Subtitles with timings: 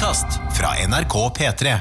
[0.00, 1.78] podkast fra NRK P3.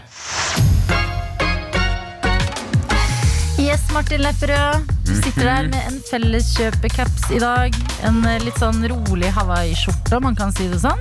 [3.57, 4.91] Yes, Martin Lepperød.
[5.05, 7.75] Du sitter der med en felleskjøpecaps i dag.
[8.03, 10.99] En eh, litt sånn rolig Hawaii-skjorte, om man kan si det sånn.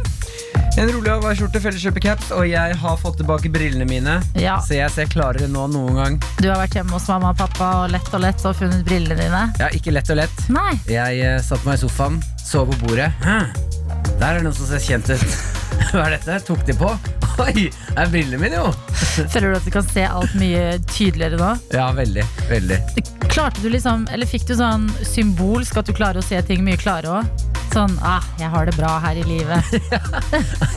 [0.78, 4.20] En rolig Hawaii-skjorte, felleskjøpecaps, og jeg har fått tilbake brillene mine.
[4.38, 4.60] Ja.
[4.62, 6.22] Så jeg ser klarere nå enn noen gang.
[6.38, 9.18] Du har vært hjemme hos mamma og pappa og lett og lett og funnet brillene
[9.18, 9.44] dine.
[9.58, 10.48] Ja, ikke lett og lett.
[10.54, 10.70] Nei.
[10.86, 13.10] Jeg uh, satte meg i sofaen, så på bordet.
[13.26, 13.40] Hæ?
[14.18, 15.57] Der er det noen som ser kjent ut.
[15.92, 16.40] Hva er dette?
[16.48, 16.92] Tok de på?
[17.44, 18.72] Oi, det er brillene mine, jo!
[19.32, 21.52] Føler du at du kan se alt mye tydeligere nå?
[21.74, 22.24] Ja, veldig.
[22.50, 22.80] Veldig.
[23.28, 26.80] Klarte du liksom, eller Fikk du sånn symbolsk at du klarer å se ting mye
[26.80, 27.46] klarere òg?
[27.68, 29.74] Sånn ah, 'jeg har det bra her i livet'.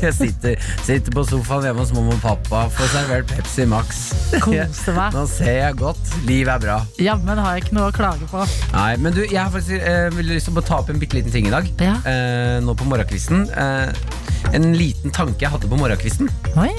[0.04, 4.02] Jeg sitter, sitter på sofaen hjemme hos mamma og pappa, får servert Pepsi Max.
[4.44, 5.16] Kose meg.
[5.16, 6.02] Nå ser jeg godt.
[6.28, 6.78] Livet er bra.
[7.00, 8.44] Jammen har jeg ikke noe å klage på.
[8.76, 11.32] Nei, men du, jeg har faktisk eh, lyst til å ta opp en bitte liten
[11.32, 11.70] ting i dag.
[11.80, 11.96] Ja.
[12.04, 13.48] Eh, nå på morgenkvisten.
[13.56, 14.20] Eh,
[14.56, 16.32] en liten tanke jeg hadde på morgenkvisten.
[16.60, 16.72] Oi,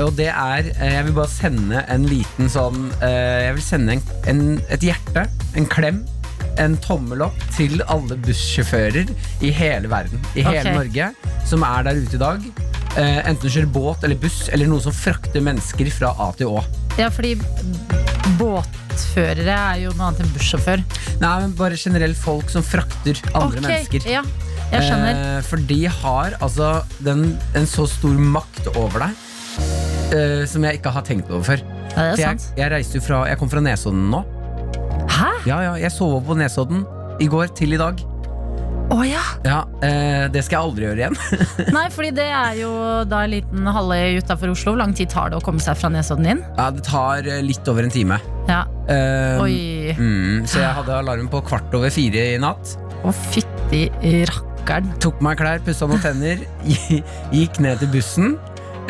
[0.00, 3.98] Og det er eh, Jeg vil bare sende en liten sånn eh, Jeg vil sende
[3.98, 5.26] en, en, et hjerte,
[5.58, 6.02] en klem,
[6.60, 9.12] en tommel opp til alle bussjåfører
[9.46, 10.20] i hele verden.
[10.34, 10.76] I hele okay.
[10.76, 11.12] Norge
[11.48, 12.44] som er der ute i dag.
[12.98, 16.50] Eh, enten du kjører båt eller buss eller noe som frakter mennesker fra A til
[16.50, 16.64] Å.
[16.98, 17.36] Ja, fordi
[18.40, 20.82] båtførere er jo noe annet enn bussjåfør.
[21.22, 24.08] Nei, men Bare generelt folk som frakter andre Ok, mennesker.
[24.10, 24.24] Ja,
[24.70, 25.20] jeg skjønner.
[25.38, 26.70] Eh, for de har altså
[27.04, 27.24] den,
[27.58, 29.26] en så stor makt over deg
[30.14, 31.64] eh, som jeg ikke har tenkt over før.
[31.64, 32.58] ja, det For er jeg, sant.
[32.60, 34.22] jeg reiste jo fra Jeg kom fra Nesodden nå.
[35.10, 35.30] Hæ?
[35.48, 36.84] Ja, ja, Jeg sov på Nesodden
[37.20, 37.98] i går til i dag.
[38.90, 39.20] Å ja!
[39.46, 41.18] Ja, eh, Det skal jeg aldri gjøre igjen.
[41.76, 42.70] Nei, fordi det er jo
[43.06, 44.72] da en liten halvøy utafor Oslo.
[44.72, 46.40] Hvor lang tid tar det å komme seg fra Nesodden inn?
[46.58, 48.18] ja, Det tar eh, litt over en time.
[48.50, 48.64] Ja.
[48.90, 49.54] Eh, Oi.
[49.94, 52.74] Mm, så jeg hadde alarm på kvart over fire i natt.
[53.06, 53.86] Å, fytti
[54.60, 54.92] rakkeren.
[55.00, 56.42] Tok meg klær, pussa noen tenner,
[57.34, 58.36] gikk ned til bussen.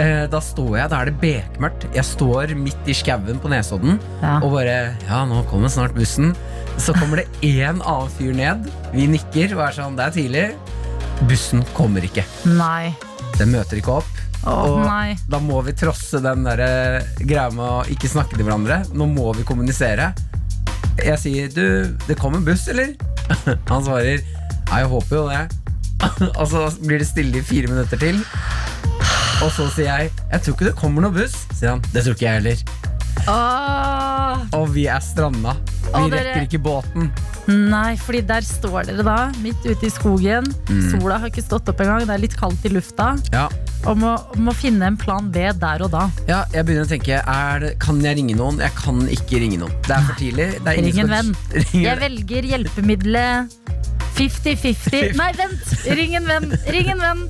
[0.00, 1.86] Eh, da står jeg, da er det bekmørkt.
[1.94, 4.38] Jeg står midt i skauen på Nesodden Ja.
[4.40, 6.32] og bare Ja, nå kommer snart bussen.
[6.80, 8.70] Så kommer det én annen fyr ned.
[8.94, 10.46] Vi nikker og er sånn Det er tidlig.
[11.28, 12.24] Bussen kommer ikke.
[12.48, 12.94] Nei.
[13.36, 14.16] Den møter ikke opp.
[14.40, 15.18] Å Og nei.
[15.28, 18.80] da må vi trosse den der eh, greia med å ikke snakke til hverandre.
[18.96, 20.14] Nå må vi kommunisere.
[21.00, 22.94] Jeg sier du, det kommer buss, eller?
[23.70, 24.22] Han svarer
[24.70, 25.38] ja, jeg håper jo det.
[26.40, 28.20] Og så blir det stille i fire minutter til.
[29.40, 31.36] Og så sier jeg jeg tror ikke det kommer noe buss.
[31.56, 32.64] Sier han det tror ikke jeg heller.
[33.30, 35.56] Åh, Og vi er stranda.
[35.90, 37.10] Vi Åh, dere- rekker ikke båten.
[37.50, 40.46] nei, fordi der står dere da, midt ute i skogen.
[40.70, 40.84] Mm.
[40.92, 42.04] Sola har ikke stått opp engang.
[42.06, 43.10] Det er litt kaldt i lufta.
[43.34, 43.48] Ja,
[43.88, 46.02] Og må, må finne en plan B der og da.
[46.28, 48.58] ja jeg begynner å tenke er det, Kan jeg ringe noen?
[48.60, 49.72] Jeg kan ikke ringe noen.
[49.88, 50.48] Det er for tidlig.
[50.60, 51.36] Det er ingen Ring en som- venn.
[51.64, 53.56] Ring en- Jeg velger hjelpemiddelet
[54.20, 55.14] 50-50.
[55.16, 55.74] Nei, vent!
[55.96, 56.50] Ring en venn!
[56.68, 57.22] Ring en venn!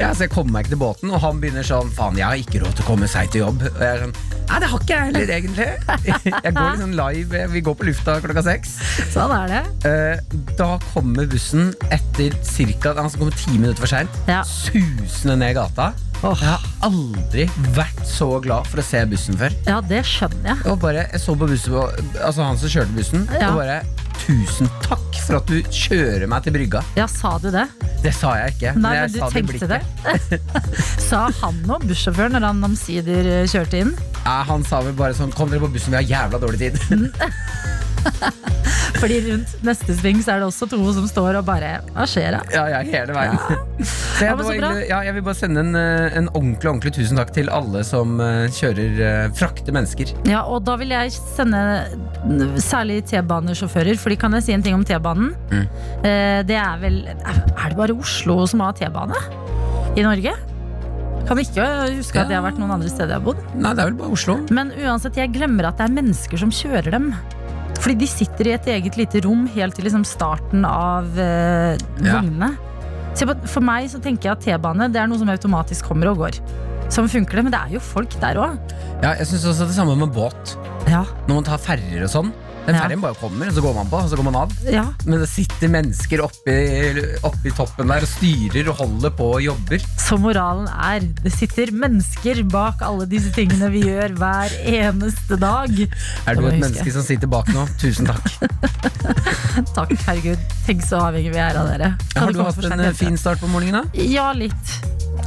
[0.00, 2.40] Ja, så jeg kommer meg ikke til båten, og han begynner sånn Faen, jeg har
[2.40, 3.62] ikke råd til å komme seg til jobb.
[3.70, 5.66] Og jeg er sånn Nei, det har ikke jeg heller, egentlig.
[6.44, 7.38] Jeg går litt sånn live.
[7.54, 8.74] Vi går på lufta klokka seks.
[9.14, 9.60] Sånn er det.
[9.88, 12.92] Eh, Da kommer bussen etter ca.
[12.98, 14.18] Han kommer ti minutter for seint.
[14.28, 14.42] Ja.
[14.44, 15.88] Susende ned gata.
[16.20, 16.36] Oh.
[16.36, 17.46] Jeg har aldri
[17.76, 19.56] vært så glad for å se bussen før.
[19.68, 20.60] Ja, det skjønner jeg.
[20.70, 21.80] Og bare, jeg så på bussen
[22.20, 23.48] Altså han som kjørte bussen, Ja.
[23.54, 23.80] og bare
[24.24, 26.80] Tusen takk for at du kjører meg til brygga.
[26.96, 27.66] Ja, sa du det?
[28.04, 28.72] Det sa jeg ikke.
[28.80, 29.80] Nei, men, men du sa tenkte det?
[31.04, 33.92] Sa han noe, bussjåføren, når han omsider kjørte inn?
[34.24, 36.80] Ja, han sa vel bare sånn Kom dere på bussen, vi har jævla dårlig tid.
[39.00, 42.36] Fordi rundt neste sving så er det også to som står og bare Hva skjer
[42.36, 42.42] da?
[42.54, 43.38] Ja, ja, hele veien.
[44.14, 46.92] Så jeg, Ja, så egentlig- ja, jeg vil bare sende en, eh, en ordentlig ordentlig
[46.94, 48.94] tusen takk til alle som eh, kjører
[49.34, 50.12] frakte frakter mennesker.
[50.30, 51.60] Ja, og da vil jeg sende
[52.62, 55.34] særlig T-banesjåfører, for de kan jeg si en ting om T-banen.
[55.50, 55.66] Mm.
[56.04, 59.18] Eh, Det er vel Er det bare Oslo som har T-bane
[59.96, 60.32] i Norge?
[61.24, 61.64] Kan ikke
[61.96, 63.38] huske at det har vært noen andre steder jeg har bodd.
[63.56, 64.34] Nei, det er vel bare Oslo.
[64.52, 67.14] Men uansett, jeg glemmer at det er mennesker som kjører dem.
[67.80, 72.20] Fordi de sitter i et eget lite rom helt til liksom starten av eh, Ja.
[72.20, 72.52] vognene.
[73.14, 76.18] Så for meg så tenker jeg at T-bane det er noe som automatisk kommer og
[76.24, 76.38] går.
[76.92, 78.58] Sånn funker det, men det er jo folk der òg.
[79.02, 80.56] Ja, jeg syns også det samme med båt.
[80.90, 82.32] Ja, Når man tar ferjer og sånn.
[82.64, 84.52] Den ferjen bare kommer, så går man på, og så går man av.
[84.72, 84.84] ja.
[85.04, 86.54] Men det sitter mennesker oppi,
[87.26, 89.84] oppi toppen der og styrer og holder på og jobber.
[90.00, 95.74] Så moralen er det sitter mennesker bak alle disse tingene vi gjør hver eneste dag.
[96.24, 97.66] Er du et menneske som sitter bak nå?
[97.82, 98.32] Tusen takk.
[99.76, 100.40] Takk, herregud.
[100.66, 101.92] Tenk så avhengig vi er av dere.
[102.14, 104.04] Kan Har du hatt en eh, fin start på morgenen, da?
[104.08, 104.74] Ja, litt.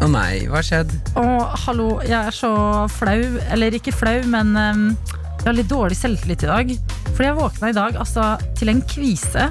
[0.04, 0.92] Å nei, hva har skjedd?
[1.18, 1.24] Å,
[1.66, 2.51] hallo, jeg er så
[2.92, 3.19] flau.
[3.54, 4.83] Eller ikke flau, men um,
[5.38, 6.74] jeg har litt dårlig selvtillit i dag.
[7.18, 8.28] Fordi jeg våkna i dag altså,
[8.60, 9.48] til en kvise.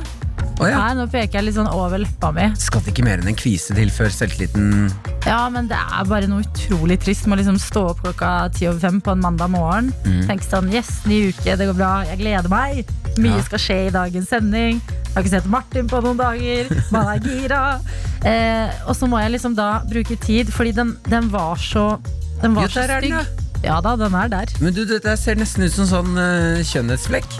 [0.56, 0.78] Oh, ja.
[0.86, 2.46] Her, nå peker jeg litt sånn over leppa mi.
[2.56, 4.86] Skal det ikke mer enn en kvise til før selvtilliten
[5.26, 8.64] Ja, men det er bare noe utrolig trist med å liksom stå opp klokka ti
[8.70, 9.90] over fem på en mandag morgen.
[10.06, 10.22] Mm.
[10.30, 12.88] Tenke sånn, yes, ny uke, det går bra, jeg gleder meg.
[13.18, 13.42] Mye Ja.
[13.44, 14.80] skal skje i dagens sending.
[14.86, 16.72] Jeg har ikke sett Martin på noen dager.
[16.94, 17.64] Man er gira.
[18.26, 22.00] Eh, og så må jeg liksom da bruke tid, fordi den, den var så
[22.40, 23.44] Den var Jo, så stygg.
[23.64, 24.52] Ja da, den er der.
[24.60, 27.38] Men du, dette ser nesten ut som sånn uh, kjønnhetsflekk.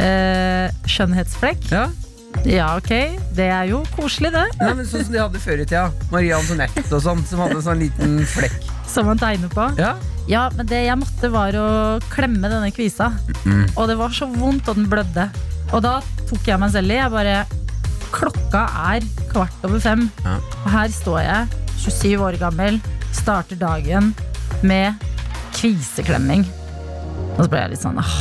[0.00, 1.68] Eh, skjønnhetsflekk.
[1.72, 1.88] Ja.
[2.48, 3.20] Ja, ok.
[3.36, 4.44] Det er jo koselig, det.
[4.58, 5.84] Nei, men Sånn som de hadde før i tida.
[6.12, 8.56] Maria Antoinette og sånn, som hadde en sånn liten flekk.
[8.88, 9.68] Som man tegner på.
[9.80, 9.94] Ja.
[10.30, 11.68] Ja, men det jeg måtte var å
[12.12, 13.10] klemme denne kvisa.
[13.44, 13.66] Mm.
[13.76, 15.28] Og det var så vondt, og den blødde.
[15.72, 16.98] Og da tok jeg meg selv i.
[17.00, 17.42] Jeg bare
[18.12, 20.04] Klokka er kvart over fem.
[20.20, 20.34] Ja.
[20.58, 22.76] Og her står jeg, 27 år gammel,
[23.16, 24.10] starter dagen
[24.60, 25.00] med
[25.56, 26.44] kviseklemming.
[27.36, 28.14] Og så ble jeg litt sånn åh.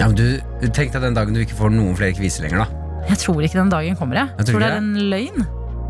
[0.00, 0.24] Ja, men du,
[0.74, 3.02] Tenk deg den dagen du ikke får noen flere kviser lenger, da.
[3.10, 4.32] Jeg tror ikke den dagen kommer, jeg.
[4.38, 5.44] Jeg tror tror det er en løgn.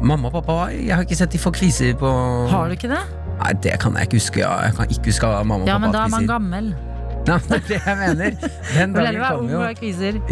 [0.05, 2.09] Mamma og pappa, jeg har ikke sett de få kviser på
[2.51, 3.03] Har du ikke det?
[3.39, 4.43] Nei, det kan jeg ikke huske.
[4.43, 4.57] Ja.
[4.67, 6.75] Jeg kan ikke huske mamma og Ja, men da er man gammel.
[7.29, 8.35] Nei, det er det jeg mener.
[8.75, 9.63] Den dagen kommer jo.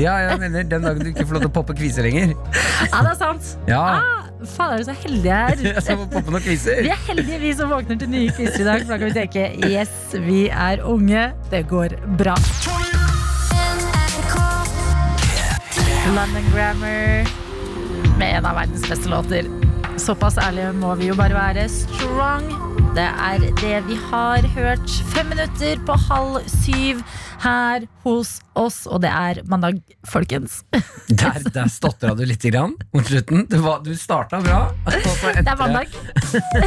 [0.03, 2.35] Ja, jeg mener den dagen du ikke får lov til å poppe kviser lenger.
[2.93, 3.55] Ja, det er sant.
[3.71, 5.57] Ja, Ah, faen, er du så heldig her?
[5.57, 5.69] er.
[5.77, 6.83] jeg skal poppe noen kviser.
[6.85, 9.17] Vi er heldige vi som våkner til nye quizer i dag, for da kan vi
[9.21, 9.95] tenke yes,
[10.27, 12.37] vi er unge, det går bra.
[16.13, 17.31] London Grammar
[18.19, 19.47] med en av verdens beste låter.
[19.97, 21.69] Såpass ærlige må vi jo bare være.
[21.71, 22.49] Strong.
[22.97, 24.97] Det er det vi har hørt.
[25.15, 27.01] Fem minutter på halv syv
[27.43, 30.63] her hos oss, og det er mandag, folkens.
[31.13, 33.45] Der, der stotra du litt grann mot slutten.
[33.51, 34.61] Du, var, du starta bra.
[34.89, 35.93] Det er mandag.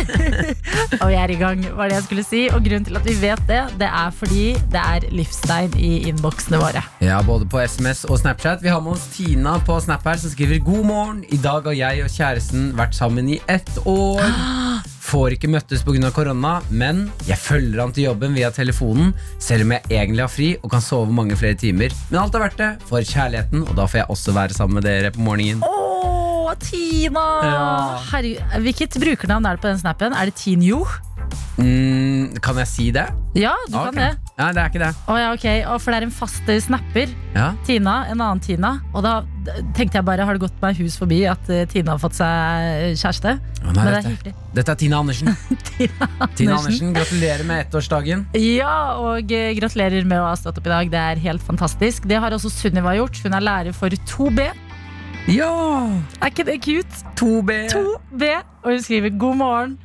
[1.01, 2.41] og vi er i gang, var det jeg skulle si.
[2.53, 4.43] Og grunnen til at vi vet det, det er fordi
[4.73, 6.83] det er livstegn i innboksene våre.
[7.03, 8.61] Ja, både på SMS og Snapchat.
[8.63, 11.25] Vi har med oss Tina på Snap her som skriver God morgen.
[11.33, 14.23] I dag har jeg og kjæresten vært sammen i ett år.
[15.05, 16.09] Får ikke møttes pga.
[16.11, 20.49] korona, men jeg følger han til jobben via telefonen, selv om jeg egentlig har fri
[20.63, 21.93] og kan sove mange flere timer.
[22.09, 24.87] Men alt er verdt det for kjærligheten, og da får jeg også være sammen med
[24.89, 25.61] dere på morgenen.
[25.65, 27.25] Åh, Tina!
[27.45, 27.65] Ja.
[28.11, 30.13] Herregud, Hvilket brukernavn er det på den snappen?
[30.13, 30.85] Er det Teen Jo?
[31.55, 33.05] Mm, kan jeg si det?
[33.35, 33.91] Ja, du okay.
[33.91, 34.09] kan det.
[34.35, 34.89] Nei, det er ikke det.
[35.07, 35.61] Oh, ja, okay.
[35.63, 37.11] oh, for det er en fast snapper.
[37.35, 37.53] Ja.
[37.67, 38.73] Tina, en annen Tina.
[38.91, 39.21] Og da
[39.77, 42.65] tenkte jeg bare, har det gått meg hus forbi at eh, Tina har fått seg
[42.65, 43.37] eh, kjæreste?
[43.39, 44.35] Å, nei, Men det er dette, hyggelig.
[44.59, 45.31] dette er Tina Andersen.
[45.69, 48.27] Tina Tina Andersen, Gratulerer med ettårsdagen.
[48.41, 50.91] Ja, og eh, gratulerer med å ha stått opp i dag.
[50.91, 52.09] Det er helt fantastisk.
[52.09, 53.23] Det har også Sunniva gjort.
[53.23, 54.49] Hun er lærer for 2B.
[55.31, 55.53] Ja!
[56.19, 57.05] Er ikke det cute?
[57.17, 57.63] 2B.
[57.71, 58.35] 2B.
[58.65, 59.77] Og hun skriver god morgen.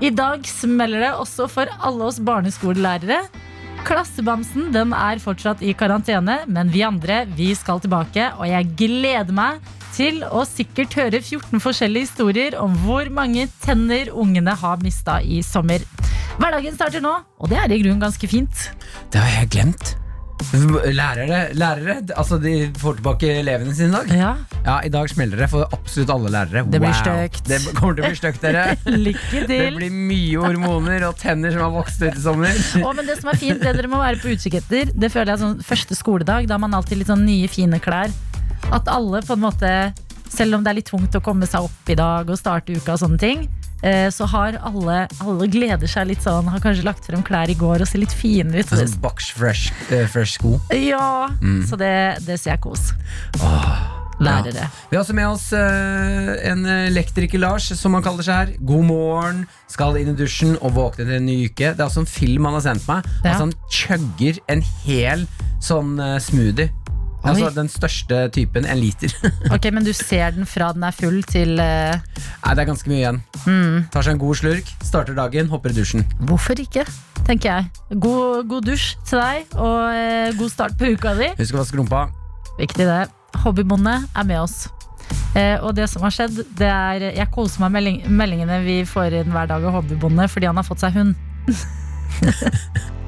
[0.00, 3.20] I dag smeller det også for alle oss barneskolelærere.
[3.82, 8.30] Klassebamsen den er fortsatt i karantene, men vi andre vi skal tilbake.
[8.38, 9.62] Og jeg gleder meg
[9.92, 15.42] til å sikkert høre 14 forskjellige historier om hvor mange tenner ungene har mista i
[15.46, 15.84] sommer.
[16.38, 18.70] Hverdagen starter nå, og det er i grunnen ganske fint.
[19.12, 19.96] Det har jeg glemt.
[20.92, 24.12] Lærere, lærere altså de får tilbake elevene sine i dag.
[24.18, 26.62] Ja, Ja, I dag smeller det for absolutt alle lærere.
[26.70, 27.00] Det blir Wow.
[27.00, 27.48] støkt.
[27.48, 28.76] Det kommer til å bli støkt, dere.
[29.06, 29.48] Lykke til.
[29.48, 32.60] Det blir mye hormoner og tenner som har vokst ut i sommer.
[32.82, 35.34] Å, men det som er fint, det dere må være på utkikk etter, det føler
[35.34, 36.46] jeg sånn første skoledag.
[36.46, 38.12] Da har man alltid litt sånn nye, fine klær.
[38.72, 39.72] At alle på en måte,
[40.30, 42.94] selv om det er litt tungt å komme seg opp i dag og starte uka
[42.94, 43.48] og sånne ting,
[44.14, 47.82] så har alle, alle gleder seg litt sånn, har kanskje lagt frem klær i går
[47.82, 48.68] og ser litt fine ut.
[48.70, 50.54] Sånn box fresh, uh, fresh sko.
[50.70, 51.28] Ja,
[51.68, 51.94] så det,
[52.28, 52.92] det ser jeg kos.
[54.22, 54.68] Lærere.
[54.90, 58.52] Vi har også med oss uh, en elektriker Lars, som han kaller seg her.
[58.62, 59.40] God morgen,
[59.72, 61.72] skal inn i dusjen og våkne til en ny uke.
[61.72, 63.08] Det er altså en film han har sendt meg.
[63.22, 63.32] Ja.
[63.32, 65.26] Altså Han chugger en hel
[65.62, 66.70] sånn uh, smoothie.
[67.22, 67.54] Altså Oi.
[67.54, 69.14] Den største typen, en liter.
[69.54, 71.94] Ok, Men du ser den fra den er full til uh...
[71.94, 73.22] Nei, det er ganske mye igjen.
[73.94, 76.06] Tar seg en god slurk, starter dagen, hopper i dusjen.
[76.26, 76.86] Hvorfor ikke?
[77.26, 77.98] tenker jeg.
[78.00, 81.30] God, god dusj til deg, og uh, god start på uka di.
[81.38, 82.06] Husk å vaske rumpa.
[82.58, 83.02] Viktig det.
[83.42, 84.66] Hobbybonde er med oss.
[85.36, 88.80] Uh, og det som har skjedd, det er Jeg koser meg med melding, meldingene vi
[88.88, 91.14] får inn hver dag av Hobbybonde fordi han har fått seg hund.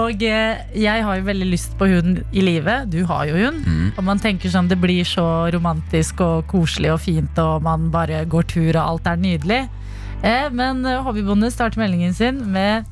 [0.00, 2.88] og eh, jeg har jo veldig lyst på hund i livet.
[2.92, 3.62] Du har jo hund.
[3.96, 8.24] Og man tenker sånn det blir så romantisk og koselig og fint, og man bare
[8.28, 9.62] går tur, og alt er nydelig.
[10.22, 12.88] Eh, men eh, Hobbybonde starter meldingen sin med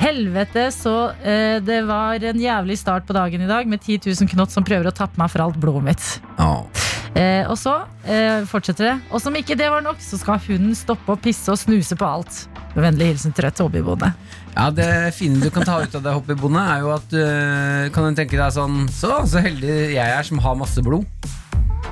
[0.00, 4.32] Helvete, så eh, det var en jævlig start på dagen i dag med 10 000
[4.32, 6.08] knott som prøver å tappe meg for alt blodet mitt.
[6.40, 6.81] Åh.
[7.18, 7.74] Eh, og så
[8.08, 8.94] eh, fortsetter det.
[9.12, 12.08] Og som ikke det var nok, så skal hunden stoppe å pisse og snuse på
[12.08, 12.44] alt.
[12.72, 14.12] Med vennlig hilsen trøtt hobbybonde.
[14.54, 18.08] Ja, Det fine du kan ta ut av det hobbybonde, er jo at du kan
[18.08, 21.04] du tenke deg sånn Så, så heldig jeg er som har masse blod.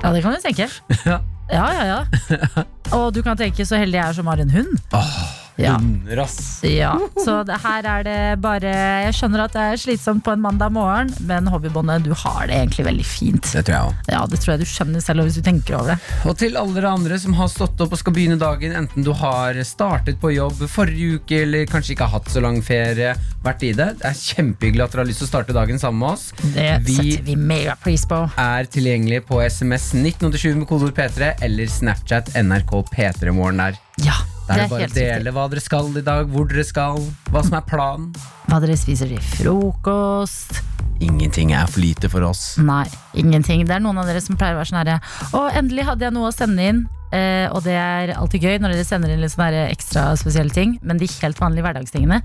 [0.01, 0.69] Ja, det kan du tenke.
[1.11, 1.19] Ja.
[1.51, 2.63] Ja, ja, ja.
[2.95, 4.77] Og du kan tenke så heldig jeg er som har en hund.
[4.95, 5.15] Åh,
[5.63, 5.75] Ja.
[5.77, 6.21] Hunder.
[6.67, 6.91] Ja,
[7.23, 8.71] så det her er det bare
[9.05, 12.55] Jeg skjønner at det er slitsomt på en mandag morgen, men Hobbybåndet, du har det
[12.57, 13.41] egentlig veldig fint.
[13.51, 14.11] Det tror jeg også.
[14.13, 15.97] Ja, Det tror jeg du skjønner selv hvis du tenker over det.
[16.29, 19.11] Og til alle dere andre som har stått opp og skal begynne dagen, enten du
[19.17, 23.13] har startet på jobb forrige uke, eller kanskje ikke har hatt så lang ferie,
[23.43, 23.89] vært i det.
[24.01, 26.27] Det er kjempehyggelig at dere har lyst til å starte dagen sammen med oss.
[26.55, 28.21] Det Vi setter vi megapris på.
[28.37, 33.79] er tilgjengelig på SMS 1987 med kodeord P3 eller Snapchat NRK P3morgen der.
[34.05, 34.15] Ja,
[34.51, 36.99] Det er det bare å dele hva dere skal i dag, hvor dere skal,
[37.31, 38.11] hva som er planen.
[38.49, 40.61] Hva dere spiser til frokost.
[41.01, 42.57] Ingenting er for lite for oss.
[42.61, 42.85] Nei,
[43.17, 43.63] ingenting.
[43.65, 44.99] Det er noen av dere som pleier å være sånn herre
[45.33, 46.83] Og endelig hadde jeg noe å sende inn.
[47.11, 50.53] Eh, og det er alltid gøy når dere sender inn litt sånne her ekstra spesielle
[50.53, 50.77] ting.
[50.85, 52.21] Men de helt vanlige hverdagstingene,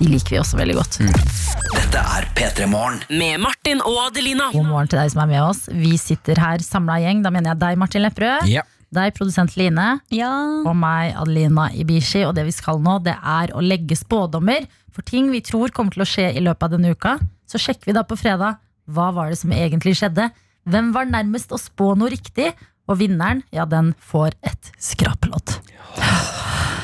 [0.00, 1.00] de liker vi også veldig godt.
[1.74, 3.02] Dette er P3 Morgen.
[3.12, 4.48] Med Martin og Adelina.
[4.54, 5.66] God morgen til deg som er med oss.
[5.68, 7.20] Vi sitter her samla gjeng.
[7.26, 8.48] Da mener jeg deg, Martin Lepperød.
[8.48, 8.64] Ja.
[8.90, 9.86] Deg, produsent Line.
[10.66, 12.24] Og meg, Adelina Ibishi.
[12.26, 15.94] Og det vi skal nå, det er å legge spådommer for ting vi tror kommer
[15.94, 17.14] til å skje i løpet av denne uka.
[17.46, 18.58] Så sjekker vi da på fredag
[18.90, 20.30] hva var det som egentlig skjedde.
[20.70, 22.50] Hvem var nærmest å spå noe riktig?
[22.90, 25.54] Og vinneren, ja, den får et skrapelodd.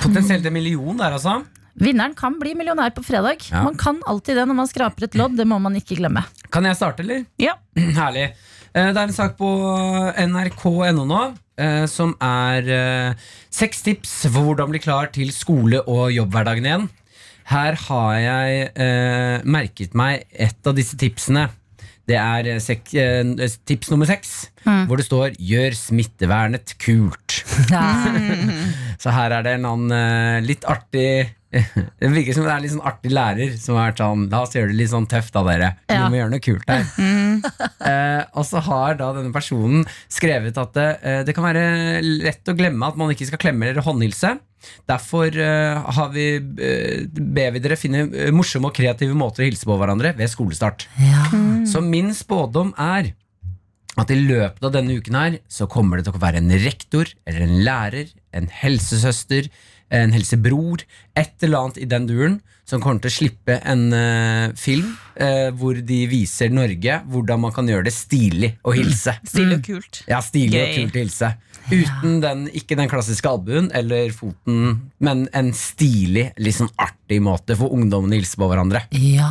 [0.05, 1.41] Potensielt en million der, altså.
[1.77, 3.43] Vinneren kan bli millionær på fredag.
[3.51, 3.65] Ja.
[3.67, 5.35] Man kan alltid det når man skraper et lodd.
[5.37, 6.23] Det må man ikke glemme.
[6.55, 7.27] Kan jeg starte, eller?
[7.43, 7.57] Ja.
[7.99, 8.31] Herlig.
[8.77, 9.49] Eh, Det er en sak på
[10.27, 11.21] nrk.no nå
[11.57, 16.89] eh, som er eh, seks tips for hvordan bli klar til skole- og jobbhverdagen igjen.
[17.49, 21.47] Her har jeg eh, merket meg et av disse tipsene.
[22.07, 22.85] Det er sek,
[23.67, 27.41] tips nummer seks, hvor det står 'gjør smittevernet kult'.
[29.03, 31.33] Så her er det en annen litt artig
[32.01, 34.57] Det virker som det er litt sånn artig lærer som har vært sånn La oss
[34.57, 35.71] gjøre det litt sånn tøft, da, dere.
[35.91, 36.87] Vi må gjøre noe kult her.
[37.87, 42.49] Eh, og så har da denne personen skrevet at det, eh, det kan være lett
[42.49, 44.33] å glemme at man ikke skal klemme eller håndhilse.
[44.89, 49.69] Derfor eh, har vi, eh, ber vi dere finne morsomme og kreative måter å hilse
[49.69, 50.89] på hverandre ved skolestart.
[50.99, 51.29] Ja.
[51.69, 53.13] Så min spådom er
[53.97, 57.09] at i løpet av denne uken her så kommer det til å være en rektor
[57.25, 59.49] eller en lærer, en helsesøster,
[59.95, 60.83] en helsebror,
[61.15, 64.89] et eller annet i den duren som kommer til å slippe en uh, film
[65.21, 69.15] uh, hvor de viser Norge hvordan man kan gjøre det stilig å hilse.
[69.23, 70.01] Stilig og kult.
[70.11, 71.31] Ja, stilig og kult å hilse.
[71.67, 77.57] Uten den, ikke den klassiske albuen eller foten, men en stilig, litt sånn artig måte
[77.59, 78.85] for ungdommene å hilse på hverandre.
[78.95, 79.31] Ja.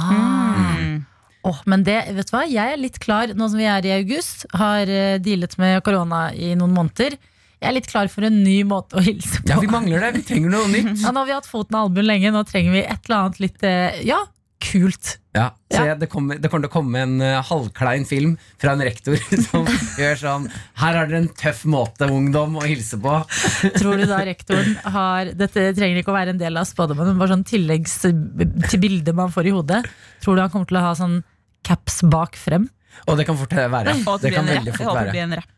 [0.56, 1.06] Mm.
[1.46, 2.44] Åh, men det, vet du hva?
[2.50, 4.48] Jeg er litt klar nå som vi er i august.
[4.58, 7.20] Har eh, dealet med korona i noen måneder.
[7.66, 9.50] Jeg er litt klar for en ny måte å hilse på.
[9.50, 10.12] Ja, vi mangler det.
[10.20, 11.00] Vi trenger noe nytt.
[11.02, 12.30] Ja, nå har vi hatt foten av albuen lenge.
[12.30, 14.20] Nå trenger vi et eller annet litt eh, ja,
[14.62, 15.16] kult.
[15.34, 18.76] Ja, så jeg, det, kommer, det kommer til å komme en uh, halvklein film fra
[18.76, 19.18] en rektor
[19.48, 19.66] som
[20.00, 20.46] gjør sånn
[20.80, 23.18] Her har dere en tøff måte, ungdom, å hilse på.
[23.80, 27.20] Tror du da rektoren har Dette trenger ikke å være en del av spådommen, men
[27.22, 29.82] bare sånn tilleggs til bildet man får i hodet.
[30.22, 31.20] Tror du han kommer til å ha sånn
[31.66, 32.70] caps bak frem?
[33.08, 33.94] Og det kan fort være.
[34.08, 34.66] Og Det det kan veldig.
[34.72, 35.12] Jeg fort håper det være.
[35.12, 35.52] blir en rapp.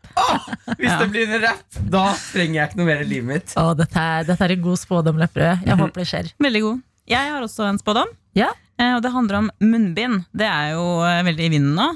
[0.78, 2.02] Hvis det blir en rapp, da
[2.32, 3.54] trenger jeg ikke noe mer i livet mitt.
[3.56, 5.64] Oh, dette, er, dette er en god spådom, Lepperød.
[5.66, 6.32] Jeg håper det skjer.
[6.46, 6.82] Veldig god.
[7.08, 8.50] Jeg har også en spådom, Ja.
[8.78, 10.24] eh, og det handler om munnbind.
[10.36, 11.88] Det er jo eh, veldig i vinden nå.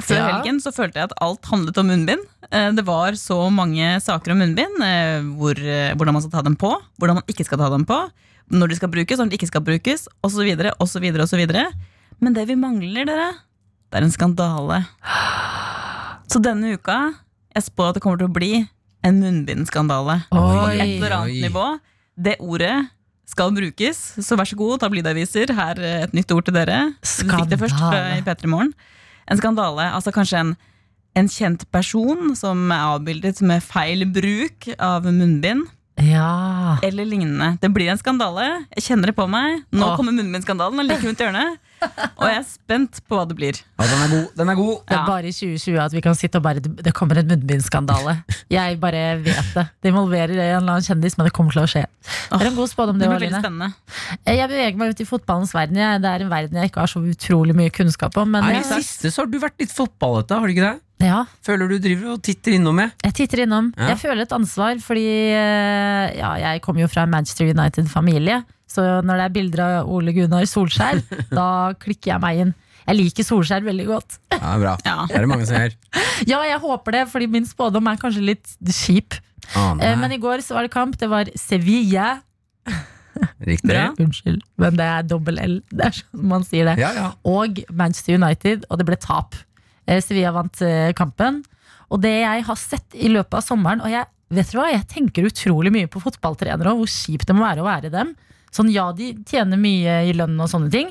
[0.00, 0.26] Før Ja.
[0.36, 2.20] helgen så følte jeg at alt handlet om munnbind.
[2.52, 4.76] Eh, Det var så mange saker om munnbind.
[4.84, 5.54] eh, Hvor,
[5.96, 7.98] hvordan man skal ta dem på, hvordan man ikke skal ta dem på,
[8.52, 10.74] når de skal brukes, når de ikke skal brukes, osv.
[10.78, 11.46] osv.
[12.20, 13.32] Men det vi mangler, dere,
[13.90, 14.84] det er en skandale.
[16.30, 17.00] Så denne uka
[17.50, 18.52] jeg spår at det kommer til å bli
[19.06, 20.20] en munnbindskandale.
[20.30, 20.76] Oi.
[20.76, 21.66] Et eller annet nivå.
[22.14, 22.76] Det ordet
[23.30, 25.52] skal brukes, så vær så god, tabloidaviser.
[25.54, 26.78] Her er et nytt ord til dere.
[27.02, 27.42] Skandale.
[27.42, 28.22] fikk det først i Skandale.
[28.26, 28.72] P3 Morgen.
[29.30, 29.88] En skandale.
[29.94, 30.54] Altså kanskje en,
[31.18, 35.66] en kjent person som er avbildet med feil bruk av munnbind.
[36.00, 36.78] Ja.
[36.86, 37.56] Eller lignende.
[37.62, 38.46] Det blir en skandale.
[38.76, 39.62] Jeg kjenner det på meg.
[39.74, 39.96] Nå Åh.
[39.98, 40.86] kommer munnbindskandalen.
[40.86, 41.58] Like rundt hjørnet.
[42.20, 43.56] Og jeg er spent på hva det blir.
[43.80, 44.26] Ja, den er god.
[44.36, 44.74] Den er god.
[44.90, 48.16] Det er bare i 2020 at vi kan sitte og bare Det kommer en munnbindskandale.
[48.52, 49.64] Jeg bare vet det.
[49.80, 51.86] Det involverer en eller annen kjendis, men det kommer til å skje.
[51.86, 53.40] Det er en god spådom, Det det, blir veldig Aline.
[53.40, 54.20] spennende.
[54.28, 55.80] Jeg beveger meg ut i fotballens verden.
[56.04, 58.30] Det er en verden jeg ikke har så utrolig mye kunnskap om.
[58.36, 60.76] Men I det siste så har du vært litt fotballete, har du ikke det?
[61.00, 62.90] ja, Føler du driver og titter innom med?
[63.06, 63.70] jeg titter innom.
[63.78, 63.94] Ja.
[63.94, 68.42] Jeg føler et ansvar, fordi eh, ja, jeg kommer jo fra en Manchester United-familie.
[68.70, 71.00] Så når det er bilder av Ole Gunnar Solskjær,
[71.38, 71.46] da
[71.82, 72.52] klikker jeg meg inn.
[72.86, 74.18] Jeg liker Solskjær veldig godt.
[74.34, 74.76] Ja, bra.
[74.86, 74.96] Ja.
[75.10, 75.76] Det er det mange som gjør.
[76.28, 79.14] Ja, jeg håper det, fordi min spådom er kanskje litt kjip.
[79.56, 79.72] Ah.
[79.80, 80.98] Eh, Men i går så var det kamp.
[81.00, 82.18] Det var Sevilla.
[83.50, 83.68] Riktig.
[83.70, 83.86] Bra.
[84.00, 85.54] Unnskyld, men det er dobbel L.
[85.72, 86.76] Det er sånn man sier det.
[86.80, 87.06] Ja, ja.
[87.28, 89.36] Og Manchester United, og det ble tap.
[89.88, 91.40] Eh, Sevilla vant eh, kampen.
[91.90, 94.86] Og det jeg har sett i løpet av sommeren, og jeg vet du hva, jeg
[94.92, 98.12] tenker utrolig mye på fotballtrenere og hvor kjipt det må være å være dem.
[98.54, 100.90] Sånn, ja, de tjener mye i lønn og sånne ting,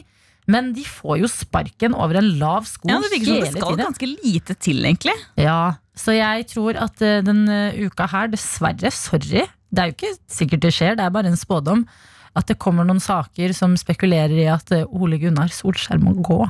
[0.49, 3.73] men de får jo sparken over en lav sko Ja, det virker som det skal
[3.75, 3.85] tiden.
[3.85, 5.15] ganske lite til, egentlig.
[5.37, 9.97] Ja, så jeg tror at uh, den eh, uka her, dessverre, sorry, det er jo
[9.97, 11.83] ikke sikkert det skjer, det er bare en spådom,
[12.39, 16.41] at det kommer noen saker som spekulerer i at eh, Ole Gunnar Solskjær må gå.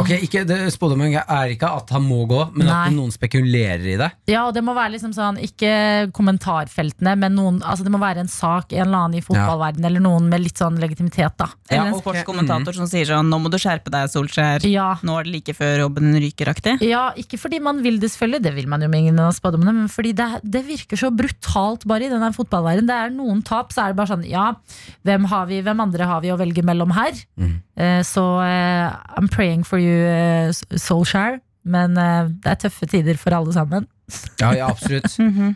[0.00, 2.78] Ok, ikke, det, Spådommen er ikke at han må gå, men Nei.
[2.88, 4.10] at noen spekulerer i det.
[4.30, 8.24] Ja, og det må være liksom sånn, ikke kommentarfeltene, men noen, altså det må være
[8.24, 11.50] en sak, en eller annen i fotballverden, eller noen med litt sånn legitimitet, da.
[11.68, 12.22] Eller Ja, en ok.
[12.24, 12.72] mm.
[12.76, 14.66] som sier sånn 'nå må du skjerpe deg, Solskjær'.
[14.68, 14.96] Ja.
[15.02, 16.80] Nå er det like før jobben ryker-aktig.
[16.82, 19.74] Ja, ikke fordi man vil det selvfølgelig, det vil man jo med ingen av spådommene,
[19.74, 22.88] men fordi det, det virker så brutalt bare i denne fotballverdenen.
[22.88, 24.52] Det er noen tap, så er det bare sånn, ja,
[25.04, 27.12] hvem, har vi, hvem andre har vi å velge mellom her?
[27.38, 27.60] Mhm.
[27.74, 33.34] Eh, så eh, I'm praying for you, eh, Solskjær, men det er tøffe tider for
[33.34, 33.88] alle sammen.
[34.42, 35.06] Ja, ja, absolutt.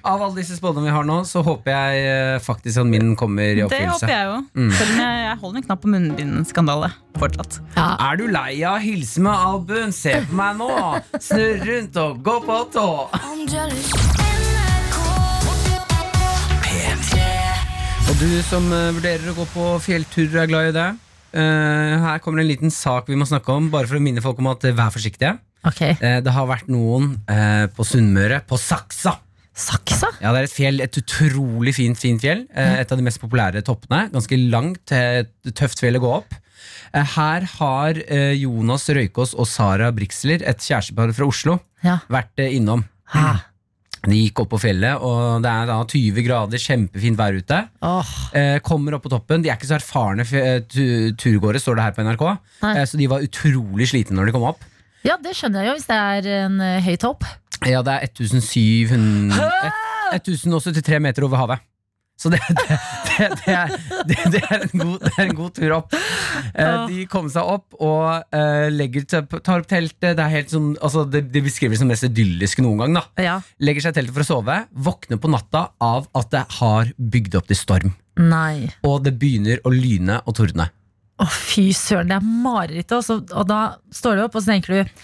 [0.09, 3.59] Av alle disse spådommene vi har nå, så håper jeg faktisk at min kommer i
[3.69, 4.39] Det håper jeg jo.
[4.57, 4.71] Mm.
[4.73, 6.89] Selv om jeg, jeg holder en knapp på munnbindskandale
[7.21, 7.59] fortsatt.
[7.77, 7.91] Ja.
[8.09, 9.93] Er du lei av å hilse med albuen?
[9.93, 10.71] Se på meg nå!
[11.21, 12.87] Snurr rundt og gå på tå!
[18.09, 20.89] Og du som vurderer å gå på fjelltur er glad i det.
[21.33, 24.39] Eh, her kommer en liten sak vi må snakke om, bare for å minne folk
[24.43, 25.37] om at eh, vær forsiktige.
[25.67, 25.97] Okay.
[26.01, 27.17] Eh, det har vært noen
[27.75, 29.17] på Sunnmøre, på Saksa.
[29.59, 30.13] Saksa?
[30.23, 32.45] Ja, Det er et fjell, et utrolig fint, fint fjell.
[32.55, 34.05] Et av de mest populære toppene.
[34.15, 34.93] Ganske langt,
[35.59, 36.37] tøft fjell å gå opp.
[36.95, 37.99] Her har
[38.39, 41.99] Jonas Røykås og Sara Brixler, et kjærestepar fra Oslo, Ja.
[42.09, 42.85] vært innom.
[43.17, 43.41] Ha.
[44.07, 47.59] De gikk opp på fjellet, og det er da 20 grader, kjempefint vær ute.
[47.83, 48.13] Oh.
[48.37, 49.43] Eh, kommer opp på toppen.
[49.43, 50.61] De er ikke så erfarne eh,
[51.19, 52.25] turgåere, står det her på NRK.
[52.77, 54.63] Eh, så de var utrolig slitne når de kom opp.
[55.07, 57.27] Ja, det skjønner jeg jo, hvis det er en eh, høy topp.
[57.67, 59.51] Ja, det er 1700
[60.15, 61.65] et- 1073 meter over havet.
[62.19, 63.75] Så det, det, det, er,
[64.11, 65.93] det, er en god, det er en god tur opp.
[66.51, 70.17] Eh, de kommer seg opp og eh, legger, tar opp teltet.
[70.19, 72.99] Det er helt sånn, altså det, beskrives som mest idyllisk noen gang.
[72.99, 73.37] da Ja.
[73.63, 74.59] Legger seg i teltet for å sove.
[74.75, 77.95] Våkner på natta av at det har bygd opp til storm.
[78.19, 78.67] Nei.
[78.83, 80.73] Og det begynner å lyne og tordne.
[81.23, 82.95] Å, fy søren, det er mareritt.
[82.99, 83.63] Og, og da
[83.95, 84.97] står du opp, og så tenker du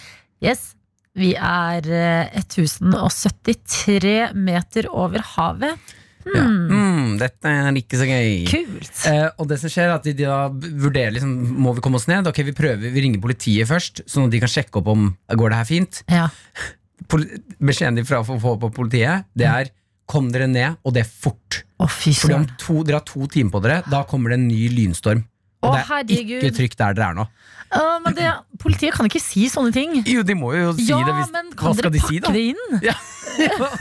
[0.44, 0.72] Yes,
[1.14, 5.94] vi er eh, 1073 meter over havet.
[6.24, 6.44] Ja.
[6.46, 8.44] Mm, dette er ikke så gøy.
[8.48, 8.92] Kult.
[9.10, 12.00] Eh, og det som skjer er at de, de da vurderer liksom, Må vi komme
[12.00, 12.28] oss ned?
[12.30, 15.52] Ok, vi prøver, vi ringer politiet først, sånn at de kan sjekke opp om går
[15.52, 16.02] det her fint.
[16.12, 16.28] Ja.
[17.10, 19.72] Poli beskjeden de fra å få på politiet, det er
[20.10, 21.62] kom dere ned, og det er fort.
[21.80, 24.66] Oh, Fordi om to, dere har to timer på dere, da kommer det en ny
[24.72, 25.24] lynstorm.
[25.64, 26.38] Og Å, det er herregud.
[26.42, 27.26] ikke trygt der dere er nå.
[27.74, 28.28] Uh, men det,
[28.62, 29.96] politiet kan ikke si sånne ting.
[30.06, 31.14] Jo, de må jo si ja, det.
[31.16, 32.82] Hvis, men kan skal dere de pakke si, det inn?
[32.90, 32.96] Ja.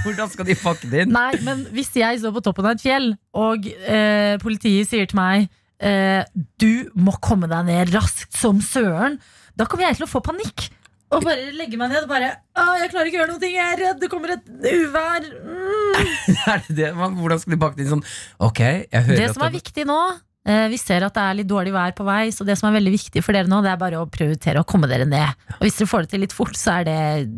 [0.01, 1.11] Hvordan skal de pakke det inn?
[1.13, 5.19] Nei, men hvis jeg står på toppen av et fjell, og eh, politiet sier til
[5.19, 5.45] meg
[5.77, 6.23] eh,
[6.57, 9.19] Du må komme deg ned raskt som søren,
[9.53, 10.71] da kommer jeg til å få panikk.
[11.13, 13.61] Og bare legge meg ned og bare Å, jeg klarer ikke å gjøre noe, jeg
[13.61, 15.31] er redd, det kommer et uvær.
[15.45, 16.13] Mm.
[16.49, 16.91] Er det det?
[16.97, 18.07] Hvordan skal de pakke det inn sånn?
[18.41, 19.99] Ok, jeg hører Det som er viktig nå
[20.43, 22.91] Vi ser at det er litt dårlig vær på vei, så det som er veldig
[22.91, 25.31] viktig for dere nå, det er bare å prioritere å komme dere ned.
[25.55, 26.97] Og hvis dere får det til litt fort, så er det,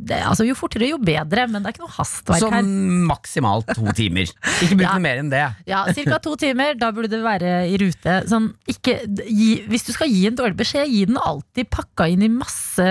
[0.09, 2.63] det Altså jo fortere, jo bedre, men det er ikke noe hastverk her.
[2.65, 4.31] Sånn maksimalt to timer.
[4.65, 4.95] Ikke bruk Ja.
[4.97, 5.43] noe mer enn det.
[5.69, 6.17] Ja, Ca.
[6.25, 8.15] to timer, da burde det være i rute.
[8.31, 8.97] Sånn, ikke,
[9.29, 12.89] gi, hvis du skal gi en dårlig beskjed, gi den alltid pakka inn i masse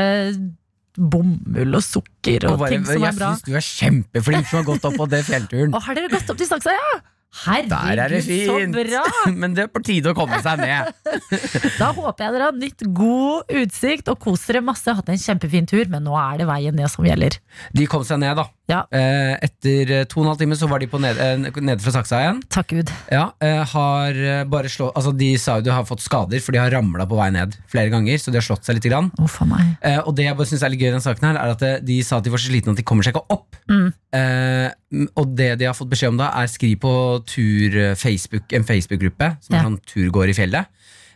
[0.94, 3.33] bomull og sukker og, Og bare, ting som jeg er bra.
[3.35, 5.74] syns du er kjempeflink som har gått opp på det fjellturen.
[5.74, 6.92] Og har dere gått opp til Saksa, ja?
[7.35, 9.03] Herregud, er det så bra!
[9.42, 10.92] Men det er på tide å komme seg ned.
[11.81, 14.94] Da håper jeg dere har nytt god utsikt og kost dere masse.
[14.94, 17.37] Hatt en kjempefin tur, men nå er det veien ned som gjelder.
[17.75, 18.47] De kom seg ned, da.
[18.70, 18.79] Ja.
[18.96, 21.83] Eh, etter eh, to og en halv time så var de på ned, eh, nede
[21.85, 22.38] fra Saksa igjen.
[22.48, 22.92] Takk Gud.
[23.12, 26.57] Ja, eh, har eh, bare slå, altså De sa jo de har fått skader, for
[26.57, 28.16] de har ramla på vei ned flere ganger.
[28.22, 28.88] Så de har slått seg litt.
[28.88, 29.11] Grann.
[29.20, 29.77] Oh, meg.
[29.81, 31.85] Eh, og det jeg bare synes er litt gøy i den saken her, er at
[31.85, 33.57] de sa at de var så slitne at de kommer seg ikke opp.
[33.68, 33.87] Mm.
[34.16, 36.92] Eh, og det de har fått beskjed om da, er skriv på
[37.29, 39.61] tur Facebook, en Facebook-gruppe som Ja.
[39.61, 40.68] er sånn turgåer i fjellet.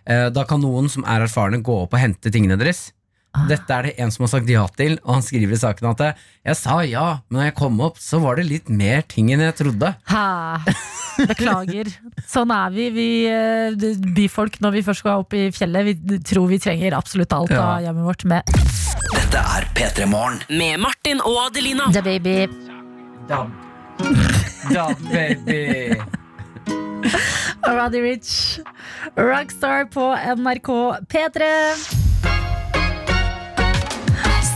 [0.09, 2.93] Eh, da kan noen som er erfarne, gå opp og hente tingene deres.
[3.37, 3.45] Ah.
[3.51, 6.01] Dette er det en som har sagt ja til, og han skriver i saken at
[6.07, 9.29] eh, jeg sa ja, men når jeg kom opp, så var det litt mer ting
[9.35, 9.91] enn jeg trodde.
[10.09, 10.25] Ha.
[11.29, 11.91] Beklager.
[12.31, 13.77] Sånn er vi, vi eh,
[14.17, 15.91] byfolk når vi først skal opp i fjellet.
[16.09, 17.65] Vi tror vi trenger absolutt alt Ja.
[17.77, 18.49] av hjemmet vårt med
[19.13, 20.41] Dette er P3 Morgen.
[20.49, 21.91] Med Martin og Adelina.
[21.93, 22.49] The Baby.
[23.29, 23.53] Dab.
[24.73, 25.97] Dab, baby.
[27.67, 28.61] Roddy Rich.
[29.19, 30.71] Rockstar på NRK
[31.13, 32.08] P3.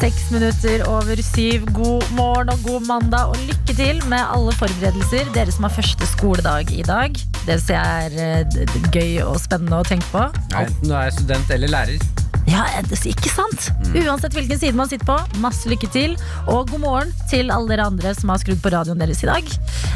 [0.03, 1.67] Seks minutter over syv.
[1.75, 5.31] God morgen og god mandag, og lykke til med alle forberedelser.
[5.35, 7.15] Dere som har første skoledag i dag.
[7.47, 10.25] Det ser jeg er eh, gøy og spennende å tenke på.
[10.59, 12.22] Enten du er student eller lærer.
[12.53, 13.71] Ja, det ikke sant?
[13.97, 16.17] Uansett hvilken side man sitter på, masse lykke til.
[16.53, 19.49] Og god morgen til alle dere andre som har skrudd på radioen deres i dag.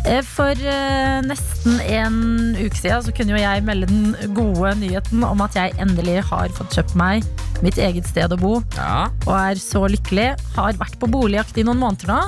[0.09, 2.17] Eh, For eh, nesten en
[2.57, 6.55] uke siden så kunne jo jeg melde den gode nyheten om at jeg endelig har
[6.57, 7.29] fått kjøpt meg
[7.65, 8.55] mitt eget sted å bo.
[8.79, 9.07] Ja.
[9.27, 10.31] Og er så lykkelig.
[10.57, 12.21] Har vært på boligjakt i noen måneder nå.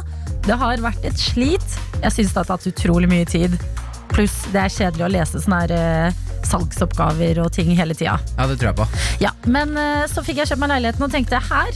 [0.44, 1.80] Det har vært et slit.
[2.02, 3.56] Jeg syns det har tatt utrolig mye tid.
[4.12, 8.18] Pluss det er kjedelig å lese sånne her, eh, salgsoppgaver og ting hele tida.
[8.36, 8.88] ja, det tror jeg på.
[9.24, 11.72] Ja, men eh, så fikk jeg kjøpt meg leiligheten og tenkte her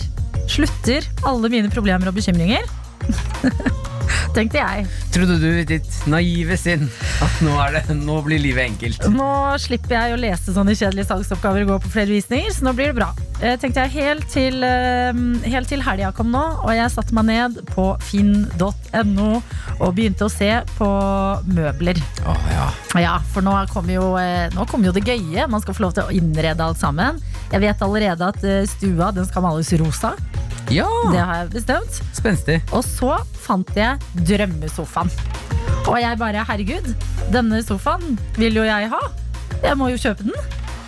[0.50, 2.66] slutter alle mine problemer og bekymringer.
[4.36, 4.86] tenkte jeg.
[5.12, 6.86] Trodde du i ditt naive sinn
[7.22, 9.08] at nå, er det, nå blir livet enkelt?
[9.12, 9.28] Nå
[9.62, 12.92] slipper jeg å lese sånne kjedelige salgsoppgaver og gå på flere visninger, så nå blir
[12.92, 13.10] det bra.
[13.42, 17.28] Eh, tenkte jeg helt til, eh, helt til helga kom nå, og jeg satte meg
[17.28, 19.30] ned på finn.no
[19.82, 20.90] og begynte å se på
[21.52, 22.00] møbler.
[22.28, 22.68] Oh, ja.
[23.02, 25.48] Ja, for nå kommer, jo, kom jo det gøye.
[25.50, 27.20] Man skal få lov til å innrede alt sammen.
[27.52, 30.14] Jeg vet allerede at eh, stua den skal males rosa.
[30.72, 30.88] Ja!
[31.12, 32.00] Det har jeg bestemt.
[32.16, 32.58] Spenstig.
[32.72, 35.12] Og så fant jeg drømmesofaen.
[35.90, 36.92] Og jeg bare, herregud,
[37.34, 39.00] denne sofaen vil jo jeg ha.
[39.62, 40.36] Jeg må jo kjøpe den.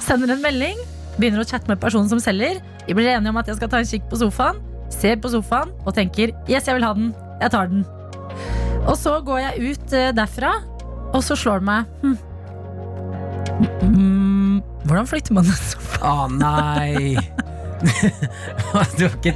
[0.05, 0.79] Sender en melding,
[1.17, 2.61] begynner å chatte med personen som selger.
[2.87, 4.61] Vi blir enige om at jeg skal ta en kikk på sofaen.
[4.93, 7.13] Ser på sofaen og tenker yes, jeg vil ha den.
[7.41, 7.87] Jeg tar den.
[8.85, 10.53] Og så går jeg ut eh, derfra,
[11.15, 12.17] og så slår det meg hm.
[13.85, 16.01] Mm, Hvordan flytter man en sofa?
[16.05, 17.17] Å nei!
[18.99, 19.35] du har ikke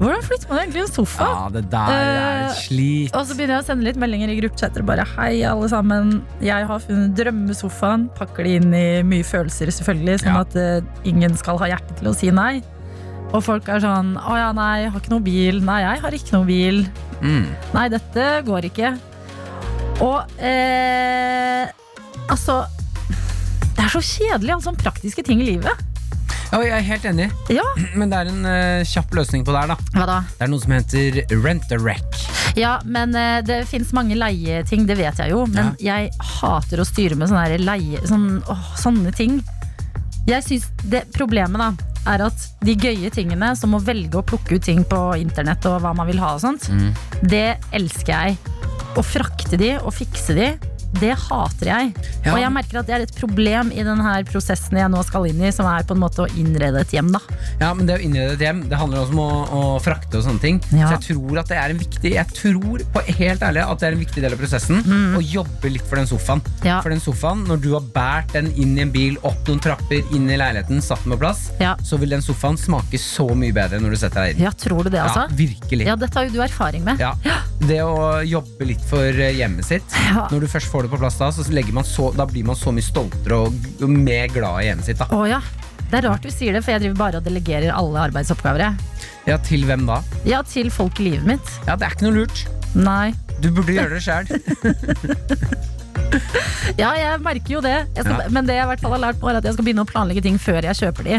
[0.00, 1.26] Hvordan flytter man egentlig en sofa?
[1.28, 3.10] Ja, det der er Eh, et slit.
[3.18, 4.84] Og så begynner jeg å sende litt meldinger i gruppechatter.
[4.88, 6.22] Bare hei, alle sammen.
[6.40, 8.06] Jeg har funnet drømmesofaen.
[8.16, 10.40] Pakker det inn i mye følelser, selvfølgelig, sånn Ja.
[10.46, 12.62] at eh, ingen skal ha hjerte til å si nei.
[13.30, 15.60] Og folk er sånn Å ja, nei, jeg har ikke noe bil.
[15.68, 16.80] Nei, jeg har ikke noe bil.
[17.20, 17.44] Mm.
[17.76, 18.94] Nei, dette går ikke.
[20.00, 21.68] Og eh,
[22.32, 22.62] altså
[23.76, 25.76] Det er så kjedelig, alle sånne praktiske ting i livet.
[26.50, 27.62] Ja, jeg er helt enig, Ja.
[27.98, 29.70] men det er en uh, kjapp løsning på det her.
[29.74, 30.18] da Hva da?
[30.34, 32.18] Det er noe som heter rent a wreck.
[32.58, 35.44] Ja, men uh, det fins mange leieting, det vet jeg jo.
[35.50, 36.10] Men jeg
[36.40, 39.38] hater å styre med sånne, leie, sånn, åh, sånne ting.
[40.28, 41.70] Jeg synes det Problemet da
[42.10, 45.82] er at de gøye tingene, som å velge å plukke ut ting på internett, og
[45.84, 46.66] hva man vil ha og sånt,
[47.28, 48.38] det elsker jeg.
[48.98, 50.46] Å frakte de og fikse de,
[50.98, 51.92] det hater jeg.
[52.24, 52.34] Ja.
[52.34, 55.42] Og jeg merker at det er et problem i denne prosessen jeg nå skal inn
[55.44, 57.12] i, som er på en måte å innrede et hjem.
[57.14, 57.20] da
[57.60, 60.26] Ja, men det å innrede et hjem Det handler også om å, å frakte og
[60.26, 60.60] sånne ting.
[60.74, 60.90] Ja.
[60.90, 63.88] Så jeg tror at det er en viktig Jeg tror på helt ærlig at det
[63.88, 64.82] er en viktig del av prosessen
[65.16, 66.42] å jobbe litt for den sofaen.
[66.44, 66.66] Mm.
[66.66, 66.80] Ja.
[66.82, 70.02] For den sofaen, når du har båret den inn i en bil, opp noen trapper,
[70.16, 71.46] inn i leiligheten, satt den på plass,
[71.86, 74.44] så vil den sofaen smake så mye bedre når du setter deg inn.
[74.46, 75.26] Ja, tror du det, altså?
[75.28, 75.88] Ja, virkelig.
[75.88, 77.02] Ja, dette har jo du erfaring med.
[77.02, 77.14] Ja.
[77.60, 79.96] Det å jobbe litt for eh, hjemmet sitt.
[80.32, 82.72] Når du først får det på plass, da, så man så, da blir man så
[82.72, 84.98] mye stoltere og og mer glad i hjemmet sitt.
[84.98, 85.06] Da.
[85.10, 85.40] Å ja.
[85.90, 88.60] Det er rart du sier det, for jeg driver bare og delegerer alle arbeidsoppgaver.
[88.60, 88.74] jeg.
[89.26, 90.02] Ja, Til hvem da?
[90.24, 91.50] Ja, til folk i livet mitt.
[91.66, 92.46] Ja, Det er ikke noe lurt.
[92.74, 93.12] Nei.
[93.40, 94.26] Du burde gjøre det sjæl.
[96.78, 97.76] Ja, jeg merker jo det.
[97.94, 98.28] Skal, Ja.
[98.34, 99.90] Men det jeg i hvert fall har lært på, er at jeg skal begynne å
[99.90, 101.18] planlegge ting før jeg kjøper de.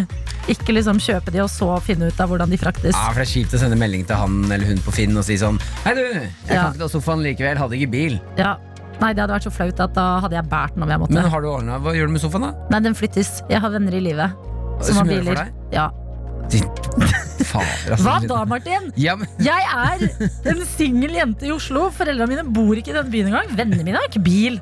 [0.52, 2.91] Ikke liksom kjøpe de og så finne ut av hvordan de fraktes.
[2.95, 5.24] Ja, for Det er kjipt å sende melding til han eller hun på Finn og
[5.28, 6.63] si sånn Hei, du, jeg Ja.
[6.65, 7.58] kan ikke ta sofaen likevel.
[7.58, 8.19] Hadde ikke bil.
[8.38, 8.58] Ja.
[9.02, 11.16] Nei, det hadde vært så flaut at da hadde jeg båret den om jeg måtte.
[11.18, 12.52] Men har du ordna Hva gjør du med sofaen, da?
[12.74, 13.30] Nei, den flyttes.
[13.50, 14.30] Jeg har venner i livet
[14.82, 15.42] som, Som har for biler.
[15.42, 15.48] deg?
[15.74, 15.88] Ja.
[16.52, 18.04] Fader, altså.
[18.06, 18.90] Hva da, Martin?
[19.00, 20.04] Ja, men, Jeg er
[20.52, 21.88] en singel jente i Oslo.
[21.96, 23.48] Foreldrene mine bor ikke i denne byen engang.
[23.58, 24.60] Vennene mine har ikke bil.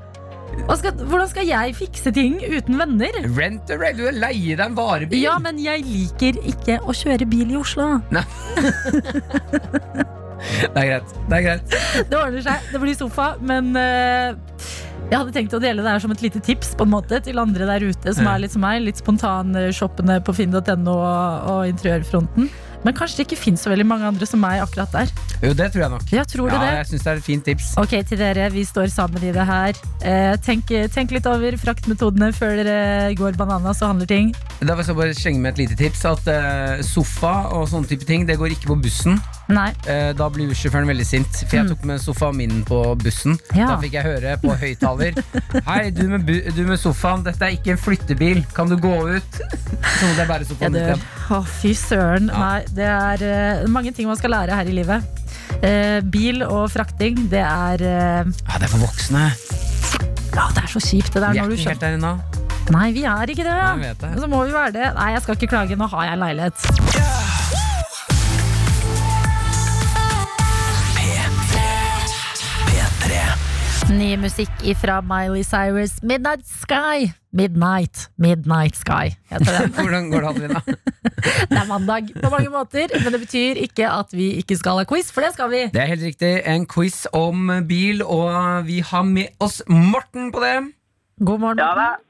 [0.75, 3.13] Skal, hvordan skal jeg fikse ting uten venner?
[3.38, 5.21] rent a rent, du leier deg en varebil.
[5.23, 7.86] Ja, men jeg liker ikke å kjøre bil i Oslo.
[10.73, 11.15] Det er greit.
[11.30, 11.75] Det er greit.
[12.10, 12.69] Det ordner seg.
[12.73, 14.38] Det blir sofa, men uh,
[15.10, 17.39] jeg hadde tenkt å dele det her som et lite tips på en måte til
[17.41, 22.49] andre der ute som er litt som meg, litt spontanshoppende på finn.no og, og interiørfronten.
[22.80, 25.10] Men kanskje det ikke finnes så veldig mange andre som meg akkurat der.
[25.43, 26.06] Jo, det tror jeg nok.
[26.15, 26.69] Ja, tror Ja, det?
[26.78, 27.71] jeg syns det er et fint tips.
[27.82, 29.82] Ok, til dere, vi står sammen i det her.
[29.99, 32.78] Eh, tenk, tenk litt over fraktmetodene før dere
[33.19, 34.32] går bananas og handler ting.
[34.63, 38.04] Da vil jeg bare slenge med et lite tips At eh, sofa og sånne type
[38.04, 39.15] ting Det går ikke på bussen
[39.49, 39.69] Nei.
[39.89, 43.57] Eh, Da blir bussjåføren veldig sint For jeg tok med sofaen min på bussen Mm.
[43.57, 43.67] Ja.
[43.71, 45.17] Da fikk jeg høre på høyttaler
[45.67, 48.93] Hei, du med, bu du med sofaen Dette er ikke en flyttebil Kan du gå
[49.15, 49.39] ut?
[49.39, 50.93] Så måtte jeg bære sofaen dør.
[50.97, 52.29] ut Å, fy søren.
[52.31, 52.39] Ja.
[52.41, 53.23] Nei, det er
[53.62, 55.05] uh, mange ting man skal lære her i livet.
[55.62, 59.27] Uh, bil og frakting, det er uh, Ja, det er for voksne
[60.33, 62.15] Ja, det er så kjipt det der Vi er når du ikke helt der ennå
[62.73, 63.57] Nei, vi er ikke det.
[63.57, 64.13] Nei, jeg det.
[64.21, 64.91] Så må vi være det.
[64.93, 65.79] Nei, jeg skal ikke klage.
[65.79, 66.69] Nå har jeg leilighet.
[66.69, 67.38] leilighet.
[73.89, 77.10] Ny musikk ifra Miley Cyrus, Midnight Sky.
[77.34, 79.71] Midnight, Midnight Sky heter den.
[79.78, 80.62] Hvordan går det, Adelina?
[81.49, 84.86] Det er mandag på mange måter, men det betyr ikke at vi ikke skal ha
[84.89, 85.62] quiz, for det skal vi.
[85.73, 86.30] Det er helt riktig.
[86.47, 90.54] En quiz om bil, og vi har med oss Morten på det.
[91.25, 92.06] God morgen, Ja Morten.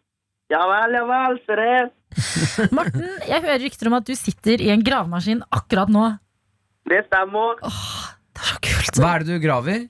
[0.51, 2.71] Ja vel, ja vel, se det.
[2.75, 6.09] Morten, jeg hører rykter om at du sitter i en gravemaskin akkurat nå.
[6.89, 7.55] Det stemmer.
[7.63, 7.87] Åh,
[8.35, 8.99] Det er så kult.
[8.99, 9.87] Hva er det du graver?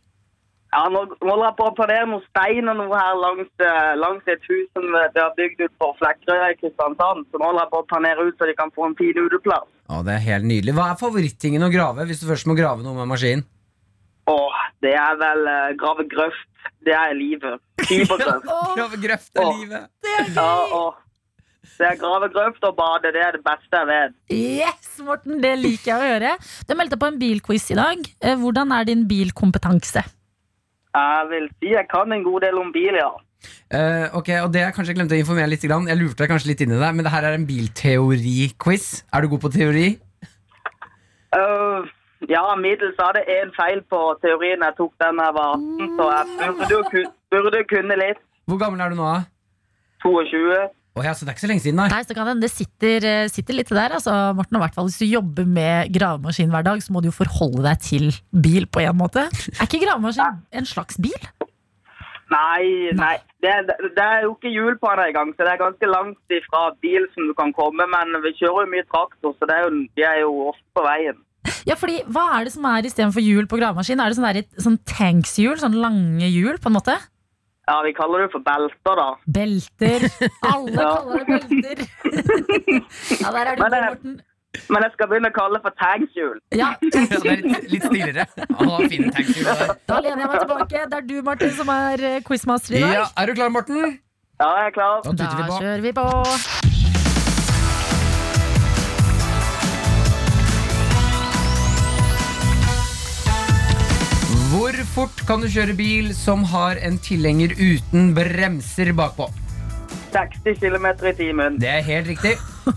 [0.69, 3.93] Ja, nå nå holder jeg på å planere noen stein og noe her langs, eh,
[3.97, 7.25] langs et hus som eh, de har bygd ut på Flekkerøya i Kristiansand.
[7.31, 9.65] Så nå holder jeg på å planere ut så de kan få en fin uteplass.
[9.89, 10.75] Å, det er helt nydelig.
[10.77, 13.41] Hva er favorittingen å grave hvis du først må grave noe med maskin?
[14.29, 16.45] Åh, det er vel eh, grave grøft.
[16.85, 17.57] Det er livet.
[17.89, 18.45] Fibergrøft.
[18.77, 19.57] Grave grøft er Åh.
[19.57, 19.89] livet.
[20.05, 20.93] Ja, gøy.
[21.79, 23.09] det er grave grøft og bade.
[23.15, 24.15] Det er det beste jeg vet.
[24.35, 26.35] Yes, Morten, det liker jeg å høre.
[26.69, 28.05] Du meldte på en bilquiz i dag.
[28.21, 30.03] Eh, Hvordan er din bilkompetanse?
[30.95, 33.11] Jeg vil si jeg kan en god del om bil, ja.
[33.69, 35.87] Eh, ok, og det jeg kanskje glemte å informere litt grann.
[35.87, 38.87] Jeg lurte deg kanskje litt inn i det, men det her er en bilteori-quiz.
[39.13, 39.87] Er du god på teori?
[41.29, 41.85] Uh,
[42.27, 44.65] ja, middels hadde jeg en feil på teorien.
[44.65, 47.03] Jeg tok den jeg var 18, så jeg burde,
[47.35, 48.25] burde kunne litt.
[48.49, 49.13] Hvor gammel er du nå?
[49.13, 49.21] da?
[50.03, 50.57] 22.
[50.99, 51.87] Å ja, så det er ikke så lenge siden, nei.
[51.93, 54.57] Nei, så kan det, det sitter, eh, sitter litt der, altså, Morten.
[54.59, 57.63] og hvert fall Hvis du jobber med gravemaskin hver dag, så må du jo forholde
[57.63, 59.29] deg til bil på en måte.
[59.55, 61.29] Er ikke gravemaskin en slags bil?
[62.29, 63.15] Nei, nei.
[63.41, 66.35] Det, det, det er jo ikke hjul på den engang, så det er ganske langt
[66.35, 67.87] ifra bil som du kan komme.
[67.89, 70.85] Men vi kjører jo mye traktor, så det er jo, de er jo ofte på
[70.85, 71.23] veien.
[71.67, 74.01] Ja, fordi Hva er det som er istedenfor hjul på gravemaskin?
[74.03, 75.55] Er det sånn, der, sånn tankshjul?
[75.61, 76.97] Sånn lange hjul, på en måte?
[77.69, 79.09] Ja, vi kaller det for belter, da.
[79.35, 80.05] Belter.
[80.53, 80.87] Alle Ja.
[80.95, 81.77] kaller det belter.
[83.21, 84.15] ja, der er du Men god, Morten.
[84.73, 86.39] Men jeg skal begynne å kalle det for tagshjul.
[86.57, 88.25] Ja, Ja, det er litt, litt stiligere.
[88.57, 89.51] Å, fine tagshjul.
[89.91, 90.85] Da lener jeg meg tilbake.
[90.89, 92.95] Det er du, Martin, som er eh, quizmaster i dag.
[92.97, 93.99] Ja, er du klar, Morten?
[94.41, 95.05] Ja, jeg er klar.
[95.05, 96.09] Da da vi kjører vi på.
[104.49, 109.27] Hvor fort kan du kjøre bil som har en tilhenger uten bremser bakpå?
[110.09, 111.59] 60 km i timen.
[111.61, 112.31] Det er helt riktig.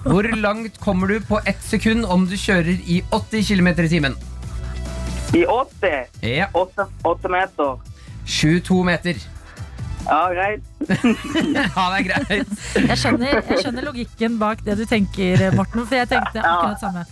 [0.05, 4.19] Hvor langt kommer du på ett sekund om du kjører i 80 km i timen?
[5.33, 6.13] I 80.
[6.29, 7.81] Ja, 8, 8 meter.
[8.27, 9.25] 22 meter.
[10.07, 10.63] Ja, greit.
[11.77, 12.53] Ja, det er greit.
[12.75, 15.85] Jeg skjønner, jeg skjønner logikken bak det du tenker, Morten.
[15.87, 17.05] For jeg tenkte akkurat samme.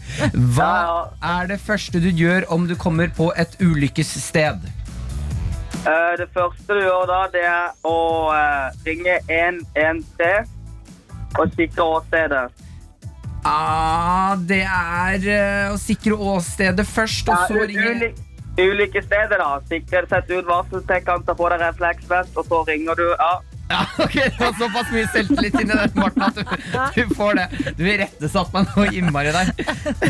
[0.56, 0.74] Hva
[1.22, 4.66] er det første du gjør om du kommer på et ulykkessted?
[5.80, 7.98] Eh, det første du gjør da, det er å
[8.36, 10.58] eh, ringe 113
[11.38, 12.48] og sikre åstedet.
[13.48, 18.10] Ah, det er eh, å sikre åstedet først, og så ringe
[18.58, 19.60] Ulike steder, da.
[19.68, 23.06] Sette ut varseltekkene, ta på deg refleksvest, og så ringer du.
[23.14, 23.32] Ja.
[23.70, 26.42] Ja, ok, Det var såpass mye selvtillit inni det, Morten, at du,
[26.96, 27.46] du får det.
[27.78, 29.52] Du irettesatte meg noe innmari der.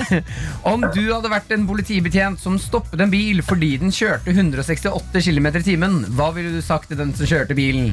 [0.72, 5.46] Om du hadde vært en politibetjent som stoppet en bil fordi den kjørte 168 km
[5.52, 7.92] i timen, hva ville du sagt til den som kjørte bilen?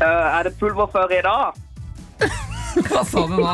[0.00, 1.60] Uh, er det pulverføre i dag?
[2.86, 3.52] Hva sa du da?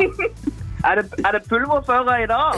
[0.87, 2.55] Er det, er det pulverføre i dag?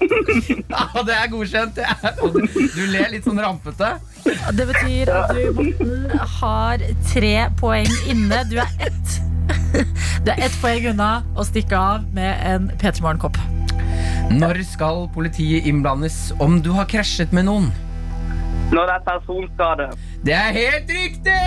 [0.74, 1.74] Ja, det er godkjent.
[1.76, 2.40] det er- du,
[2.74, 3.92] du ler litt sånn rampete.
[4.56, 8.42] Det betyr at du, Morten, har tre poeng inne.
[8.50, 9.20] Du er ett
[10.24, 13.36] Du er ett poeng unna å stikke av med en P3 Morgen-kopp.
[14.32, 17.66] Når skal politiet innblandes om du har krasjet med noen?
[18.72, 19.88] Når det er personskade.
[20.24, 21.40] Det er helt riktig!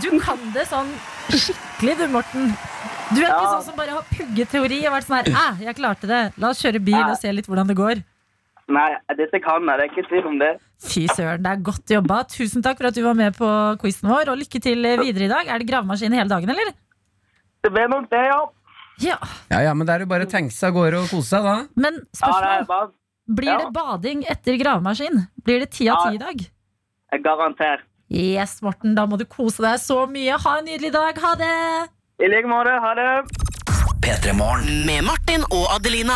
[0.00, 0.88] Du kan det sånn
[1.30, 2.52] skikkelig, du, Morten.
[3.14, 3.52] Du er ikke Ja.
[3.54, 6.32] sånn som bare har pugget teori og vært sånn her Æh, jeg klarte det.
[6.38, 8.02] La oss kjøre bil og se litt hvordan det går.
[8.68, 9.78] Nei, dette kan jeg.
[9.78, 10.58] Det er ikke tvil om det.
[10.82, 12.24] Fy søren, det er godt jobba.
[12.26, 13.46] Tusen takk for at du var med på
[13.78, 15.46] quizen vår, og lykke til videre i dag.
[15.46, 16.72] Er det gravemaskin hele dagen, eller?
[17.62, 18.40] Det blir nok det, ja.
[18.98, 19.16] Ja.
[19.50, 21.42] Ja, ja, men det er jo bare å tenke seg av gårde og kose seg,
[21.44, 21.56] da.
[21.76, 22.90] Men Ja, det er bare
[23.28, 23.58] Blir ja.
[23.58, 25.28] det bading etter gravemaskin?
[25.44, 26.10] Blir det ti av Ja.
[26.10, 26.50] ti i dag?
[27.12, 27.80] jeg garantert.
[28.10, 30.36] Yes, Morten, da må du kose deg så mye.
[30.38, 31.16] Ha en nydelig dag.
[31.18, 31.88] Ha det!
[32.18, 32.70] I like måte.
[32.70, 33.24] Ha det.
[34.04, 34.86] P3 Morgen.
[34.86, 36.12] Med Martin og Adelina.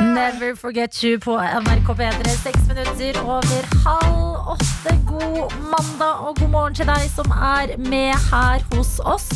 [0.00, 2.28] Never forget you på NRK P3.
[2.28, 4.92] Seks minutter over halv åtte.
[5.06, 9.28] God mandag og god morgen til deg som er med her hos oss.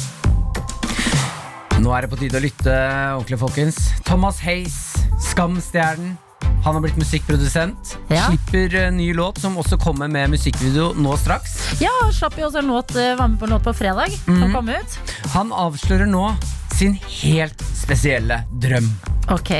[1.80, 2.76] Nå er det på tide å lytte
[3.16, 3.80] ordentlig, folkens.
[4.04, 4.76] Thomas Hayes,
[5.30, 6.18] Skamstjernen.
[6.66, 7.92] Han har blitt musikkprodusent.
[8.08, 8.24] Ja.
[8.26, 11.52] Slipper eh, ny låt som også kommer med musikkvideo nå straks.
[11.78, 14.10] Ja, slapp jo også en låt, eh, var med på en låt på fredag.
[14.26, 14.40] Mm.
[14.40, 14.96] Som kom ut.
[15.36, 16.24] Han avslører nå
[16.74, 18.88] sin helt spesielle drøm.
[19.30, 19.52] Ok.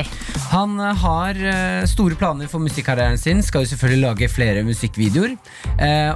[0.51, 1.39] Han eh, har
[1.87, 5.37] store planer for musikkarrieren sin, skal jo selvfølgelig lage flere musikkvideoer.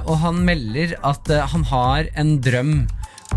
[0.03, 2.75] Og han melder at han har en drøm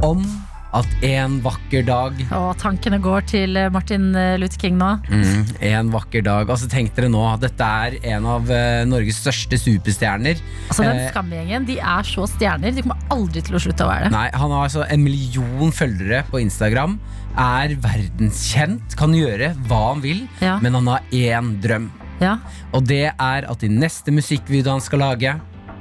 [0.03, 0.27] om
[0.75, 4.89] at en vakker dag Og tankene går til eh, Martin eh, Luther King nå.
[5.07, 6.51] Mm, en vakker dag.
[6.51, 10.41] Altså Tenk dere nå, dette er en av eh, Norges største superstjerner.
[10.69, 12.75] Altså Den skamgjengen, de er så stjerner.
[12.75, 14.15] De kommer aldri til å slutte å være det.
[14.17, 16.99] Nei, Han har altså en million følgere på Instagram.
[17.39, 20.59] Er verdenskjent, kan gjøre hva han vil, Ja.
[20.63, 21.91] men han har én drøm.
[22.23, 22.37] Ja.
[22.75, 25.37] Og det er at i neste musikkvideo han skal lage,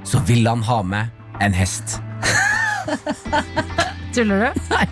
[0.06, 1.10] så vil han ha med
[1.42, 2.00] en hest.
[4.14, 4.62] Tuller du?
[4.74, 4.88] Nei.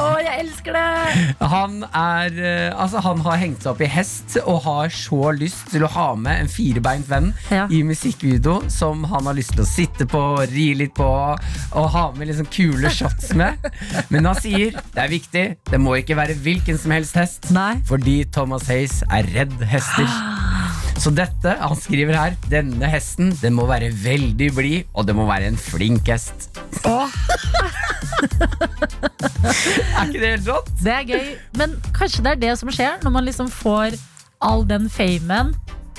[0.00, 1.42] Å, jeg elsker det!
[1.52, 5.68] Han er eh, Altså, han har hengt seg opp i hest og har så lyst
[5.72, 7.66] til å ha med en firebeint venn Ja.
[7.70, 12.04] i musikkvideo som han har lyst til å sitte på, ri litt på og ha
[12.16, 13.60] med liksom kule shots med.
[14.12, 17.50] Men han sier det er viktig, det må ikke være hvilken som helst hest.
[17.54, 17.76] Nei.
[17.88, 20.08] Fordi Thomas Hayes er redd hester.
[21.02, 25.24] Så dette, han skriver her, denne hesten den må være veldig blid, og det må
[25.26, 26.46] være en flink hest.
[29.98, 30.70] er ikke det helt rått?
[30.78, 31.32] Det er gøy.
[31.58, 33.98] Men kanskje det er det som skjer når man liksom får
[34.46, 35.50] all den famen.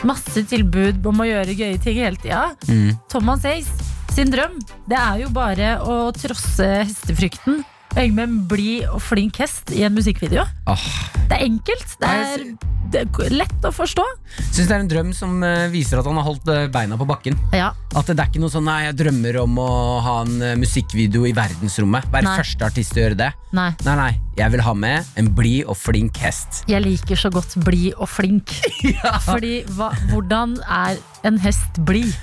[0.08, 2.56] Masse tilbud om å gjøre gøye ting hele tida.
[2.72, 2.96] Mm.
[3.12, 3.68] Thomas Hayes
[4.14, 4.56] sin drøm
[4.88, 7.64] det er jo bare å trosse hestefrykten.
[7.94, 10.46] Henge med en blid og flink hest i en musikkvideo.
[10.70, 10.86] Åh,
[11.30, 11.92] Det er enkelt.
[12.02, 12.46] Det er,
[12.94, 14.04] det er lett å forstå.
[14.50, 17.06] synes det er en drøm som eh, viser at han har holdt eh, beina på
[17.10, 17.38] bakken.
[17.54, 19.70] Ja, At det er ikke noe sånn Nei, jeg drømmer om å
[20.06, 22.10] ha en eh, musikkvideo i verdensrommet.
[22.14, 22.36] Være Nei.
[22.42, 23.32] første artist til å gjøre det.
[23.54, 23.70] nei.
[23.86, 26.64] Nei, nei, jeg vil ha med en blid og flink hest.
[26.70, 28.54] Jeg liker så godt blid og flink.
[29.30, 32.14] Fordi hva, hvordan er en hest blid?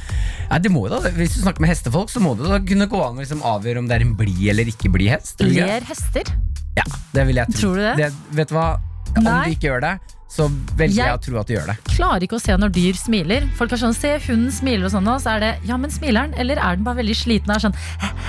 [0.51, 2.89] Ja, det må jo da, Hvis du snakker med hestefolk, så må det da kunne
[2.91, 5.39] gå an å liksom avgjøre om det er en blid eller ikke blid hest.
[5.39, 5.53] det?
[5.55, 6.33] Ler hester?
[6.79, 7.61] Ja, det vil jeg tro.
[7.61, 8.11] Tror du det?
[8.35, 8.71] vet du hva?
[9.11, 9.39] Om Nei.
[9.47, 9.95] de ikke gjør det,
[10.31, 10.47] så
[10.79, 11.77] velger jeg, Jeg- å tro at de gjør det.
[11.89, 13.49] Jeg Klarer ikke å se når dyr smiler.
[13.59, 16.29] Folk er sånn, Se hunden smiler, og sånn, og så er det Ja, men smiler
[16.31, 16.35] den?
[16.39, 17.51] Eller er den bare veldig sliten?
[17.51, 17.75] og Er sånn,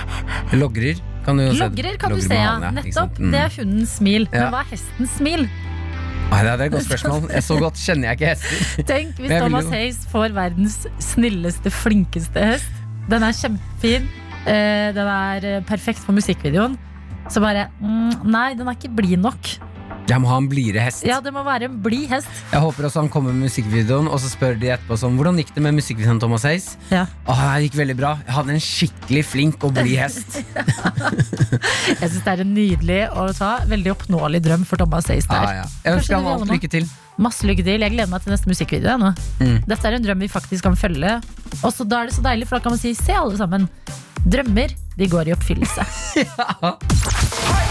[0.60, 1.44] Logrer kan du.
[1.54, 2.58] Logrer kan du se, ja.
[2.74, 3.18] Nettopp.
[3.22, 3.30] Mm.
[3.30, 4.26] Det er hundens smil.
[4.32, 4.48] Ja.
[4.48, 5.46] Men hva er hestens smil?
[6.32, 7.26] Nei, det er et godt spørsmål.
[7.36, 8.84] Jeg Så godt kjenner jeg ikke hester.
[8.88, 12.72] Tenk hvis Thomas jo- Hayes får verdens snilleste, flinkeste hest.
[13.12, 14.08] Den er kjempefin.
[14.46, 16.74] Eh, Den er eh, perfekt for musikkvideoen.
[17.30, 19.52] Så bare mm, Nei, den er ikke blid nok.
[20.10, 21.04] Jeg må ha en blidere hest.
[21.06, 22.28] Ja, det må være en blid hest.
[22.52, 25.52] Jeg håper også han kommer med musikkvideoen, og så spør de etterpå sånn Hvordan gikk
[25.54, 26.66] det med musikkvideoen Thomas Hayes?
[26.90, 27.04] Ja.
[27.30, 28.10] Åh, det gikk veldig bra.
[28.26, 30.40] Jeg hadde en skikkelig flink og blid hest.
[32.02, 35.38] Jeg syns det er en nydelig og ta, veldig oppnåelig drøm for Thomas Hayes Ja,
[35.38, 35.56] der.
[35.62, 35.64] ja.
[35.86, 36.88] Jeg ønsker ham alt lykke til.
[37.22, 37.82] Masse lykke til.
[37.84, 38.98] Jeg gleder meg til neste musikkvideo.
[39.02, 39.12] Nå.
[39.40, 39.58] Mm.
[39.70, 41.18] Dette er en drøm vi faktisk kan følge.
[41.62, 43.68] Og så da er det så deilig, for da kan man si se alle sammen.
[44.22, 45.86] Drømmer, de går i oppfyllelse.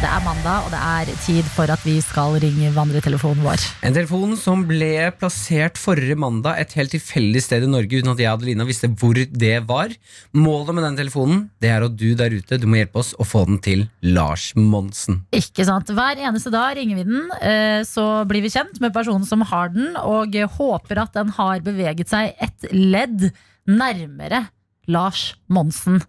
[0.00, 3.64] Det er mandag, og det er tid for at vi skal ringe vandretelefonen vår.
[3.84, 8.22] En telefon som ble plassert forrige mandag et helt tilfeldig sted i Norge uten at
[8.22, 9.92] jeg og Adelina visste hvor det var.
[10.32, 13.26] Målet med den telefonen det er at du der ute du må hjelpe oss å
[13.28, 15.20] få den til Lars Monsen.
[15.36, 15.92] Ikke sant?
[15.92, 19.68] Hver eneste dag ringer vi den, eh, så blir vi kjent med personen som har
[19.76, 23.28] den, og håper at den har beveget seg et ledd
[23.68, 24.46] nærmere
[24.90, 26.00] Lars Monsen.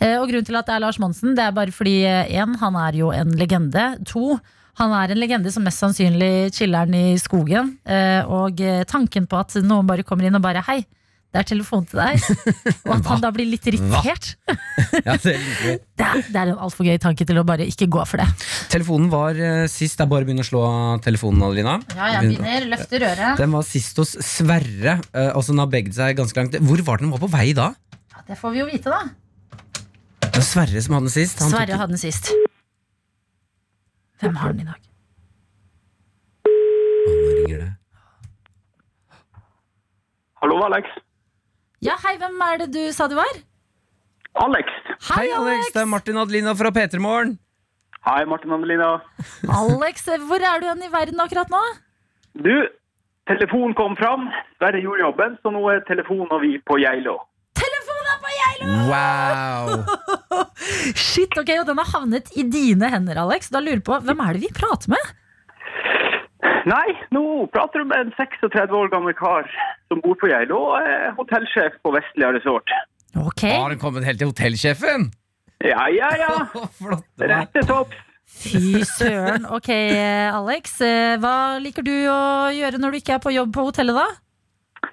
[0.00, 2.80] Eh, Og grunnen til at det er Lars Monsen, det er bare fordi én, han
[2.86, 3.90] er jo en legende.
[4.12, 4.38] To,
[4.80, 7.76] han er en legende som mest sannsynlig chiller'n i skogen.
[7.84, 10.80] Eh, Og eh, tanken på at noen bare kommer inn og bare hei,
[11.30, 12.24] det er telefon til deg.
[12.88, 14.32] Og at han da blir litt irritert.
[15.06, 15.76] Ja, det liker.
[16.00, 18.24] Det er, det er en altfor gøy tanke til å bare ikke gå for det.
[18.72, 19.98] Telefonen var eh, sist.
[20.00, 21.74] Det er bare å begynne å slå av telefonen, Adelina.
[21.94, 22.66] Ja, jeg begynner.
[22.72, 23.36] Løfter røret.
[23.38, 26.56] Den var sist hos Sverre, eh, altså den har begd seg ganske langt.
[26.66, 27.68] Hvor var den var på vei da?
[28.28, 29.00] Det får vi jo vite, da.
[30.20, 31.40] Det var Sverre som hadde den sist.
[31.42, 32.30] Han Sverre tok- hadde den sist.
[34.20, 34.80] Hvem har den i dag?
[36.46, 37.70] Å, nå ringer det.
[40.42, 40.88] Hallo, Alex.
[41.84, 43.40] Ja, hei, hvem er det du sa du var?
[44.44, 44.68] Alex.
[45.10, 45.72] Hei, Alex.
[45.74, 47.38] Det er Martin Adelina fra P3 Morgen.
[48.06, 48.92] Hei, Martin Adelina.
[49.48, 51.60] Alex, hvor er du hen i verden akkurat nå?
[52.44, 52.52] Du,
[53.28, 54.28] telefonen kom fram.
[54.60, 57.18] Sverre gjorde jobben, så nå er telefonen og vi på Geilo.
[58.90, 59.84] Wow!
[60.98, 63.48] Shit, ok, og den har havnet i dine hender, Alex.
[63.52, 65.10] Da lurer jeg på, Hvem er det vi prater med?
[66.68, 67.22] Nei, nå
[67.54, 69.46] prater du med en 36 år gammel kar
[69.88, 72.68] som bor på Geilo og er hotellsjef på Vestlia Resort.
[73.16, 73.54] Okay.
[73.56, 75.08] Har den kommet helt til hotellsjefen?
[75.64, 76.34] Ja, ja, ja.
[76.80, 77.06] Flott.
[77.20, 77.96] Rette topps.
[78.30, 79.42] Fy søren.
[79.50, 80.76] Ok, Alex.
[80.86, 82.20] eh, Hva liker du å
[82.54, 84.90] gjøre når du ikke er på jobb på hotellet, da?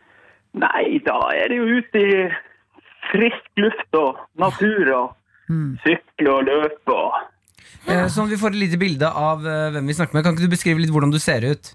[0.58, 2.16] Nei, da er det jo ute i
[3.12, 5.14] frisk luft og natur og
[5.48, 5.78] Mm.
[5.80, 7.14] sykle og løpe og
[7.88, 10.24] Eh, Sånn at vi får et lite bilde av eh, hvem vi snakker med.
[10.26, 11.70] Kan ikke du beskrive litt hvordan du ser ut?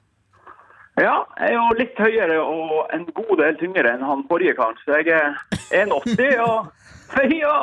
[1.00, 4.76] Ja, jeg er jo litt høyere og en god del tyngre enn han forrige karen.
[4.84, 5.38] Så jeg er
[5.72, 6.68] 1,80 og
[7.32, 7.56] ja,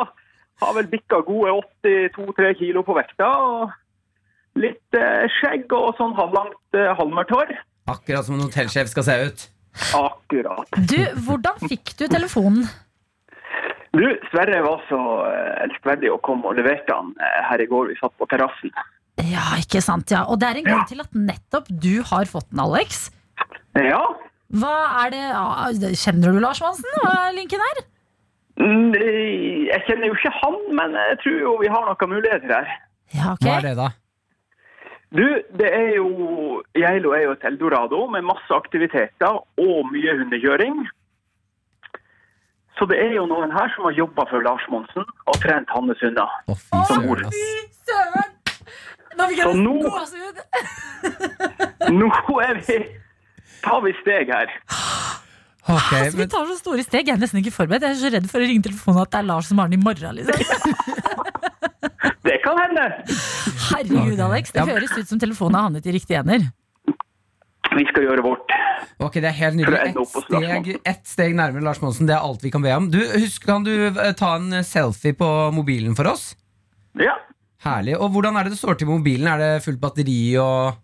[0.64, 1.54] har vel bikka gode
[1.86, 3.30] 82-3 kilo på vekta.
[3.30, 7.54] Og litt eh, skjegg og sånn halvlangt eh, halvmørkt hår.
[7.90, 9.48] Akkurat som en hotellsjef skal se ut.
[9.94, 10.74] Akkurat.
[10.90, 10.98] Du,
[11.30, 12.66] hvordan fikk du telefonen?
[13.98, 17.90] Du, Sverre var så eh, elskverdig å komme og leverte han eh, her i går.
[17.90, 18.74] Vi satt på terrassen.
[19.26, 20.24] Ja, ikke sant, ja.
[20.30, 23.08] Og det er en grunn til at nettopp du har fått den, Alex.
[23.80, 24.02] Ja,
[24.60, 24.76] Hva
[25.06, 27.00] er det Kjenner du Lars Monsen?
[27.04, 27.82] Hva er linken her?
[28.60, 28.94] mm,
[29.70, 32.72] jeg kjenner jo ikke han, men jeg tror jo vi har noen muligheter her.
[33.16, 33.44] Ja, ok.
[33.46, 33.90] Hva er det, da?
[35.10, 35.26] Du,
[35.58, 36.10] det er jo
[36.78, 40.84] Geilo er jo et eldorado med masse aktiviteter og mye hundekjøring.
[42.80, 46.00] Så det er jo noen her som har jobba for Lars Monsen og trent hans
[46.02, 46.30] hunder.
[46.48, 46.80] Å, fy
[47.90, 48.36] søren!
[49.20, 50.38] Nå fikk Så jeg nå- gåsehud.
[52.00, 52.08] Nå
[52.46, 52.78] er vi
[53.66, 54.54] tar vi steg her.
[55.70, 57.10] Okay, Altså, vi tar så store steg.
[57.12, 57.84] Jeg er nesten ikke forberedt.
[57.86, 59.78] Jeg er så redd for å ringe telefonen at det er Lars som har den
[59.80, 60.16] i morgen.
[60.18, 60.38] Liksom.
[62.30, 62.86] Det kan hende.
[63.70, 64.52] Herregud, Alex.
[64.54, 64.66] Det Ja.
[64.72, 66.48] høres ut som telefonen har havnet i riktige hender.
[67.78, 68.52] Vi skal gjøre vårt.
[69.00, 69.80] ok, det er helt nydelig.
[69.92, 72.08] Ett opp steg, ett steg nærmere Lars Monsen.
[72.10, 72.90] Det er alt vi kan be om.
[72.92, 76.32] Du, husk, Kan du eh, ta en selfie på mobilen for oss?
[77.00, 77.16] Ja.
[77.64, 77.98] Herlig.
[78.00, 79.28] Og hvordan er det det står til med mobilen?
[79.30, 80.78] Er det fullt batteri og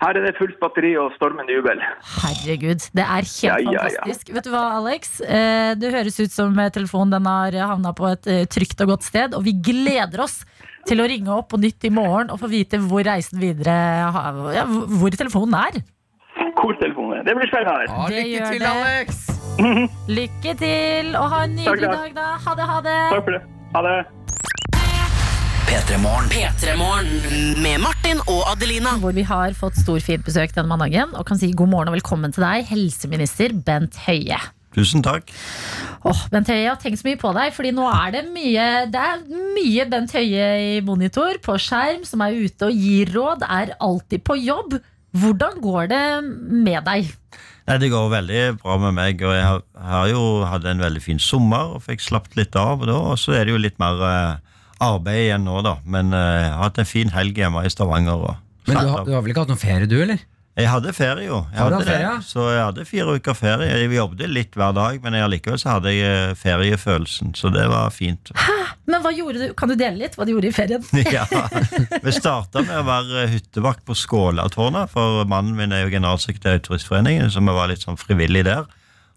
[0.00, 1.80] Her er det fullt batteri og stormende jubel.
[2.20, 3.82] Herregud, det er helt Ja, ja, ja.
[3.88, 4.32] fantastisk.
[4.36, 5.18] Vet du hva, Alex?
[5.24, 9.04] Eh, Det høres ut som eh, telefonen den har havna på et trygt og godt
[9.08, 10.40] sted, og vi gleder oss
[10.86, 13.74] til å ringe opp på nytt i morgen og få vite hvor reisen videre
[14.54, 15.80] ja, Hvor telefonen er.
[16.56, 17.22] Hvor telefonen er.
[17.26, 17.86] Det blir spennende.
[17.86, 18.70] Ja, Det Lykke til, det.
[18.72, 19.08] Alex!
[20.18, 21.98] Lykke til, og ha en nydelig takk.
[22.00, 22.28] dag, da.
[22.46, 22.96] Ha det, ha det.
[23.12, 23.42] Takk for det.
[23.76, 23.96] Ha det.
[25.66, 26.28] P3 Morgen.
[26.30, 28.94] P3 Morgen med Martin og Adelina.
[29.02, 32.32] Hvor vi har fått storfint besøk denne mandagen og kan si god morgen og velkommen
[32.34, 34.38] til deg, helseminister Bent Høie.
[34.76, 35.32] Tusen takk.
[36.06, 38.66] Åh, Bent Høie, jeg har tenkt så mye på deg, fordi nå er det mye
[38.92, 39.22] Det er
[39.56, 44.22] mye Bent Høie i monitor, på skjerm, som er ute og gir råd, er alltid
[44.28, 44.78] på jobb.
[45.16, 46.02] Hvordan går det
[46.66, 47.12] med deg?
[47.66, 49.22] Nei, Det går veldig bra med meg.
[49.26, 52.82] og Jeg har, har jo hatt en veldig fin sommer og fikk slappet litt av.
[52.84, 54.56] Og da, og så er det jo litt mer eh,
[54.86, 55.76] arbeid igjen nå, da.
[55.84, 58.22] Men eh, jeg har hatt en fin helg hjemme i Stavanger.
[58.30, 58.36] Og,
[58.70, 60.22] Men du har, du har vel ikke hatt noen ferie, du, eller?
[60.56, 61.42] Jeg hadde ferie, jo.
[61.52, 63.66] Jeg hadde ferie, Så jeg hadde fire uker ferie.
[63.76, 67.34] Jeg jobbet litt hver dag, men allikevel så hadde jeg eh, feriefølelsen.
[67.36, 68.32] Så det var fint.
[68.88, 69.52] Men hva gjorde du?
[69.58, 70.86] Kan du dele litt hva du gjorde i ferien?
[71.16, 71.26] Ja,
[72.00, 76.64] Vi starta med å være hyttevakt på Skålatårnet, for mannen min er jo generalsekretær i
[76.64, 78.64] Turistforeningen, så vi var litt sånn frivillig der.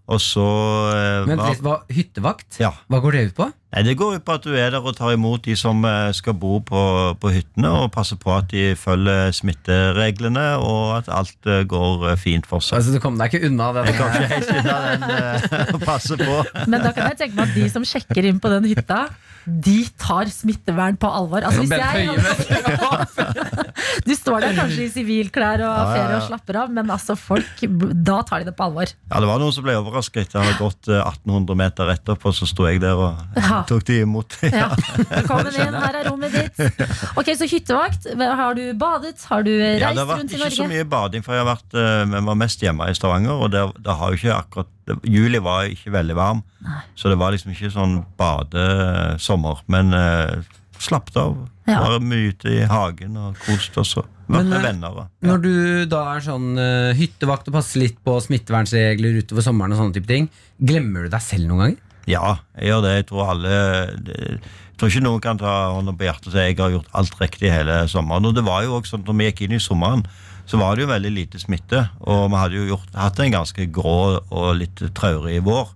[0.10, 0.43] Og så
[0.89, 2.57] eh, Men var, hva, Hyttevakt?
[2.62, 2.72] Ja.
[2.89, 3.45] Hva går det ut på?
[3.70, 6.10] Nei, Det går ut på at du er der og tar imot de som eh,
[6.18, 6.82] skal bo på,
[7.22, 12.18] på hyttene, og passer på at de følger smittereglene, og at alt eh, går eh,
[12.18, 12.80] fint for seg.
[12.80, 13.91] Altså, Du kom deg ikke unna den?
[13.91, 16.41] Jeg kom ikke helt unna den eh, passe på.
[16.66, 19.03] Men da kan jeg tenke meg at de som sjekker inn på den hytta,
[19.46, 21.46] de tar smittevern på alvor.
[21.48, 22.10] Altså, hvis jeg,
[24.06, 26.92] du står der kanskje i sivilklær og har Ja, ja, ferie og slapper av, men
[26.94, 27.64] altså folk,
[28.06, 28.92] da tar de det på alvor.
[29.10, 30.34] Ja, Det var noen som ble overrasket.
[30.36, 34.38] Jeg hadde gått eh, 1800 meter etterpå, så sto jeg der og tok de imot.
[34.50, 34.70] Ja.
[35.10, 36.84] Velkommen inn, her er rommet ditt.
[37.20, 38.10] Ok, Så hyttevakt.
[38.20, 39.22] Har du badet?
[39.30, 41.46] Har du Ja, reist det har vært rundt i ikke så mye bading, for jeg
[41.46, 43.40] har vært, eh, men var mest hjemme i Stavanger.
[43.46, 46.42] Og det, det har jo ikke akkurat det, Juli var ikke veldig varm,
[46.98, 49.62] så det var liksom ikke sånn badesommer.
[49.72, 50.40] Men eh,
[50.80, 51.36] slappet av.
[51.70, 51.82] Ja.
[51.86, 53.92] Var mye ute i hagen og kost oss.
[54.00, 54.96] og Vært med eh, venner.
[55.04, 55.52] og- Når du
[55.92, 60.10] da er sånn uh, hyttevakt og passer litt på smittevernregler utover sommeren, og sånne type
[60.10, 60.30] ting
[60.62, 61.78] glemmer du deg selv noen ganger?
[62.10, 62.96] Ja, jeg gjør det.
[62.96, 63.54] Jeg tror alle
[64.02, 66.90] det, Jeg tror ikke noen kan ta hånda på hjertet og si jeg har gjort
[66.96, 68.26] alt riktig hele sommeren.
[68.26, 70.06] Og det var jo også sånn, når vi gikk inn i sommeren,
[70.50, 71.84] så var det jo veldig lite smitte.
[72.10, 75.76] Og vi hadde jo gjort, hatt en ganske grå og litt traurig vår.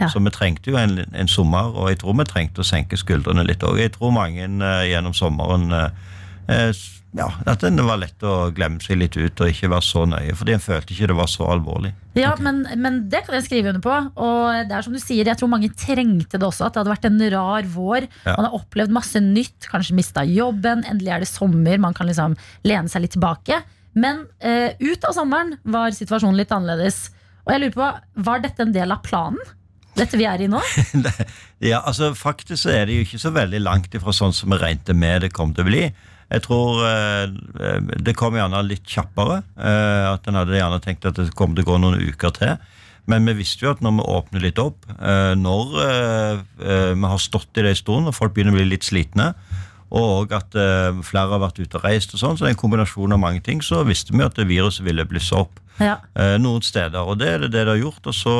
[0.00, 0.08] Ja.
[0.10, 3.44] Så vi trengte jo en, en sommer, og jeg tror vi trengte å senke skuldrene
[3.46, 3.78] litt òg.
[3.78, 6.14] Jeg tror mange eh, gjennom sommeren eh,
[6.50, 6.70] eh,
[7.14, 10.32] ja, at det var lett å glemme seg litt ut og ikke være så nøye,
[10.34, 11.92] fordi en følte ikke det var så alvorlig.
[12.18, 13.94] Ja, men, men det kan jeg skrive under på.
[14.24, 16.66] Og det er som du sier, jeg tror mange trengte det også.
[16.66, 18.08] At det hadde vært en rar vår.
[18.24, 18.34] Ja.
[18.34, 20.82] Man har opplevd masse nytt, kanskje mista jobben.
[20.90, 22.34] Endelig er det sommer, man kan liksom
[22.66, 23.62] lene seg litt tilbake.
[23.94, 27.08] Men eh, ut av sommeren var situasjonen litt annerledes.
[27.44, 27.90] Og jeg lurer på,
[28.26, 29.40] var dette en del av planen?
[29.94, 30.58] Dette vi er i nå?
[31.64, 34.90] Ja, altså Faktisk er det jo ikke så veldig langt ifra sånn som vi regnet
[34.98, 35.84] med det kom til å bli.
[36.34, 39.42] Jeg tror eh, det kom gjerne litt kjappere.
[39.54, 42.56] Eh, at En hadde gjerne tenkt at det kom til å gå noen uker til.
[43.10, 47.10] Men vi visste jo at når vi åpner litt opp, eh, når eh, eh, vi
[47.12, 49.34] har stått i det en stund og folk begynner å bli litt slitne,
[49.94, 52.62] og at eh, flere har vært ute og reist og sånn, så det er en
[52.64, 55.96] kombinasjon av mange ting, så visste vi at viruset ville blusse opp Ja.
[56.18, 56.98] eh, noen steder.
[57.06, 58.34] Og det er det det det har gjort, og så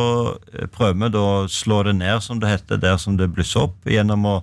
[0.55, 3.69] eh, prøver vi da å slå det ned, som det heter, der som det blusser
[3.69, 4.35] opp, gjennom å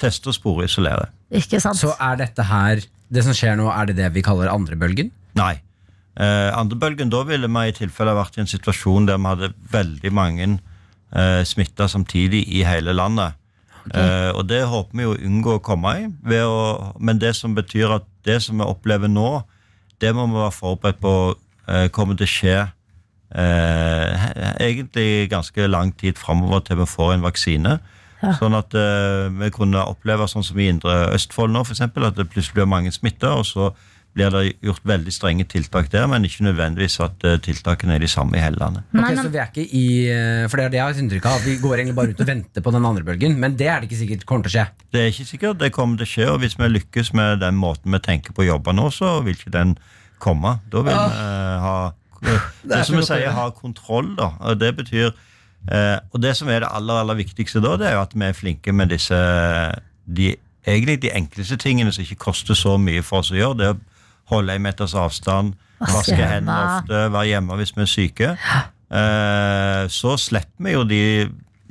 [0.00, 1.10] teste og spore og isolere.
[1.34, 1.76] Ikke sant?
[1.80, 2.80] Så er dette her
[3.14, 5.10] Det som skjer nå, er det det vi kaller andrebølgen?
[5.36, 5.60] Nei.
[6.16, 10.12] Eh, andrebølgen, da ville vi i tilfelle vært i en situasjon der vi hadde veldig
[10.14, 10.46] mange
[11.14, 13.34] eh, smitta samtidig i hele landet.
[13.92, 16.06] Eh, og det håper vi å unngå å komme i.
[16.40, 19.42] Å, men det som betyr at det som vi opplever nå,
[20.00, 21.14] det må vi være forberedt på
[21.68, 24.24] eh, kommer til å skje eh,
[24.64, 27.78] egentlig ganske lang tid framover til vi får en vaksine.
[28.38, 32.24] Sånn at vi kunne oppleve sånn som i Indre Østfold nå, for eksempel, at det
[32.32, 33.66] plutselig blir mange smitta, og så
[34.14, 38.10] blir det gjort veldig strenge tiltak der, men ikke nødvendigvis at eh, tiltakene er de
[38.10, 38.84] samme i hele landet.
[38.92, 41.26] Okay, Ok, så vi er ikke i eh, For det er det jeg har inntrykk
[41.30, 41.40] av.
[41.40, 43.34] At vi går egentlig bare ut og venter på den andre bølgen.
[43.42, 44.86] Men det er det ikke sikkert kommer til å skje.
[44.94, 47.58] Det er ikke sikkert det kommer til å skje, og hvis vi lykkes med den
[47.58, 49.74] måten vi tenker på å jobbe nå, så vil ikke den
[50.22, 50.58] komme.
[50.70, 51.76] Da vil vi eh, ha
[52.24, 54.30] Det, er som vi sier, ha kontroll, da.
[54.46, 57.98] Og det betyr eh, Og det som er det aller, aller viktigste da, det er
[57.98, 59.18] jo at vi er flinke med disse
[60.06, 60.30] de,
[60.64, 63.58] Egentlig de enkleste tingene som ikke koster så mye for oss å gjøre.
[63.58, 63.82] Det er
[64.32, 66.78] holde en meters avstand, Vaske hendene.
[66.80, 68.28] ofte, være hjemme hvis vi er syke.
[68.94, 71.00] Eh, så slipper vi jo de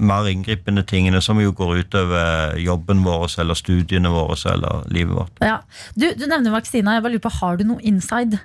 [0.03, 5.43] mer inngripende tingene som jo går utover jobben vår eller studiene våre eller livet vårt.
[5.45, 5.59] Ja.
[5.95, 6.95] Du, du nevner vaksina.
[6.97, 8.39] Jeg bare lurer på, Har du noe inside?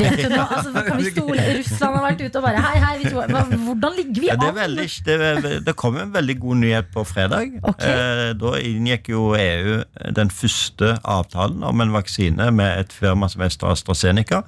[0.00, 0.46] Vet du noe?
[0.46, 1.46] Altså, kan vi stole?
[1.58, 3.30] Russland har vært ute og bare Hei, hei, vi tror,
[3.68, 7.54] hvordan ligger vi Ja, det, veldig, det, det kom en veldig god nyhet på fredag.
[7.62, 7.94] Okay.
[7.94, 9.80] Eh, da inngikk jo EU
[10.16, 14.44] den første avtalen om en vaksine med et firma som heter AstraZeneca.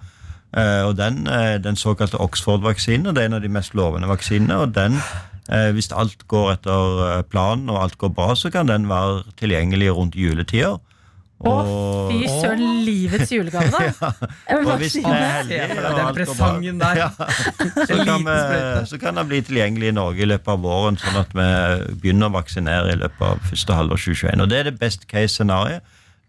[0.57, 4.57] Eh, og den, eh, den såkalte Oxford-vaksinen det er en av de mest lovende vaksinene.
[4.57, 4.97] Og den,
[5.49, 9.93] eh, hvis alt går etter planen og alt går bra, så kan den være tilgjengelig
[9.93, 10.79] rundt juletider.
[11.37, 11.51] Å,
[12.09, 14.09] fy søren, livets julegave, da!
[14.55, 15.17] En Og hvis vi vaksine.
[15.19, 16.97] er heldig for den alt går bra, presangen der.
[17.03, 18.87] Ja, så, kan liten vi, sprøyte.
[18.93, 21.49] så kan den bli tilgjengelig i Norge i løpet av våren, sånn at vi
[22.01, 24.43] begynner å vaksinere i løpet av første halvår 2021.
[24.47, 25.85] Og Det er det best case scenarioet,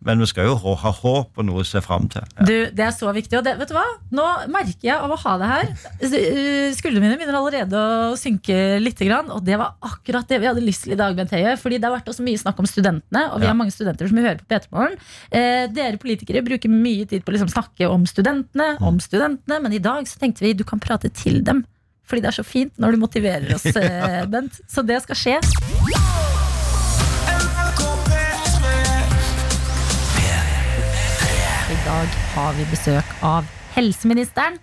[0.06, 2.22] men vi skal jo ha håp og noe å se fram til.
[2.46, 3.38] Du, Det er så viktig.
[3.40, 3.84] Og det, vet du hva?
[4.14, 7.82] Nå merker jeg av å ha det her uh, Skuldrene mine begynner allerede
[8.12, 9.02] å synke litt.
[9.34, 11.16] Og det var akkurat det vi hadde lyst til i dag.
[11.18, 13.26] Bent Høie, fordi det har vært også mye snakk om studentene.
[13.34, 13.52] Og vi Ja.
[13.52, 14.98] har mange studenter som vi hører på P3 Morgen.
[15.32, 19.74] Eh, dere politikere bruker mye tid på å liksom snakke om studentene, om studentene, men
[19.74, 21.66] i dag så tenkte vi du kan prate til dem.
[22.08, 24.62] Fordi det er så fint når du motiverer oss, eh, Bent.
[24.70, 25.97] Så det skal skje.
[31.88, 34.58] Dag har vi besøk av helseministeren.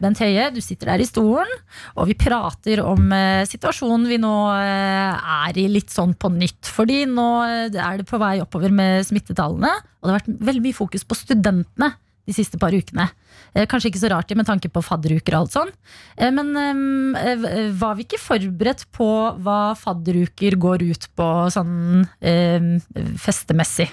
[0.00, 1.50] Bent Høie, du sitter der i stolen,
[1.92, 6.70] og vi prater om eh, situasjonen vi nå eh, er i litt sånn på nytt.
[6.72, 10.64] Fordi nå eh, er det på vei oppover med smittetallene, og det har vært veldig
[10.70, 11.90] mye fokus på studentene
[12.30, 13.10] de siste par ukene.
[13.52, 15.76] Eh, kanskje ikke så rart med tanke på fadderuker og alt sånn.
[16.16, 19.10] Eh, men eh, eh, var vi ikke forberedt på
[19.44, 22.72] hva fadderuker går ut på sånn eh,
[23.20, 23.90] festemessig?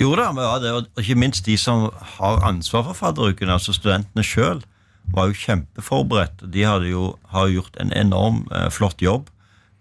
[0.00, 1.78] Jo da, vi var det, og ikke minst de som
[2.18, 4.60] har ansvar for fadderukene, altså studentene sjøl,
[5.14, 6.38] var jo kjempeforberedt.
[6.50, 9.24] De hadde jo, har gjort en enorm eh, flott jobb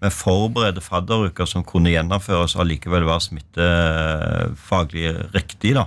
[0.03, 5.72] med å forberede fadderuker som kunne gjennomføres og allikevel være smittefaglig riktig.
[5.80, 5.86] da.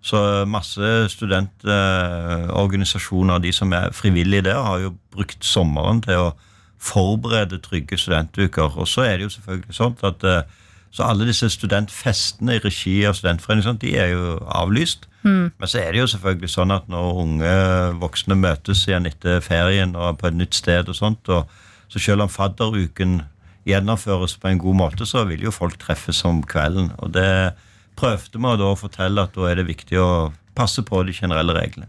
[0.00, 0.16] Så
[0.48, 6.32] masse studentorganisasjoner, de som er frivillige der, har jo brukt sommeren til å
[6.80, 8.72] forberede trygge studentuker.
[8.80, 10.48] Og så er det jo selvfølgelig sånn at eh,
[10.90, 15.06] så alle disse studentfestene i regi av studentforeningen, sånn, de er jo avlyst.
[15.22, 17.54] Men så er det jo selvfølgelig sånn at når unge
[18.00, 21.46] voksne møtes igjen etter ferien og på et nytt sted og sånt, og
[21.90, 23.20] så selv om fadderuken
[23.68, 26.90] gjennomføres på en god måte, så vil jo folk treffes om kvelden.
[27.04, 27.54] Og det
[28.00, 30.10] prøvde vi da å fortelle at da er det viktig å
[30.56, 31.86] passe på de generelle reglene.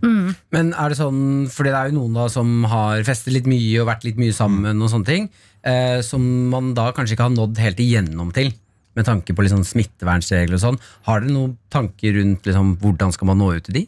[0.54, 3.82] Men er det sånn, fordi det er jo noen da som har festet litt mye
[3.82, 5.30] og vært litt mye sammen, og sånne ting,
[5.64, 8.52] eh, som man da kanskje ikke har nådd helt igjennom til,
[8.98, 10.80] med tanke på liksom smittevernregler og sånn.
[11.08, 13.88] Har dere noen tanker rundt liksom, hvordan skal man nå ut til de?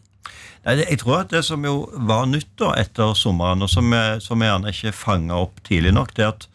[0.64, 4.22] Nei, jeg tror at det som jo var nytt da etter sommeren, og som jeg,
[4.24, 6.46] gjerne ikke fanga opp tidlig nok, det er at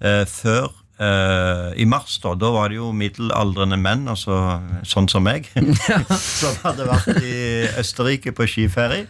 [0.00, 0.70] eh, før
[1.00, 4.38] eh, i mars, da, da var det jo middelaldrende menn, altså
[4.88, 5.50] sånn som meg,
[6.40, 7.36] som hadde vært i
[7.82, 9.04] Østerrike på skiferie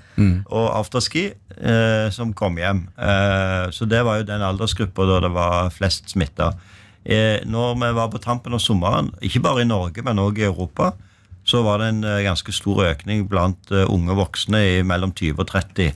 [0.50, 2.88] og afterski, eh, som kom hjem.
[2.98, 6.52] Eh, så det var jo den aldersgruppa da det var flest smitta.
[7.04, 10.44] Eh, når vi var på tampen av sommeren, ikke bare i Norge, men òg i
[10.48, 10.92] Europa,
[11.44, 15.40] så var det en eh, ganske stor økning blant eh, unge voksne i mellom 20
[15.40, 15.94] og 30.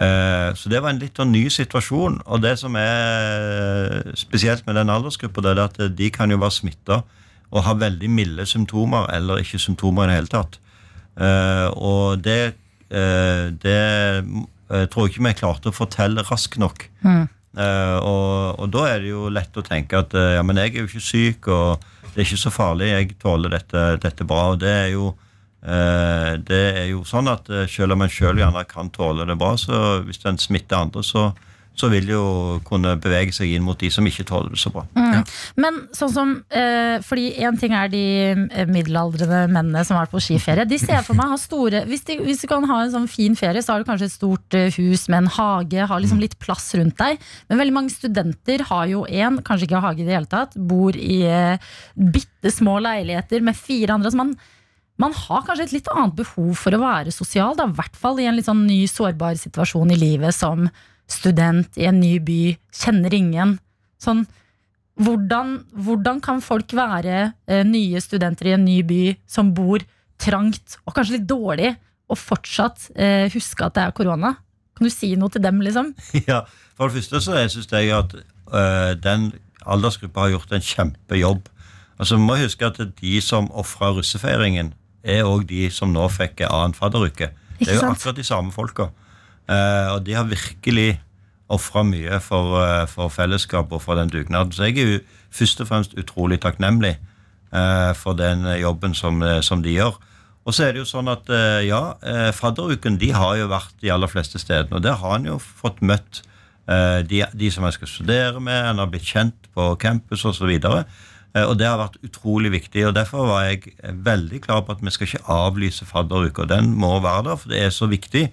[0.00, 2.20] Eh, Så det var en litt sånn ny situasjon.
[2.26, 7.02] Og det som er spesielt med den aldersgruppa, er at de kan jo være smitta
[7.50, 10.58] og ha veldig milde symptomer eller ikke symptomer i det hele tatt.
[11.74, 12.54] Og det,
[12.90, 13.80] det
[14.70, 16.84] jeg tror jeg ikke vi klarte å fortelle raskt nok.
[17.02, 17.26] Eh,
[17.58, 20.84] og, og da er det jo lett å tenke at eh, ja, men jeg er
[20.84, 21.82] jo ikke syk, og
[22.12, 24.52] det er ikke så farlig, jeg tåler dette, dette bra.
[24.52, 25.10] Og det er jo
[25.62, 29.38] eh, det er jo sånn at eh, selv om en selv gjerne kan tåle det
[29.40, 31.30] bra, så hvis en smitter andre, så,
[31.78, 34.72] så vil det jo kunne bevege seg inn mot de som ikke tåler det så
[34.74, 34.82] bra.
[35.60, 38.02] Men sånn som eh, Fordi én ting er de
[38.34, 40.66] eh, middelaldrende mennene som har vært på skiferie.
[40.68, 43.36] De ser for meg har store hvis, de, hvis du kan ha en sånn fin
[43.38, 46.36] ferie, så har du kanskje et stort eh, hus med en hage, har liksom litt
[46.42, 47.20] plass rundt deg.
[47.48, 50.56] Men veldig mange studenter har jo en, kanskje ikke har hage i det hele tatt,
[50.56, 54.12] bor i eh, bitte små leiligheter med fire andre.
[54.12, 54.34] Så man,
[55.00, 58.20] man har kanskje et litt annet behov for å være sosial, da, i hvert fall
[58.20, 60.68] i en litt sånn ny sårbar situasjon i livet som
[61.10, 62.42] student i en ny by,
[62.74, 63.56] kjenner ingen.
[64.00, 64.24] Sånn,
[65.00, 69.84] hvordan, hvordan kan folk være eh, nye studenter i en ny by som bor
[70.20, 71.74] trangt og kanskje litt dårlig,
[72.10, 74.34] og fortsatt eh, huske at det er korona?
[74.76, 75.92] Kan du si noe til dem, liksom?
[76.30, 76.44] Ja,
[76.76, 79.30] For det første så syns jeg at øh, den
[79.66, 81.48] aldersgruppa har gjort en kjempejobb.
[82.00, 86.42] Altså, Vi må huske at de som ofra russefeiringen, er òg de som nå fikk
[86.44, 87.30] annen fadderuke.
[87.60, 88.90] Det er jo akkurat de samme folka.
[89.50, 91.00] Eh, og de har virkelig
[91.50, 94.52] ofra mye for, eh, for fellesskapet og for den dugnaden.
[94.52, 96.96] Så jeg er jo først og fremst utrolig takknemlig
[97.52, 99.98] eh, for den jobben som, som de gjør.
[100.46, 101.28] Og så er det jo sånn at
[101.62, 101.92] ja,
[102.32, 104.78] fadderuken de har jo vært de aller fleste stedene.
[104.78, 106.22] Og der har han jo fått møtt
[107.06, 110.48] de, de som jeg skal studere med, han har blitt kjent på campus osv.
[110.48, 110.78] Og,
[111.34, 112.86] eh, og det har vært utrolig viktig.
[112.88, 116.48] og Derfor var jeg veldig klar på at vi skal ikke avlyse fadderuka.
[116.48, 118.28] Den må være der, for det er så viktig.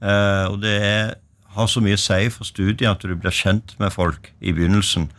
[0.00, 1.14] Eh, og det er,
[1.54, 5.10] har så mye å si for studiet at du blir kjent med folk i begynnelsen.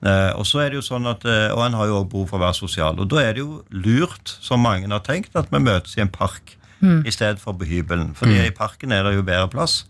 [0.00, 2.30] Eh, og så er det jo sånn at, eh, og en har jo også behov
[2.32, 3.00] for å være sosial.
[3.00, 6.12] Og da er det jo lurt, som mange har tenkt, at vi møtes i en
[6.12, 8.14] park i stedet for på hybelen.
[8.16, 9.82] Fordi i parken er det jo bedre plass,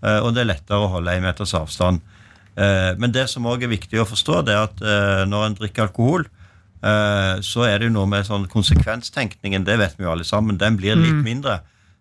[0.00, 2.00] og det er lettere å holde en meters avstand.
[2.56, 4.80] Men det som òg er viktig å forstå, det er at
[5.28, 6.24] når en drikker alkohol,
[6.80, 10.80] så er det jo noe med sånn konsekvenstenkningen, det vet vi jo alle sammen, den
[10.80, 11.58] blir litt mindre.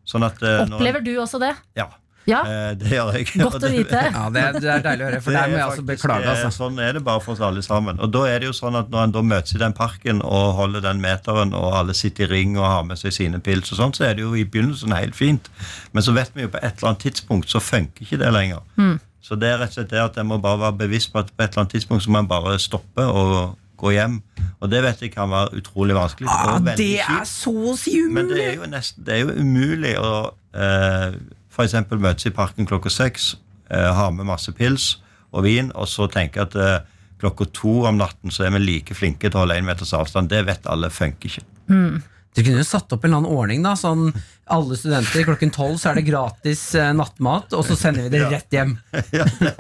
[0.10, 1.54] Sånn at eh, når Opplever du også det?
[1.78, 1.88] Ja,
[2.30, 3.26] Ja, eh, det gjør jeg.
[3.40, 4.00] godt å vite.
[4.14, 5.82] Ja, det er, det er deilig å høre, for det der må er jeg altså
[5.82, 6.26] faktisk, beklage.
[6.26, 6.50] eh, Altså.
[6.60, 8.00] Sånn er det bare for oss alle sammen.
[8.06, 10.54] Og da er det jo sånn at Når en da møtes i den parken og
[10.60, 13.80] holder den meteren, og alle sitter i ring og har med seg sine pils, og
[13.82, 15.50] sånn, så er det jo i begynnelsen helt fint.
[15.94, 19.00] Men så vet vi jo på et eller annet tidspunkt så funker ikke det lenger.
[19.26, 21.30] Så det er rett og slett det at en må bare være bevisst på at
[21.34, 24.20] på et eller annet tidspunkt så må en bare stoppe og gå hjem.
[24.60, 26.30] Og det vet jeg kan være utrolig vanskelig.
[26.32, 28.16] Ah, og det er så å si umulig!
[28.18, 30.14] Men det er jo, nesten, det er jo umulig å
[30.54, 31.20] eh,
[31.60, 33.34] eksempel møtes i parken klokka seks,
[33.72, 34.94] eh, ha med masse pils
[35.36, 36.80] og vin, og så tenke at eh,
[37.20, 40.32] klokka to om natten så er vi like flinke til å holde én meters avstand.
[40.32, 41.46] Det vet alle funker ikke.
[41.70, 43.64] Du kunne jo satt opp en eller annen ordning.
[43.66, 44.12] da Sånn
[44.50, 48.22] Alle studenter klokken tolv så er det gratis eh, nattmat, og så sender vi det
[48.34, 48.72] rett hjem.
[49.14, 49.54] ja, det er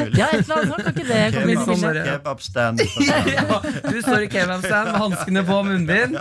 [0.00, 0.18] mulig.
[0.18, 0.84] Ja, et eller annet sånt.
[0.84, 2.04] Kan ikke det komme inn i bildet?
[2.10, 2.76] Kebabstand.
[3.30, 3.60] Ja,
[3.90, 6.12] du står i kebabstand med hanskene på og munnbind.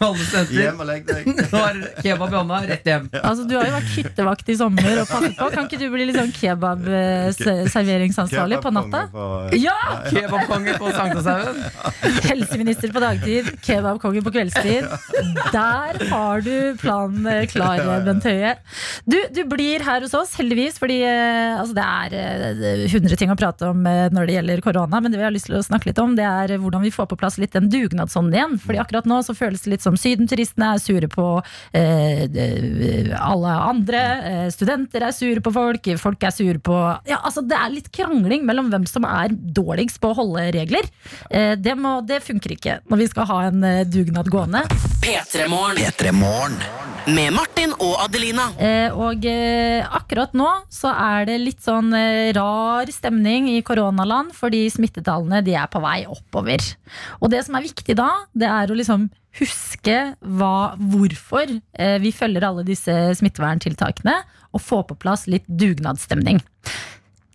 [0.00, 0.56] Alle studenter.
[0.56, 1.24] Hjem og legg deg.
[1.36, 1.74] Du har
[2.04, 3.04] kebab i hånda, rett hjem.
[3.20, 5.44] Altså, du har jo vært hyttevakt i sommer og passet på.
[5.54, 9.00] Kan ikke du bli litt sånn kebab-serveringsansvarlig på natta?
[9.06, 9.78] Kebabkonge på- Ja!
[10.10, 11.56] Kebabkonge på Sankthanshaugen.
[12.30, 14.84] Helseminister på dagtid, kebabkonge på kveldstid.
[15.52, 18.54] Der har du planen eh, klar, Bent Høie.
[19.08, 23.32] Du, du blir her hos oss, heldigvis, fordi eh, altså, det er hundre 100 ting
[23.32, 25.00] å prate om eh, når det gjelder korona.
[25.00, 26.92] Men det vi har lyst til å snakke litt om, det er eh, hvordan vi
[26.94, 28.56] får på plass litt den dugnadsånden igjen.
[28.62, 31.26] Fordi akkurat nå så føles det litt som sydenturistene er sure på
[31.76, 34.02] eh, eh, alle andre.
[34.30, 36.76] Eh, studenter er sure på folk, folk er sure på
[37.08, 40.88] Ja, altså det er litt krangling mellom hvem som er dårligst på å holde regler.
[41.30, 44.66] Eh, det, må, det funker ikke når vi skal ha en eh, dugnad gående.
[45.04, 45.82] P3morgen.
[45.86, 46.85] P3 Morgen.
[47.06, 48.48] Med Martin og Adelina.
[48.58, 54.32] Eh, og eh, akkurat nå så er det litt sånn eh, rar stemning i koronaland,
[54.34, 56.64] fordi smittetallene de er på vei oppover.
[57.20, 59.06] Og det som er viktig da, det er å liksom
[59.38, 64.18] huske hva, hvorfor eh, vi følger alle disse smitteverntiltakene,
[64.56, 66.40] og få på plass litt dugnadsstemning.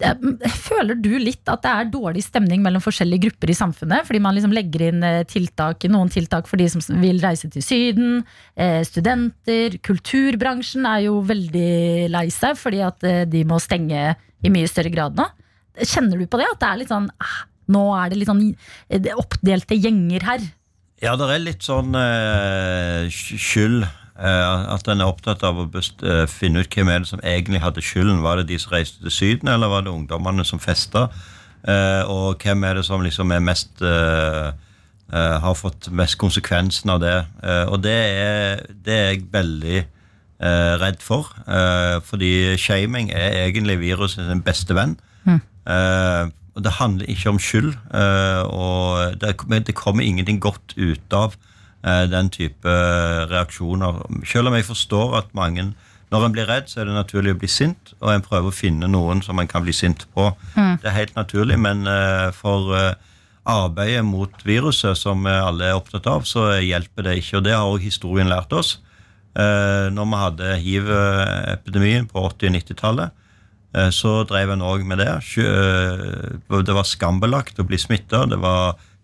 [0.02, 4.08] Eh, Føler du litt at det er dårlig stemning mellom forskjellige grupper i samfunnet?
[4.08, 7.66] Fordi man liksom legger inn eh, tiltak, noen tiltak for de som vil reise til
[7.66, 8.24] Syden,
[8.56, 14.70] eh, studenter, kulturbransjen er jo veldig lei seg fordi at de må stenge i mye
[14.70, 15.28] større grad nå.
[15.82, 16.49] Kjenner du på det?
[16.52, 17.38] At det er litt sånn ah,
[17.72, 18.49] Nå er det litt sånn
[19.16, 20.41] oppdelte gjenger her.
[21.02, 23.86] Ja, det er litt sånn eh, skyld.
[24.22, 27.61] Eh, at en er opptatt av å eh, finne ut hvem er det som egentlig
[27.63, 28.24] hadde skylden.
[28.24, 31.07] Var det de som reiste til Syden, eller var det ungdommene som festa?
[31.67, 33.84] Eh, og hvem er det som liksom er mest
[35.11, 37.17] har fått mest konsekvensen av det.
[37.67, 39.82] Og det er, det er jeg veldig
[40.80, 41.28] redd for.
[42.07, 44.95] fordi shaming er egentlig viruset sin beste venn.
[45.28, 47.74] Eh, og det handler ikke om skyld.
[48.47, 51.36] og det, kommer ingenting godt ut av
[51.84, 52.69] den type
[53.32, 54.01] reaksjoner.
[54.29, 55.71] Selv om jeg forstår at mange
[56.11, 58.53] når en blir redd, så er det naturlig å bli sint, og en prøver å
[58.53, 60.25] finne noen som en kan bli sint på.
[60.82, 62.93] Det er helt naturlig, men eh, for eh,
[63.47, 67.38] arbeidet mot viruset, som alle er opptatt av, så hjelper det ikke.
[67.39, 68.73] Og det har også historien lært oss.
[69.39, 73.11] Eh, når vi hadde hiv-epidemien på 80- og 90-tallet,
[73.79, 75.09] eh, så drev en òg med det.
[75.39, 78.25] Eh, Det var skambelagt å bli smitta.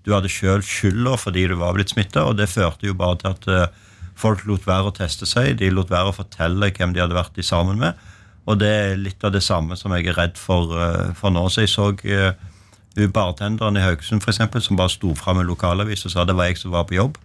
[0.08, 3.34] Du hadde sjøl skylda fordi du var blitt smitta, og det førte jo bare til
[3.34, 3.88] at eh,
[4.18, 5.58] folk lot være å teste seg.
[5.60, 8.00] De lot være å fortelle hvem de hadde vært i sammen med.
[8.48, 11.44] Og det er litt av det samme som jeg er redd for, eh, for nå.
[11.52, 16.08] Så jeg så eh, bartenderen i Haugesund for eksempel, som bare sto fram i lokalavis
[16.08, 17.20] og sa det var jeg som var på jobb.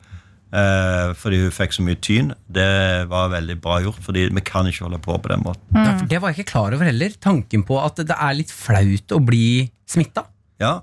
[0.53, 2.35] Eh, fordi hun fikk så mye tyn.
[2.51, 2.69] Det
[3.09, 5.65] var veldig bra gjort, fordi vi kan ikke holde på på den måten.
[5.79, 7.15] For det var jeg ikke klar over heller.
[7.23, 10.27] Tanken på at det er litt flaut å bli smitta.
[10.61, 10.81] Ja,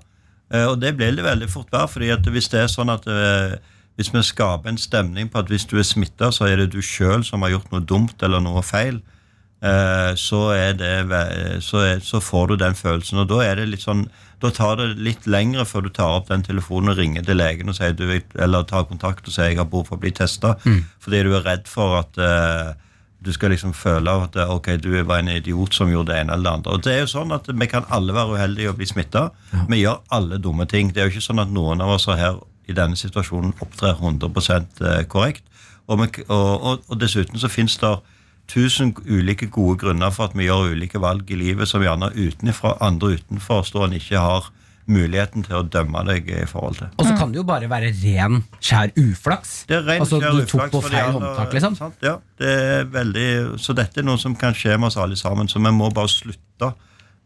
[0.70, 3.56] og det blir det veldig fort være, fordi at hvis det er sånn at eh,
[4.00, 6.80] hvis vi skaper en stemning på at hvis du er smitta, så er det du
[6.82, 9.02] sjøl som har gjort noe dumt eller noe feil,
[9.62, 10.94] eh, så, er det,
[11.66, 13.22] så, er, så får du den følelsen.
[13.22, 14.06] Og da er det litt sånn
[14.40, 17.68] da tar det litt lengre før du tar opp den telefonen og ringer til legen
[17.68, 18.06] og sier du,
[18.40, 20.54] eller tar kontakt og sier jeg har behov for å bli testa,
[21.04, 22.70] fordi du er redd for at eh,
[23.20, 26.32] du skal liksom føle at eh, ok, du var en idiot som gjorde det ene
[26.32, 26.76] eller det andre.
[26.76, 29.28] Og det er jo sånn at Vi kan alle være uheldige og bli smitta.
[29.68, 30.94] Vi gjør alle dumme ting.
[30.94, 32.40] Det er jo ikke sånn at noen av oss her
[32.70, 34.80] i denne situasjonen opptrer 100%
[35.12, 35.44] korrekt.
[35.90, 37.92] Og, vi, og, og, og dessuten så finnes det
[38.50, 42.76] tusen ulike gode grunner for at vi gjør ulike valg i livet som gjerne utenfra,
[42.82, 44.48] andre utenfor stående ikke har
[44.90, 46.90] muligheten til å dømme deg i forhold til.
[46.98, 49.52] Og så kan det jo bare være ren, skjær uflaks.
[49.70, 51.78] Det er ren altså, skjær du tok uflaks på feil håndtak, liksom.
[51.78, 51.98] sant?
[52.04, 53.26] Ja, det er veldig,
[53.62, 55.48] så dette er noe som kan skje med oss alle sammen.
[55.50, 56.72] Så vi må bare slutte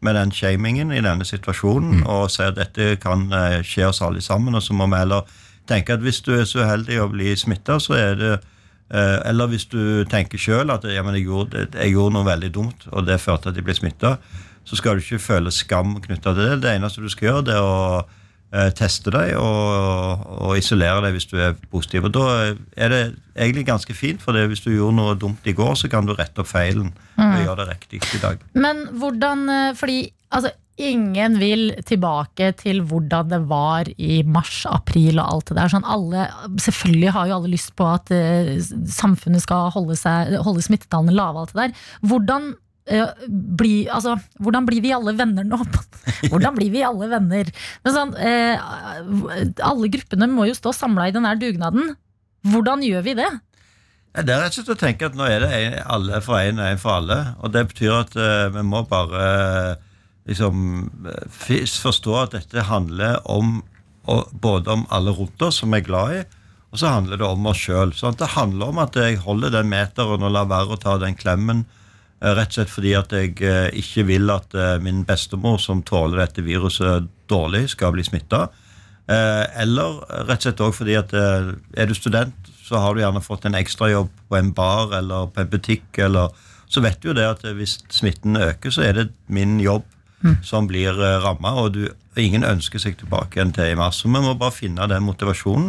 [0.05, 2.07] med den shamingen i denne situasjonen Mm.
[2.12, 4.55] og se at dette kan eh, skje oss alle sammen.
[4.55, 5.23] Og så må vi heller
[5.71, 9.49] tenke at hvis du er så uheldig å bli smitta, så er det eh, Eller
[9.49, 13.17] hvis du tenker sjøl at ja, jeg, gjorde, jeg gjorde noe veldig dumt, og det
[13.23, 14.11] førte til at jeg ble smitta,
[14.65, 16.61] så skal du ikke føle skam knytta til det.
[16.65, 21.17] Det eneste du skal gjøre, det er å eh, teste deg og, og isolere deg
[21.17, 22.09] hvis du er positiv.
[22.09, 22.27] Og Da
[22.77, 23.03] er det
[23.35, 26.15] egentlig ganske fint, for det, hvis du gjorde noe dumt i går, så kan du
[26.17, 28.45] rette opp feilen og gjøre det riktig i dag.
[28.57, 29.99] Men hvordan eh, Fordi
[30.35, 35.71] altså, ingen vil tilbake til hvordan det var i mars, april og alt det der.
[35.71, 36.27] Sånn alle,
[36.62, 38.57] selvfølgelig har jo alle lyst på at eh,
[38.91, 41.45] samfunnet skal holde, seg, holde smittetallene lave.
[41.45, 41.87] alt det der.
[42.11, 42.55] Hvordan,
[42.91, 45.61] eh, bli, altså, hvordan blir vi alle venner nå?
[46.30, 47.49] Hvordan blir vi alle venner?
[47.85, 48.61] Men sånn, eh,
[49.64, 51.95] alle gruppene må jo stå samla i denne dugnaden.
[52.53, 53.28] Hvordan gjør vi det?
[54.14, 56.61] Det er rett og slett å tenke at nå er det en, alle for en
[56.61, 57.18] og en for alle.
[57.43, 59.95] Og det betyr at uh, vi må bare eh,
[60.30, 60.61] liksom
[61.11, 63.59] eh, forstå at dette handler om
[64.05, 66.20] og, både om alle rundt oss som er glad i,
[66.70, 67.95] og så handler det om oss sjøl.
[67.97, 71.16] Sånn det handler om at jeg holder den meteren og lar være å ta den
[71.18, 71.64] klemmen.
[72.23, 75.83] Eh, Rett og slett fordi at jeg eh, ikke vil at eh, min bestemor, som
[75.87, 78.47] tåler dette viruset dårlig, skal bli smitta.
[79.05, 83.45] Eller rett og slett også fordi at er du student, så har du gjerne fått
[83.45, 85.99] en ekstrajobb på en bar eller på en butikk.
[86.01, 86.33] Eller,
[86.65, 89.85] så vet du jo det at hvis smitten øker, så er det min jobb
[90.41, 91.53] som blir ramma.
[91.61, 91.83] Og du,
[92.17, 94.01] ingen ønsker seg tilbake igjen til i mars.
[94.01, 95.69] Så vi må bare finne den motivasjonen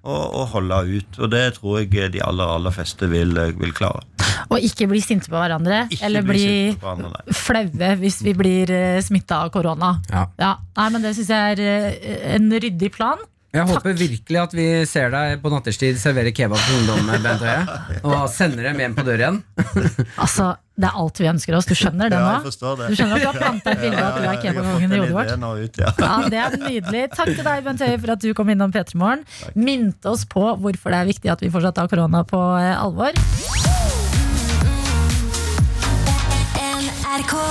[0.00, 1.20] og, og holde ut.
[1.20, 4.19] Og det tror jeg de aller aller fleste vil, vil klare.
[4.50, 6.44] Og ikke bli sinte på hverandre, Ikke eller bli
[6.74, 8.72] bli flaue hvis vi blir
[9.06, 9.96] smitta av korona.
[10.10, 10.24] Ja.
[10.42, 10.54] Ja.
[10.76, 13.18] Nei, men Det syns jeg er eh, en ryddig plan.
[13.50, 17.80] Jeg håper virkelig at vi ser deg på natterstid servere kebab til ungdom, Bent Høie.
[18.06, 19.40] Og sender dem hjem på døra igjen.
[20.22, 21.66] Altså, Det er alt vi ønsker oss.
[21.66, 22.28] Du skjønner det nå?
[22.28, 22.92] Ja, jeg forstår det.
[22.92, 25.02] Du skjønner at du har planta et bilde av at du er kebabkongen i en
[25.02, 25.34] hodet vårt?
[25.42, 25.90] nå ut, ja.
[26.06, 27.02] Ja, Det er nydelig.
[27.18, 29.26] Takk til deg, Bent Høie, for at du kom innom P3 Morgen.
[29.58, 32.76] Minte oss på hvorfor det er viktig at vi fortsatt har korona på eh,
[37.14, 37.50] alvor.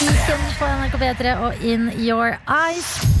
[0.00, 3.19] Weekend på NRK P3 og In Your Eyes.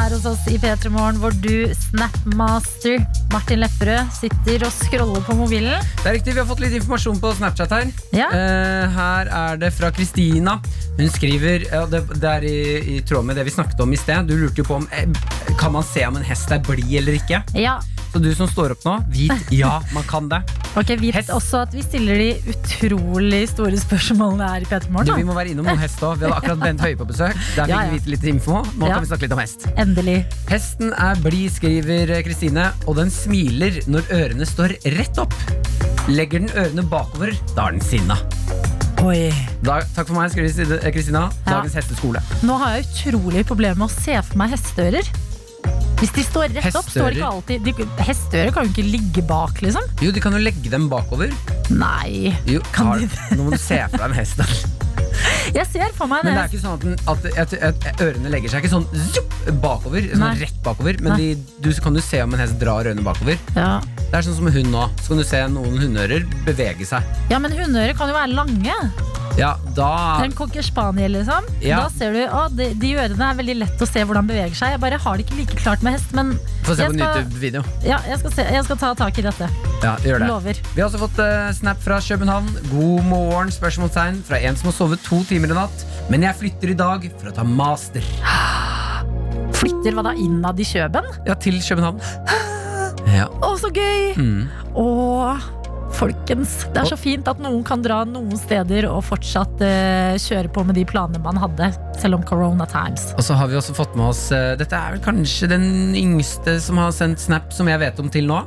[0.00, 3.02] Her hos oss i P3 Morgen, hvor du, Snapmaster,
[3.34, 5.84] Martin Lepperød sitter og scroller på mobilen.
[6.00, 7.90] Det er riktig, Vi har fått litt informasjon på Snapchat her.
[8.16, 8.30] Ja.
[8.32, 10.56] Uh, her er det fra Kristina.
[10.96, 12.56] Hun skriver ja, det, det er i,
[12.96, 14.24] i tråd med det vi snakket om i sted.
[14.28, 15.06] Du lurte jo på om eh,
[15.60, 17.42] Kan man se om en hest er blid eller ikke.
[17.56, 17.78] Ja,
[18.12, 20.40] Så du som står opp nå, vit ja, man kan det.
[20.76, 21.30] ok, Vit Hest.
[21.30, 25.14] også at vi stiller de utrolig store spørsmålene her i P3 Morgen.
[25.20, 26.18] vi må være innom noen hest òg.
[26.18, 27.36] Vi hadde akkurat Bent Høie på besøk.
[27.56, 28.60] Der fikk vi vite litt info.
[28.80, 29.66] Nå kan vi snakke litt om hest.
[29.68, 29.86] da.
[29.90, 30.20] Endelig.
[30.46, 35.34] Hesten er blid, skriver Kristine, og den smiler når ørene står rett opp.
[36.06, 38.14] Legger den ørene bakover, da er den sinna.
[39.02, 39.32] Oi.
[39.66, 41.24] Da, takk for meg, skriver Kristina.
[41.42, 41.56] Ja.
[41.56, 42.22] Dagens hesteskole.
[42.46, 45.10] Nå har jeg utrolig problemer med å se for meg hesteører.
[46.00, 49.58] Hvis de står rett opp, står ikke alltid de, Hesteører kan jo ikke ligge bak,
[49.64, 49.90] liksom.
[50.00, 51.34] Jo, de kan jo legge dem bakover.
[51.74, 52.30] Nei.
[52.46, 54.38] Jo, Kan har, de Nå må du se for deg en hest.
[55.54, 56.30] Jeg ser for meg det.
[56.30, 58.86] Men det er ikke sånn at, den, at, at, at ørene legger seg ikke sånn
[59.10, 60.06] zup, bakover.
[60.12, 60.34] Sånn Nei.
[60.44, 61.30] rett bakover Men de,
[61.64, 63.38] du kan jo se om en hest drar ørene bakover.
[63.56, 63.78] Ja.
[64.00, 64.88] Det er sånn som hund nå.
[65.02, 67.06] Så kan du se noen hundeører bevege seg.
[67.32, 68.76] ja, men hundeører kan jo være lange.
[69.38, 71.46] Ja, da En cocker spaniel, liksom.
[71.62, 71.84] Ja.
[71.84, 74.58] Da ser du, å, de, de ørene er veldig lett å se hvordan de beveger
[74.58, 74.74] seg.
[74.74, 76.34] Jeg bare har det ikke like klart med hest, men
[76.66, 77.62] Få se på en YouTube-video.
[77.86, 79.48] ja, jeg, skal se, jeg skal ta tak i dette.
[79.84, 80.28] Ja, gjør det.
[80.28, 80.60] Lover.
[80.74, 82.50] Vi har også fått uh, snap fra København.
[82.72, 85.86] God morgen, spørsmålstegn fra en som har sovet to timer i natt.
[86.10, 88.04] Men jeg flytter i dag for å ta master.
[89.60, 91.08] Flytter hva da innad i Kjøben?
[91.28, 92.02] Ja, til København.
[93.10, 93.24] Ja.
[93.42, 94.12] Å, så gøy!
[94.20, 94.44] Mm.
[94.78, 95.46] Åh,
[95.96, 96.52] folkens.
[96.70, 100.62] Det er så fint at noen kan dra noen steder og fortsatt uh, kjøre på
[100.68, 103.08] med de planene man hadde, selv om corona times.
[103.16, 106.58] Og så har vi også fått med oss uh, Dette er vel kanskje den yngste
[106.62, 108.44] som har sendt snap som jeg vet om til nå.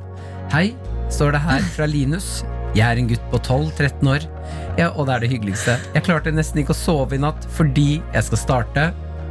[0.53, 0.69] Hei,
[1.11, 2.43] står det her fra Linus.
[2.73, 4.23] Jeg er en gutt på 12-13 år.
[4.79, 5.75] Ja, og det er det hyggeligste.
[5.93, 8.85] Jeg klarte nesten ikke å sove i natt fordi jeg skal starte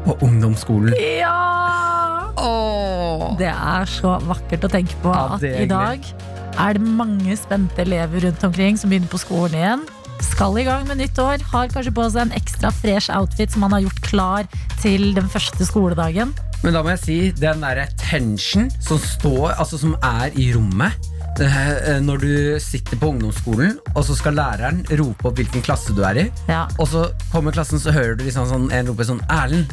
[0.05, 0.95] på ungdomsskolen.
[1.19, 2.31] Ja!
[2.39, 3.25] Åh.
[3.39, 6.07] Det er så vakkert å tenke på Ja, at i dag
[6.53, 9.85] er det mange spente elever rundt omkring som begynner på skolen igjen.
[10.23, 13.65] Skal i gang med nytt år, har kanskje på seg en ekstra fresh outfit som
[13.67, 16.31] man har gjort klar til den første skoledagen.
[16.63, 21.11] Men da må jeg si, den derre tension som står, altså som er i rommet
[21.41, 26.27] når du sitter på ungdomsskolen, og så skal læreren rope opp hvilken klasse du er
[26.27, 26.67] i, Ja.
[26.79, 29.73] og så kommer klassen, så hører du liksom sånn, en rope sånn Erlend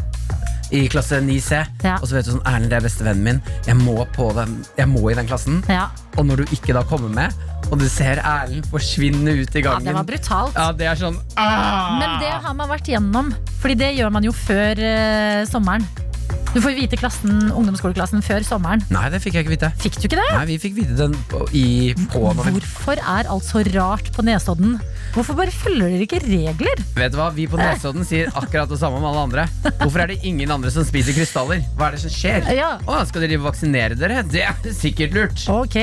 [0.72, 1.64] i klasse 9C.
[1.84, 1.98] Ja.
[1.98, 3.42] Og så vet du sånn Erlend, det er bestevennen min.
[3.66, 5.64] Jeg må, på den, jeg må i den klassen.
[5.70, 5.88] Ja.
[6.18, 7.34] Og når du ikke da kommer med,
[7.72, 10.56] og du ser Erlend forsvinne ut i gangen ja, det var brutalt.
[10.58, 11.98] Ja, det er sånn ah!
[12.00, 15.86] Men det har man vært gjennom, Fordi det gjør man jo før uh, sommeren.
[16.50, 18.82] Du får vite klassen, ungdomsskoleklassen før sommeren.
[18.90, 19.68] Nei, det fikk jeg ikke vite.
[19.84, 20.30] Fikk du ikke det?
[20.34, 21.66] Nei, vi fikk vite den på, i,
[22.10, 22.24] på.
[22.40, 24.80] Hvorfor er alt så rart på Nesodden?
[25.14, 26.82] Hvorfor bare følger dere ikke regler?
[26.98, 29.46] Vet du hva, Vi på Nesodden sier akkurat det samme om alle andre.
[29.84, 31.62] Hvorfor er det ingen andre som spiser krystaller?
[31.78, 32.50] Hva er det som skjer?
[32.58, 32.72] Ja.
[32.82, 34.24] Å, skal dere vaksinere dere?
[34.26, 35.46] Det er sikkert lurt.
[35.54, 35.78] Ok,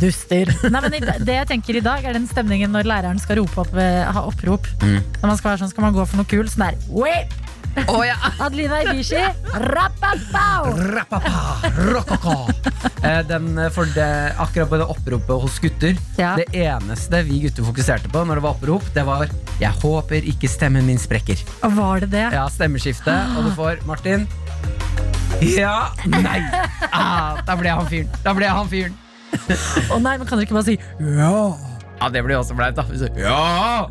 [0.00, 0.48] duster.
[0.64, 0.96] Nei, men
[1.28, 4.24] det jeg tenker i dag, er den stemningen når læreren skal rope opp, eh, ha
[4.32, 4.64] opprop.
[4.80, 6.56] Når man skal være sånn, skal man gå for noe kult.
[6.56, 7.36] Sånn der Wait!
[7.84, 8.16] Å ja.
[8.46, 9.20] Adelina Ibishi,
[9.68, 10.72] rappapau!
[10.96, 12.36] Rappapa, rokoko.
[13.06, 14.06] Eh, Den, eh, for det,
[14.40, 16.32] akkurat på det oppropet hos gutter Ja.
[16.40, 19.28] Det eneste vi gutter fokuserte på når det var opprop, det var
[19.60, 21.38] 'Jeg håper ikke stemmen min sprekker'.
[21.62, 22.24] Og Var det det?
[22.32, 24.26] Ja, stemmeskifte, og du får Martin.
[25.40, 26.40] Ja, nei.
[26.90, 28.10] Ah, da ble han fyren.
[28.24, 28.94] Da ble han fyren.
[29.92, 31.54] Å nei, men kan dere ikke bare si ja?
[32.00, 32.84] Ja, det blir også flaut, da.
[33.16, 33.88] Ja!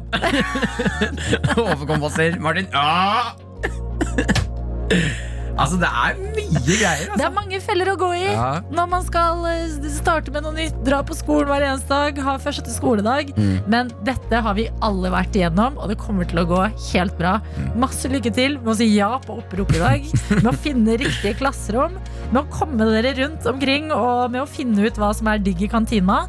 [1.62, 2.38] Overkompasser.
[2.40, 2.68] Martin.
[2.74, 3.34] Ja!
[5.56, 7.06] altså, det er mye greier.
[7.06, 7.26] Det Altså.
[7.28, 8.62] er mange feller å gå i Ja.
[8.72, 12.36] når man skal eh, starte med noe nytt, dra på skolen hver eneste dag, ha
[12.42, 13.32] første skoledag.
[13.38, 13.58] Mm.
[13.72, 16.62] Men dette har vi alle vært igjennom, og det kommer til å gå
[16.92, 17.38] helt bra.
[17.58, 17.70] Mm.
[17.86, 20.08] Masse lykke til med å si ja på opprop i dag,
[20.42, 21.96] med å finne riktige klasserom,
[22.32, 25.62] med å komme dere rundt omkring og med å finne ut hva som er digg
[25.66, 26.26] i kantina.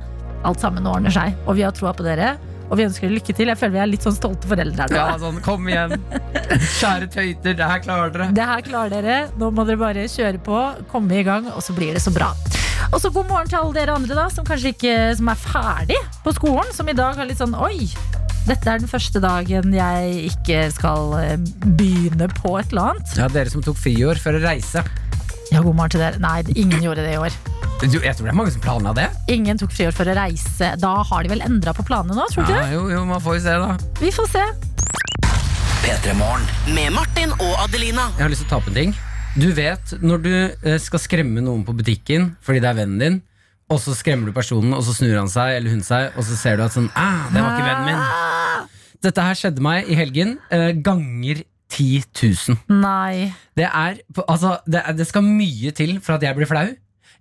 [0.47, 2.37] Alt sammen ordner seg, og vi har troa på dere.
[2.67, 3.51] Og vi ønsker lykke til.
[3.53, 4.99] Jeg føler vi er litt sånn stolte foreldre her nå.
[4.99, 5.95] Ja, sånn, kom igjen.
[6.81, 8.29] Kjære tøyter, det her klarer dere.
[8.35, 9.19] Det her klarer dere.
[9.39, 10.61] Nå må dere bare kjøre på,
[10.91, 12.33] komme i gang, og så blir det så bra.
[12.93, 15.99] Og så god morgen til alle dere andre da, som kanskje ikke som er ferdig
[16.25, 16.71] på skolen.
[16.75, 17.87] Som i dag har litt sånn Oi!
[18.47, 21.33] Dette er den første dagen jeg ikke skal eh,
[21.81, 23.17] begynne på et eller annet.
[23.19, 24.85] Ja, Dere som tok friår for å reise.
[25.51, 26.21] Ja, god morgen til dere.
[26.23, 27.35] Nei, ingen gjorde det i år.
[27.83, 29.06] Jeg tror det er mange som planla det.
[29.29, 30.69] Ingen tok friår for å reise.
[30.79, 32.77] Da har de vel endra på planene nå, tror du Ja, ikke det?
[32.77, 33.71] jo, jo, man får jo se, da.
[33.99, 34.45] Vi får se.
[35.83, 36.45] P3 Morgen.
[36.77, 38.05] Med Martin og Adelina.
[38.17, 38.95] Jeg har lyst til å ta opp en ting.
[39.37, 43.19] Du vet når du eh, skal skremme noen på butikken fordi det er vennen din,
[43.69, 46.39] og så skremmer du personen, og så snur han seg eller hun seg, og så
[46.39, 48.73] ser du at sånn ah, det var ikke vennen min.
[49.05, 50.37] Dette her skjedde meg i helgen.
[50.55, 51.43] eh, ganger
[51.75, 52.59] 10 000.
[52.79, 53.33] Nei.
[53.59, 56.69] Det, er, på- altså, det, er, det skal mye til for at jeg blir flau.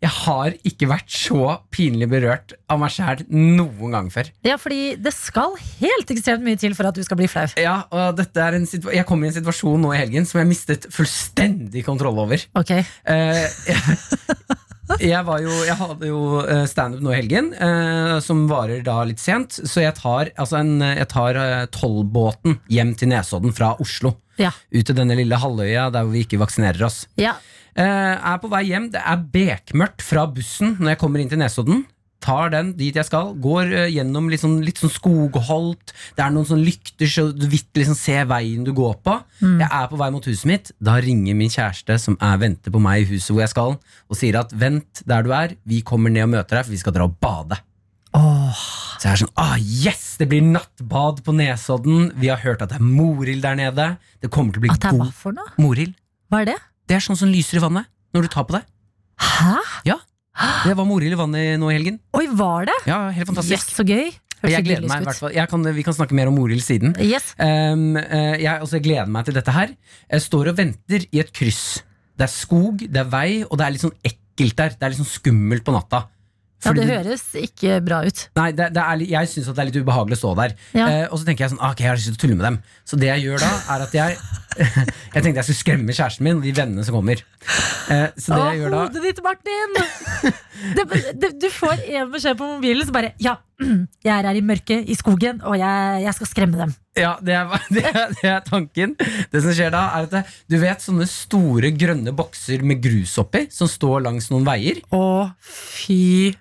[0.04, 4.30] Jeg har ikke vært så pinlig berørt av meg sjæl noen gang før.
[4.46, 7.46] Ja, fordi det skal helt ekstremt mye til for at du skal bli flau.
[7.62, 10.42] Ja, og dette er en situa Jeg kom i en situasjon nå i helgen som
[10.42, 12.44] jeg mistet fullstendig kontroll over.
[12.60, 12.74] Ok,
[13.06, 13.96] Eh, jeg,
[15.12, 19.00] jeg, var jo, jeg hadde jo eh, standup nå i helgen, eh, som varer da
[19.08, 19.58] litt sent.
[19.64, 21.40] Så jeg tar, altså en, jeg tar
[21.74, 24.16] tollbåten hjem til Nesodden fra Oslo.
[24.42, 24.52] Ja.
[24.74, 27.06] Ut til denne lille halvøya der vi ikke vaksinerer oss.
[27.22, 27.38] ja.
[27.76, 27.84] Eh,
[28.16, 28.88] er på vei hjem.
[28.94, 31.84] Det er bekmørkt fra bussen når jeg kommer inn til Nesodden.
[32.26, 33.34] Tar den dit jeg skal.
[33.44, 35.92] Går eh, gjennom litt sånn, litt sånn skogholt.
[36.16, 39.18] Det er noen sånn lykter så du vidt liksom ser veien du går på.
[39.60, 40.72] Jeg er på vei mot huset mitt.
[40.80, 43.76] Da ringer min kjæreste, som er venter på meg i huset hvor jeg skal,
[44.10, 46.82] og sier at vent der du er, vi kommer ned og møter deg, for vi
[46.82, 47.60] skal dra og bade.
[48.96, 52.14] Så jeg er sånn, ah yes, det blir nattbad på Nesodden.
[52.16, 53.90] Vi har hørt at det er morild der nede.
[54.24, 55.12] Det kommer til å bli er god
[55.60, 55.98] morild.
[56.32, 56.58] Hva er det?
[56.86, 58.64] Det er sånn som lyser i vannet når du tar på det.
[59.22, 59.56] Hæ?
[59.88, 59.98] Ja,
[60.66, 61.98] det var morild i vannet nå i helgen.
[62.18, 62.76] Oi, var det?
[62.90, 64.12] Ja, helt fantastisk Yes, så gøy.
[64.42, 66.62] Høres jeg gleder meg i hvert fall jeg kan, Vi kan snakke mer om morild
[66.62, 66.92] siden.
[67.02, 67.32] Yes.
[67.40, 69.72] Um, eh, jeg, også, jeg gleder meg til dette her.
[70.12, 71.64] Jeg står og venter i et kryss.
[72.16, 74.76] Det er skog, det er vei, og det er litt sånn ekkelt der.
[74.76, 76.04] Det er litt sånn skummelt på natta.
[76.66, 78.22] Ja, Fordi det høres ikke bra ut.
[78.40, 80.56] Nei, det, det er, litt- jeg syns det er litt ubehagelig å stå der.
[80.74, 80.86] Ja.
[80.88, 82.48] Eh, og så tenker jeg sånn, ah, ok, jeg har lyst til å tulle med
[82.48, 82.60] dem.
[82.88, 84.18] Så det jeg gjør da, er at jeg
[85.16, 87.22] Jeg tenkte jeg skulle skremme kjæresten min og de vennene som kommer.
[87.92, 89.76] Eh, så det Å, jeg gjør da hodet ditt, Martin!
[90.76, 90.86] det,
[91.22, 93.38] det, du får en beskjed på mobilen, så bare Ja,
[94.06, 96.76] jeg er her i mørket, i skogen, og jeg, jeg skal skremme dem.
[97.00, 98.96] Ja, det er, det, er, det er tanken.
[99.32, 103.16] Det som skjer da, er at det, du vet sånne store grønne bokser med grus
[103.22, 104.82] oppi, som står langs noen veier?
[104.96, 105.06] Å,
[105.46, 106.36] fy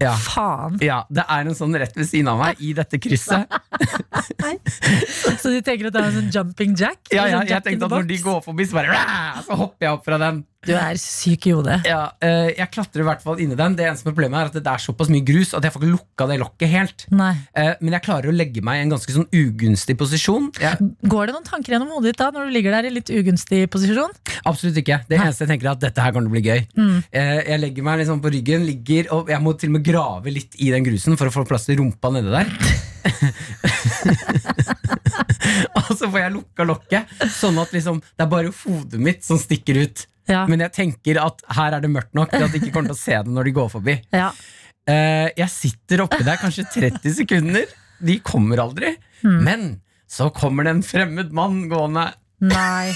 [0.00, 0.14] Ja.
[0.16, 0.78] faen.
[0.80, 3.50] Ja, det er en sånn rett ved siden av meg i dette krysset.
[5.40, 7.02] Så du tenker at det er en sånn jumping jack?
[7.12, 9.02] Ja, ja, sånn jeg jack jeg tenkte at når de går forbi, så bare
[9.44, 10.40] Så hopper jeg opp fra den.
[10.68, 11.78] Du er syk i hodet.
[11.88, 13.78] Ja, eh, jeg klatrer i hvert fall inni den.
[13.78, 16.26] Det eneste problemet er at det er såpass mye grus at jeg får ikke lukka
[16.28, 17.04] det lokket helt.
[17.16, 17.30] Nei.
[17.56, 20.50] Eh, men jeg klarer å legge meg i en ganske sånn ugunstig posisjon.
[20.60, 23.08] Jeg, Går det noen tanker gjennom hodet ditt da når du ligger der i litt
[23.08, 24.12] ugunstig posisjon?
[24.44, 25.00] absolutt ikke.
[25.08, 26.60] Det eneste jeg tenker er at dette her å bli gøy.
[26.76, 27.00] Mm.
[27.08, 30.36] Eh, jeg legger meg liksom på ryggen, ligger, og jeg må til og med grave
[30.36, 32.52] litt i den grusen for å få plass til rumpa nedi der.
[35.78, 37.02] og så får jeg lukka lokket,
[37.32, 40.06] sånn at liksom, det er bare hodet mitt som stikker ut.
[40.30, 40.44] Ja.
[40.50, 42.98] Men jeg tenker at her er det mørkt nok til at de ikke kommer til
[42.98, 43.96] å se det når de går forbi.
[44.14, 44.30] Ja.
[44.90, 47.66] Eh, jeg sitter oppi der kanskje 30 sekunder.
[48.00, 48.94] De kommer aldri.
[49.26, 49.40] Mm.
[49.44, 49.68] Men
[50.10, 52.08] så kommer det en fremmed mann gående.
[52.40, 52.94] Nei.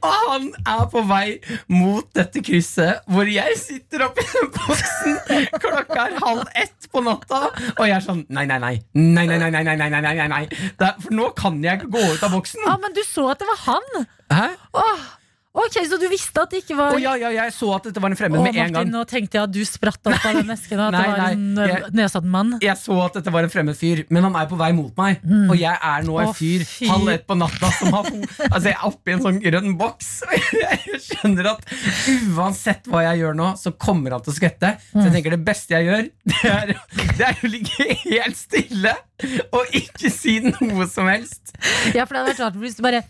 [0.00, 1.24] Og han er på vei
[1.68, 5.18] mot dette krysset, hvor jeg sitter oppi den boksen.
[5.60, 7.42] Klokka er halv ett på natta,
[7.74, 8.72] og jeg er sånn Nei, nei, nei.
[8.96, 10.40] nei, nei, nei, nei, nei, nei, nei, nei.
[10.80, 12.64] Er, For nå kan jeg ikke gå ut av boksen.
[12.64, 14.06] Ja, Men du så at det var han.
[14.32, 14.46] Hæ?
[14.80, 15.08] Åh
[15.52, 18.00] ok, Så du visste at det ikke var Å ja, ja, jeg så at dette
[18.02, 18.90] var en fremmed Åh, med en Martin, gang.
[18.94, 21.32] nå tenkte jeg at du spratt opp av den esken, at Nei, det var nei,
[21.32, 22.52] en jeg- uh, Nesodden-mann.
[22.62, 25.20] Jeg så at dette var en fremmed fyr, men han er på vei mot meg.
[25.50, 26.86] Og jeg er nå en Å, fyr fy.
[26.90, 28.06] halv ett på natta som har
[28.50, 30.10] Altså jeg er oppi en sånn grønn boks.
[30.30, 31.66] Og jeg skjønner at
[32.36, 34.74] uansett hva jeg gjør nå, så kommer han til å skvette.
[34.92, 36.74] Så jeg tenker det beste jeg gjør, det er,
[37.18, 38.94] det er å ligge helt stille
[39.52, 41.52] og ikke si noe som helst.
[41.94, 43.02] Ja, for det hadde vært rart hvis du bare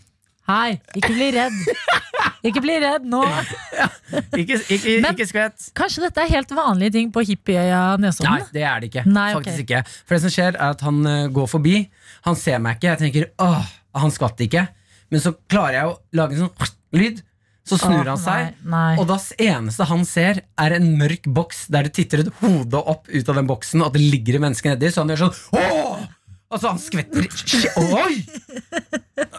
[0.49, 1.53] Hei, ikke bli redd.
[2.47, 3.21] Ikke bli redd nå.
[4.41, 5.69] Ikke, ikke, Men- ikke skvett.
[5.77, 9.03] Kanskje dette er helt vanlige ting på hippieøya Nei, det er det ikke.
[9.07, 9.51] Nei, okay.
[9.53, 9.81] Faktisk ikke.
[10.03, 11.75] For det som skjer, er at han eh, går forbi.
[12.27, 12.89] Han ser meg ikke.
[12.91, 13.67] Jeg tenker åh,
[14.01, 14.65] han skvatt ikke.
[15.11, 17.21] Men så klarer jeg å lage en sånn lyd.
[17.71, 18.55] Så snur han seg.
[18.65, 18.93] nei, nei.
[18.99, 23.05] Og det eneste han ser, er en mørk boks der det titter et hode opp
[23.07, 24.89] ut av den boksen, og at det ligger et menneske nedi.
[24.91, 25.90] Så han gjør sånn åh!
[26.51, 27.23] Og så han skvetter
[27.79, 28.17] Oi!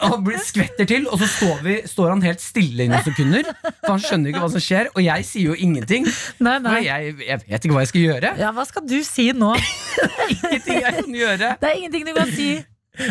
[0.01, 3.43] Han blir- skvetter til, og så står, vi, står han helt stille i noen sekunder.
[3.83, 6.07] For han skjønner ikke hva som skjer, og jeg sier jo ingenting.
[6.43, 8.31] Nei, For jeg, jeg vet ikke hva jeg skal gjøre.
[8.41, 9.51] Ja, hva skal du si nå?
[10.33, 11.51] Ingenting jeg kan gjøre.
[11.61, 12.49] Det er ingenting du kan si.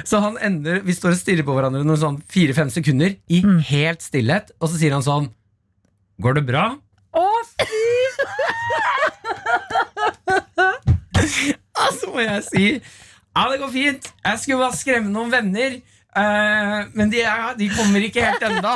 [0.06, 3.58] Så han ender, vi står og stirrer på hverandre noen sånn fire-fem sekunder i Mm.
[3.70, 5.30] helt stillhet, og så sier han sånn
[6.22, 6.66] Går det bra?
[7.18, 7.24] Å,
[7.58, 7.86] fy!
[11.98, 12.66] Så må jeg si
[13.32, 14.12] Ja, det går fint.
[14.24, 15.80] Jeg skulle bare skremme noen venner.
[16.12, 18.72] Uh, men de, er, de kommer ikke helt ennå.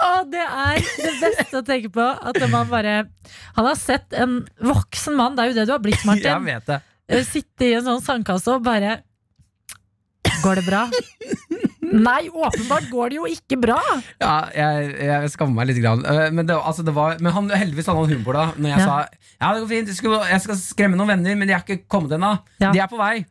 [0.00, 2.04] Å, det er det beste å tenke på.
[2.04, 2.94] At man bare
[3.58, 6.46] Han har sett en voksen mann, det er jo det du har blitt, Martin.
[6.48, 6.80] vet det.
[7.12, 9.02] Eh, Sitte i en sånn sandkasse og bare
[10.40, 10.86] Går det bra?
[11.94, 13.76] Nei, åpenbart går det jo ikke bra.
[14.22, 15.78] Ja, jeg, jeg skammer meg litt.
[15.84, 16.02] Grann.
[16.08, 18.80] Eh, men, det, altså, det var, men han, heldigvis hadde han humor da Når jeg
[18.82, 18.86] Ja.
[18.88, 18.96] sa
[19.44, 22.12] ja, det går fint, skal, jeg skal skremme noen venner, men de er ikke kommet
[22.16, 22.32] ennå.
[22.62, 22.70] Ja.
[22.72, 23.24] De er på vei.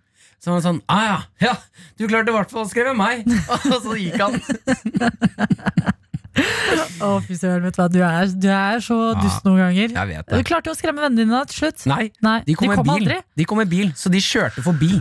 [0.43, 1.53] Så han var sånn ah, ja, ja,
[1.97, 3.23] du klarte i hvert fall å skremme meg.
[3.71, 4.35] Og så gikk han.
[7.03, 7.87] Å, fy søren, vet du hva.
[7.93, 9.93] Du er, du er så dust noen ganger.
[9.95, 11.85] Jeg vet Du klarte jo å skremme vennene dine til slutt.
[11.89, 12.95] Nei, Nei, de kom de kom bil.
[12.99, 13.19] aldri.
[13.39, 14.97] De kom med bil, så de kjørte forbi.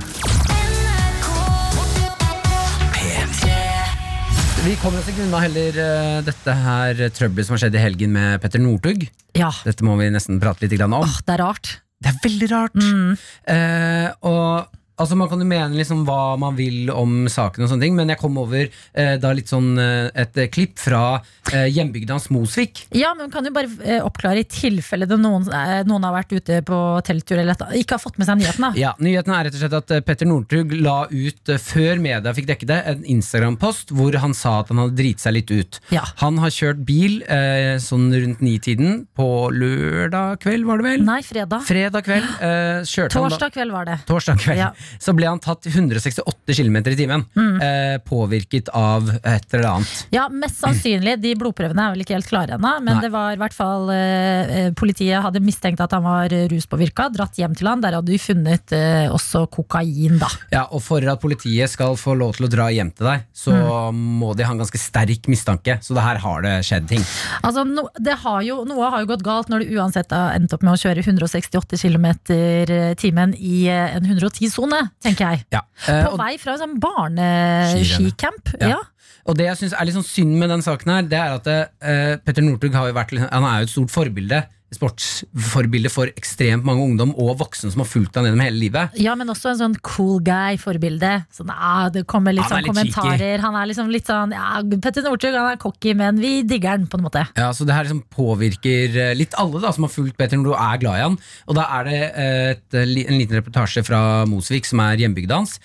[4.62, 8.12] Vi kommer oss ikke unna heller uh, dette her trøbbelet som har skjedd i helgen
[8.14, 9.08] med Petter Northug.
[9.34, 9.48] Ja.
[9.66, 11.02] Dette må vi nesten prate litt grann om.
[11.02, 11.70] Åh, det er rart.
[11.98, 12.78] Det er veldig rart.
[12.78, 13.16] Mm.
[13.50, 17.82] Uh, og altså Man kan jo mene liksom hva man vil om saken, og sånne
[17.86, 21.22] ting men jeg kom over eh, da litt sånn eh, et eh, klipp fra
[21.53, 22.84] eh, hjembygda hans Mosvik.
[22.97, 26.34] Ja, men kan du bare eh, oppklare i tilfelle det noen, eh, noen har vært
[26.36, 28.66] ute på telttur eller et, ikke har fått med seg nyheten?
[28.68, 32.51] da Ja, Nyheten er rett og slett at Petter Northug la ut, før media fikk
[32.53, 35.80] dekke det, en Instagram-post hvor han sa at han hadde driti seg litt ut.
[35.95, 36.05] Ja.
[36.22, 41.05] Han har kjørt bil eh, sånn rundt nitiden på lørdag kveld, var det vel?
[41.07, 41.64] Nei, fredag.
[41.66, 42.28] Fredag kveld.
[42.43, 43.99] Eh, han da- Torsdag kveld var det.
[44.09, 44.70] Torsdag kveld Ja.
[45.02, 47.24] Så ble han tatt 168 km i timen.
[47.36, 47.56] Mm.
[47.62, 50.06] Eh, påvirket av et eller annet.
[50.14, 51.18] Ja, Mest sannsynlig.
[51.22, 52.72] De blodprøvene er vel ikke helt klare ennå.
[52.82, 53.02] Men Nei.
[53.06, 57.08] det var i hvert fall eh, politiet hadde mistenkt at han var ruspåvirka.
[57.14, 57.82] Dratt hjem til han.
[57.84, 60.30] Der hadde de funnet eh, også kokain, da.
[60.52, 63.52] Ja, og For at politiet skal få lov til å dra hjem til deg, så
[63.92, 63.98] Mm.
[64.18, 65.76] må de ha en ganske sterk mistanke.
[65.84, 67.02] Så det her har det skjedd ting.
[67.44, 70.52] Altså, no, det har jo, Noe har jo gått galt når du uansett har endt
[70.56, 74.71] opp med å kjøre 168 km i timen i eh, en 110-sone,
[75.02, 75.44] tenker jeg.
[75.54, 75.62] Ja.
[75.86, 78.54] Eh, På og, vei fra en sånn barneskicamp.
[78.60, 78.72] Ja.
[78.76, 78.80] Ja.
[79.28, 81.50] og det jeg syns er litt sånn synd med den saken, her Det er at
[81.52, 84.42] eh, Petter Northug har jo vært Han er jo et stort forbilde.
[84.72, 88.96] Sportsforbilde for ekstremt mange ungdom og voksne som har fulgt han gjennom hele livet.
[89.00, 91.12] ja, men også en sånn cool guy-forbilde.
[91.34, 93.42] Sånn, ah, det kommer litt sånn kommentarer.
[93.44, 96.98] Han er liksom litt sånn ja, Petter Northug er cocky, men vi digger han, på
[97.00, 97.24] en måte.
[97.38, 100.50] Ja, så det her liksom påvirker eh, litt alle da som har fulgt Petter når
[100.50, 101.18] du er glad i han.
[101.48, 105.40] Og da er det eh, et, eh, en liten reportasje fra Mosvik, som er hjembygda
[105.42, 105.58] hans,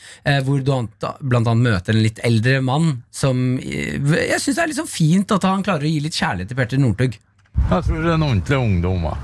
[0.45, 4.74] hvor du ant- blant annet møter en litt eldre mann som Jeg syns det er
[4.78, 7.18] sånn fint at han klarer å gi litt kjærlighet til Petter Northug.
[7.68, 9.08] Jeg tror det er en ordentlig ungdom.
[9.10, 9.18] va.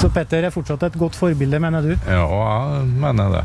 [0.00, 1.92] Så Petter er fortsatt et godt forbilde, mener du?
[1.94, 3.44] Ja, jeg mener det.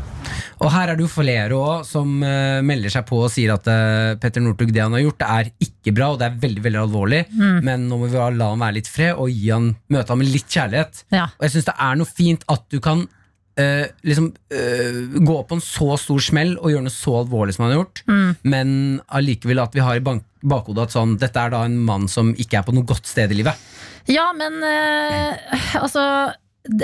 [0.60, 3.68] Og her er det jo flere også som uh, melder seg på og sier at
[3.70, 6.82] uh, Petter Northug, det han har gjort, er ikke bra, og det er veldig veldig
[6.82, 7.22] alvorlig.
[7.64, 10.34] Men nå må vi la han være litt fred og gi han, møte ham med
[10.34, 11.06] litt kjærlighet.
[11.14, 11.30] Ja.
[11.38, 15.56] Og jeg syns det er noe fint at du kan uh, liksom eh, gå på
[15.56, 18.02] en så stor smell og gjøre noe så alvorlig som han har gjort,
[18.42, 18.72] men
[19.08, 22.60] allikevel at vi har i bakhodet at sånn, dette er da en mann som ikke
[22.60, 23.68] er på noe godt sted i livet.
[24.10, 26.02] Ja, men eh, altså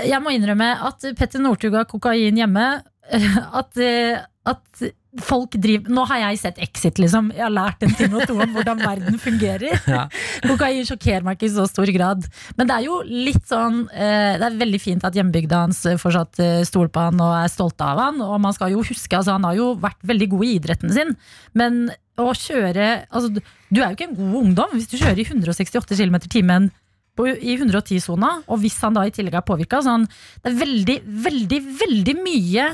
[0.06, 2.68] Jeg må innrømme at Petter Northug har kokain hjemme.
[3.60, 4.80] At, eh, at
[5.22, 7.28] folk driver Nå har jeg sett Exit, liksom.
[7.36, 9.76] Jeg har lært en ting og to om hvordan verden fungerer.
[9.86, 10.04] Ja.
[10.42, 12.26] Kokain sjokkerer meg ikke i så stor grad.
[12.58, 16.40] Men det er jo litt sånn eh, Det er veldig fint at hjembygda hans fortsatt
[16.42, 18.18] eh, stoler på han og er stolte av han.
[18.26, 21.14] Og man skal jo huske, altså han har jo vært veldig god i idretten sin.
[21.54, 21.86] Men
[22.18, 25.26] å kjøre altså, du- Du er jo ikke en god ungdom hvis du kjører i
[25.30, 26.68] 168 km i timen
[27.16, 29.82] på, i 110-sona, og hvis han da i tillegg er påvirka.
[29.84, 30.06] Sånn,
[30.42, 32.70] det er veldig, veldig, veldig mye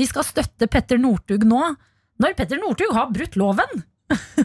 [0.00, 1.60] vi skal støtte Petter Northug nå.
[2.20, 3.82] Når Petter Northug har brutt loven!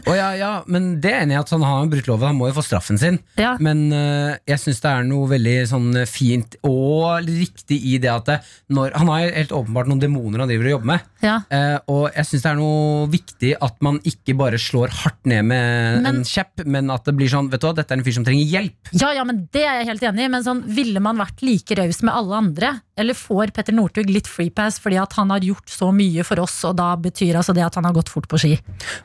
[0.06, 2.50] Og ja, ja, men det er enig i at han har brutt loven, han må
[2.50, 3.18] jo få straffen sin.
[3.40, 3.54] Ja.
[3.62, 8.28] Men uh, jeg syns det er noe veldig sånn fint og riktig i det at
[8.28, 8.36] det,
[8.72, 11.08] når, Han har helt åpenbart noen demoner han driver og jobber med.
[11.24, 11.36] Ja.
[11.50, 15.48] Uh, og jeg syns det er noe viktig at man ikke bare slår hardt ned
[15.50, 18.04] med Men- en kjepp, men at det blir sånn Vet du hva, dette er en
[18.06, 18.90] fyr som trenger hjelp.
[18.98, 20.30] Ja, ja, men det er jeg helt enig i.
[20.32, 22.72] Men sånn, ville man vært like raus med alle andre?
[22.98, 26.56] Eller får Petter Northug litt freepass fordi at han har gjort så mye for oss,
[26.68, 28.54] og da betyr altså det at han har gått fort på ski?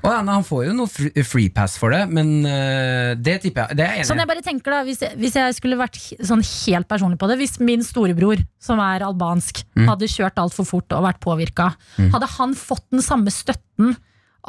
[0.01, 3.39] Og ja, når Han får jo noe freepass free pass for det, men øh, det
[3.45, 5.79] tipper jeg Det er jeg Sånn jeg bare tenker da, hvis jeg, hvis jeg skulle
[5.79, 10.67] vært sånn helt personlig på det Hvis min storebror, som er albansk, hadde kjørt altfor
[10.67, 13.95] fort og vært påvirka, hadde han fått den samme støtten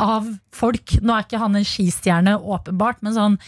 [0.00, 0.98] av folk?
[1.04, 3.38] Nå er ikke han en skistjerne, åpenbart, men sånn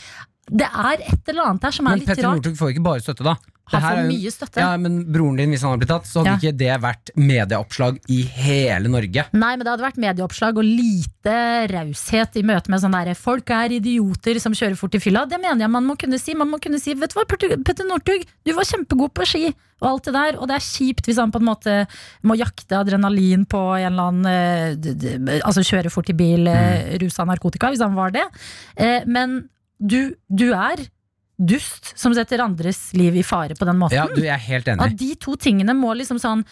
[0.51, 2.41] Det er et eller annet her som er Men litt Petter rart.
[2.43, 3.37] Northug får ikke bare støtte, da.
[3.73, 4.61] Han får jo- mye støtte.
[4.61, 6.37] Ja, Men broren din, hvis han hadde blitt tatt, så hadde Ja.
[6.37, 9.25] ikke det vært medieoppslag i hele Norge.
[9.33, 13.49] Nei, men det hadde vært medieoppslag og lite raushet i møte med sånn derre Folk
[13.49, 15.25] er idioter som kjører fort i fylla.
[15.27, 16.35] Det mener jeg man må kunne si.
[16.35, 19.47] Man må kunne si Vet du hva, Petter Petter Northug, du var kjempegod på ski
[19.81, 20.37] og alt det der.
[20.41, 21.89] Og det er kjipt hvis han på en måte
[22.23, 27.01] må jakte adrenalin på en eller annen eh, Altså kjøre fort i bil, mm.
[27.01, 28.25] rusa narkotika, hvis han var det.
[28.77, 29.49] Eh, Men
[29.79, 30.85] du, du er
[31.39, 33.99] dust som setter andres liv i fare på den måten.
[33.99, 34.87] Ja, du, jeg er helt enig.
[34.87, 36.45] At de to tingene må liksom sånn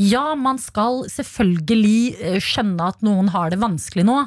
[0.00, 4.24] Ja, man skal selvfølgelig eh, skjønne at noen har det vanskelig nå.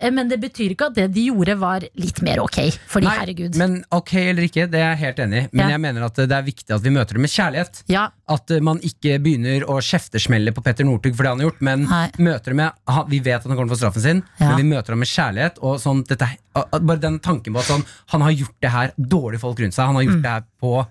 [0.00, 2.58] Eh, men det betyr ikke at det de gjorde var litt mer ok.
[2.88, 3.56] Fordi Nei, herregud.
[3.60, 5.48] Men ok eller ikke, det er jeg helt enig i.
[5.52, 5.68] Men Ja.
[5.76, 7.82] jeg mener at det er viktig at vi møter det med kjærlighet.
[7.88, 11.50] ja, At eh, man ikke begynner å kjeftesmelle på Petter Northug for det han har
[11.50, 12.10] gjort, men Nei.
[12.18, 12.72] møter det med
[13.10, 14.48] Vi vet at han kommer til å få straffen sin, Ja.
[14.48, 15.58] men vi møter ham med kjærlighet.
[15.62, 19.40] Og sånn, dette, bare den tanken på at sånn, han har gjort det her dårlige
[19.40, 19.86] folk rundt seg.
[19.86, 20.22] Han har gjort Mm.
[20.22, 20.86] det her på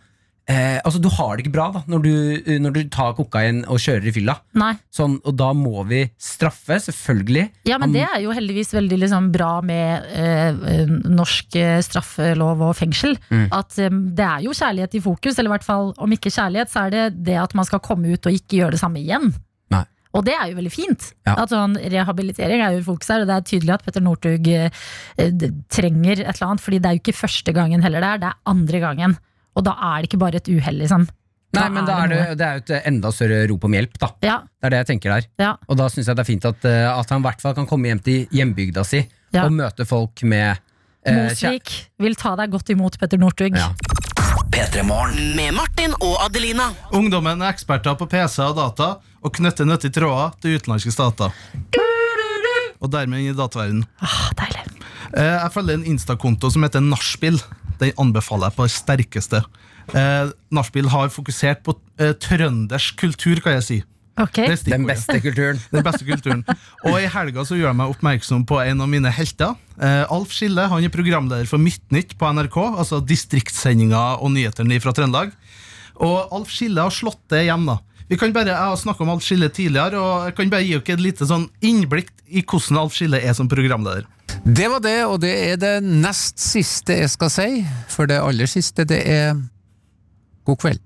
[0.50, 2.14] eh, Altså, du har det ikke bra da når du,
[2.64, 4.36] når du tar kokain og kjører i fylla.
[4.96, 7.46] Sånn, og da må vi straffe, selvfølgelig.
[7.70, 12.64] Ja, men det er jo heldigvis veldig liksom bra med eh, eh, norsk eh, straffelov
[12.70, 13.16] og fengsel.
[13.30, 13.46] Mm.
[13.56, 16.74] At eh, det er jo kjærlighet i fokus, eller i hvert fall om ikke kjærlighet,
[16.74, 19.32] så er det det at man skal komme ut og ikke gjøre det samme igjen.
[19.74, 19.86] Nei.
[20.18, 21.12] Og det er jo veldig fint.
[21.28, 21.36] Ja.
[21.44, 24.50] At sånn, rehabilitering er jo i fokus her, og det er tydelig at Petter Northug
[24.50, 24.84] eh,
[25.22, 28.24] eh, trenger et eller annet, fordi det er jo ikke første gangen heller det er,
[28.24, 29.20] det er andre gangen.
[29.58, 31.08] Og da er det ikke bare et uhell, liksom.
[31.58, 34.10] Nei, men da er det, det er jo et enda større rop om hjelp, da.
[34.22, 35.26] Ja, Det er det jeg tenker der.
[35.42, 37.56] ja, Og da syns jeg det er fint at, eh, at han i hvert fall
[37.58, 39.02] kan komme hjem til hjembygda si
[39.34, 39.46] Ja.
[39.46, 40.60] og møte folk med
[41.06, 43.58] eh, Mosvik vil ta deg godt imot, Petter Northug.
[43.58, 43.72] Ja.
[44.50, 44.84] P3
[45.36, 46.70] Med Martin og Adelina.
[46.94, 51.34] Ungdommen er eksperter på PC og data og knytter nyttige tråder til utenlandske stater.
[52.80, 53.86] Og dermed inn i dataverdenen.
[54.02, 54.64] Ah, deilig.
[55.16, 57.40] Eh, Jeg følger en Insta-konto som heter Nachspiel.
[57.80, 59.44] Den anbefaler jeg på det sterkeste.
[59.96, 63.80] Eh, Nachspiel har fokusert på eh, trøndersk kultur, kan jeg si.
[64.20, 64.38] Ok.
[64.44, 65.62] Er Den beste kulturen.
[65.72, 66.44] Den beste kulturen.
[66.84, 69.56] Og i helga så gjør jeg meg oppmerksom på en av mine helter.
[69.80, 74.92] Eh, Alf Skille han er programleder for Midtnytt på NRK, altså distriktssendinga og nyhetene fra
[74.94, 75.32] Trøndelag.
[76.04, 77.66] Og Alf Skille har slått det hjem.
[77.72, 77.80] da
[78.10, 80.74] vi kan bare, Jeg har snakka om Alf Skille tidligere, og jeg kan bare gi
[80.78, 84.08] dere et lite sånn innblikk i hvordan Alf Skille er som programleder.
[84.46, 87.48] Det var det, og det er det nest siste jeg skal si.
[87.90, 89.34] For det aller siste, det er
[90.46, 90.82] god kveld.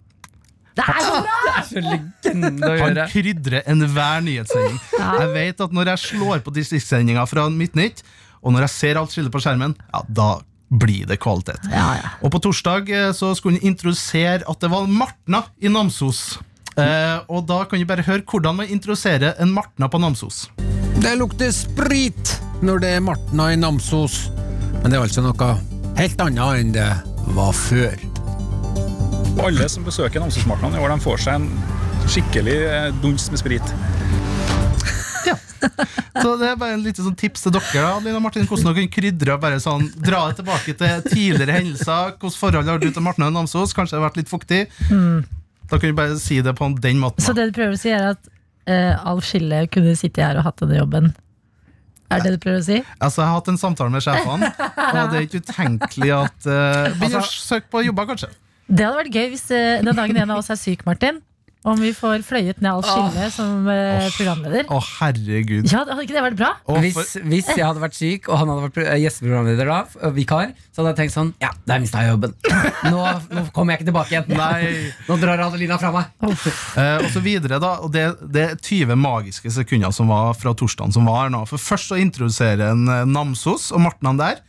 [0.74, 1.42] Det er så bra!
[1.44, 3.04] Det er så legende å Han gjøre.
[3.12, 4.80] krydrer enhver nyhetssending.
[4.98, 8.02] Jeg vet at når jeg slår på distriktssendinga fra Midtnytt,
[8.42, 10.30] og når jeg ser alt skille på skjermen, ja, da
[10.74, 11.62] blir det kvalitet.
[11.70, 12.10] Ja, ja.
[12.26, 16.40] Og på torsdag eh, så skulle han introdusere at det var Martna i Namsos.
[16.80, 20.48] Eh, og da kan vi bare høre hvordan man introduserer en Martna på Namsos.
[21.04, 24.30] Det lukter sprit når det er Martna i Namsos,
[24.82, 25.50] men det er altså noe
[26.00, 26.90] helt annet enn det
[27.36, 27.98] var før.
[29.44, 31.50] Alle som besøker Namsosmartnan i år, de får seg en
[32.10, 33.74] skikkelig eh, duns med sprit.
[36.24, 38.84] Så det er bare en liten sånn tips til dere, da, Lina Martin, hvordan dere
[38.84, 42.18] kan krydre og bare sånn, dra det tilbake til tidligere hendelser.
[42.20, 43.74] Hvordan forhold har du til Martna i Namsos?
[43.76, 44.66] Kanskje det har vært litt fuktig?
[45.72, 47.24] Da kan vi bare si det på den måten.
[47.24, 48.32] Så det du prøver å si, er at
[48.70, 51.12] uh, Alf Skille kunne sitte her og hatt denne jobben?
[52.14, 52.80] Er det det du prøver å si?
[53.00, 56.94] Altså, Jeg har hatt en samtale med sjefene, og det er ikke utenkelig at uh,
[57.00, 58.30] Begynner å søke på jobber, kanskje.
[58.70, 61.24] Det hadde vært gøy hvis uh, den dagen en av oss er syk, Martin.
[61.64, 64.66] Om vi får fløyet ned all Skille som eh, programleder.
[64.68, 65.70] Å, herregud.
[65.72, 66.50] Ja, Hadde ikke det vært bra?
[66.84, 70.12] Hvis, for, hvis jeg hadde vært syk, og han hadde vært pro- gjesteprogramleder da, f-
[70.18, 72.36] vikar, så hadde jeg tenkt sånn Ja, der mista jeg jobben.
[72.92, 73.00] Nå,
[73.32, 74.36] nå kommer jeg ikke tilbake igjen.
[74.36, 74.92] Nei.
[75.08, 76.12] Nå drar Adelina fra meg.
[76.28, 77.78] eh, og så videre, da.
[77.86, 81.46] Og det, det er 20 magiske sekunder som var fra torsdagen som var her nå.
[81.48, 84.44] For først så introduserer en eh, Namsos og Martnan der.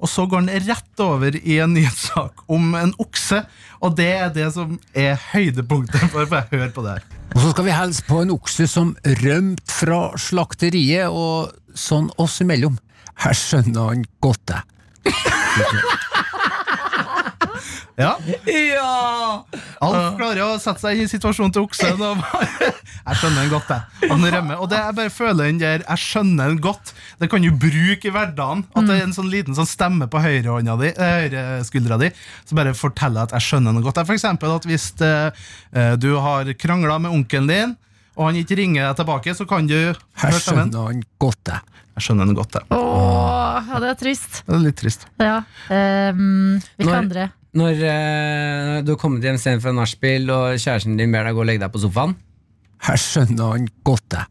[0.00, 3.42] Og så går han rett over i en nyhetssak om en okse.
[3.84, 6.08] Og det er det som er høydepunktet.
[6.12, 7.08] For å høre på det her.
[7.30, 12.40] Og så skal vi hilse på en okse som rømte fra slakteriet, og sånn oss
[12.42, 12.80] imellom.
[13.20, 14.62] Her skjønner han godt det.
[18.00, 18.14] Ja,
[18.48, 19.42] Ja!
[19.84, 22.00] Alf klarer å sette seg i situasjonen til oksen.
[22.00, 22.70] Og bare,
[23.06, 24.10] jeg skjønner den godt, jeg.
[24.10, 24.60] Han rømmer.
[24.64, 26.92] Og det jeg bare føler den der Jeg skjønner den godt.
[27.20, 28.64] Det kan du bruke i hverdagen.
[28.76, 32.10] At det er en sånn liten sånn stemme på høyrehånda di, eh, høyreskuldra di
[32.48, 34.00] som bare forteller at jeg skjønner den godt.
[34.08, 35.44] For eksempel at hvis eh,
[35.76, 37.76] eh, du har krangla med onkelen din,
[38.18, 41.60] og han ikke ringer deg tilbake, så kan du Jeg skjønner han godt jeg.
[41.96, 42.64] Jeg skjønner den godt, jeg.
[42.72, 44.40] Åh, ja, det er trist.
[44.46, 45.04] Det er litt trist.
[45.20, 45.40] Ja.
[45.68, 47.28] Um, Hvilke Når- andre?
[47.56, 51.42] Når eh, du har kommet hjem sent fra nachspiel, og kjæresten din ber deg gå
[51.42, 52.14] og legge deg på sofaen
[52.86, 54.26] Her skjønner han godt det.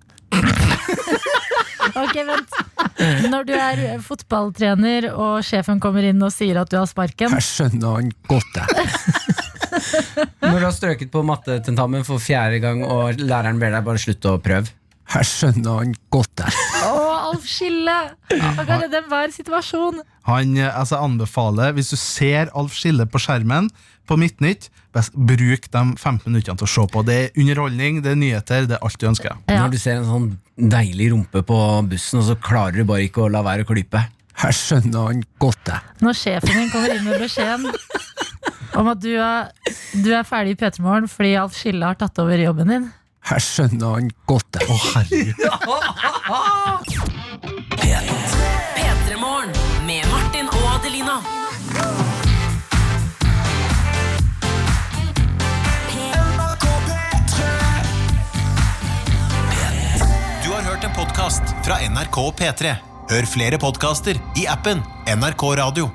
[1.99, 2.57] Ok, vent.
[3.31, 7.33] Når du er fotballtrener og sjefen kommer inn og sier at du har sparken.
[7.33, 8.65] Her skjønner han godt det.
[10.43, 14.35] Når du har strøket på mattetentamen for fjerde gang, og læreren ber deg bare slutte
[14.35, 14.71] å prøve
[15.09, 16.49] Her skjønner han godt det.
[16.85, 16.97] Å,
[17.31, 17.95] Alf Skille!
[18.29, 20.03] Han kan redde enhver situasjon.
[20.29, 23.71] Han eh, altså, anbefaler, hvis du ser Alf Skille på skjermen
[24.09, 24.69] på Midtnytt,
[25.13, 27.03] bruk de 15 minuttene til å se på.
[27.05, 29.41] Det er underholdning, det er nyheter, det er alt du ønsker.
[29.49, 29.63] Ja.
[29.63, 30.29] Når du ser en sånn
[30.59, 31.59] deilig rumpe på
[31.89, 34.05] bussen, og så klarer du bare ikke å la være å klype.
[34.39, 35.81] Her skjønner han godt det.
[36.05, 37.65] Når sjefen din kommer inn med beskjeden
[38.79, 39.49] om at du er,
[40.05, 42.87] du er ferdig i P3 Morgen fordi Alf Skille har tatt over jobben din.
[43.27, 44.63] Her skjønner han godt det.
[44.69, 45.35] Å, herregud.
[60.43, 62.75] Du har hørt en podkast fra NRK P3.
[63.09, 65.89] Hør flere podkaster i appen NRK Radio.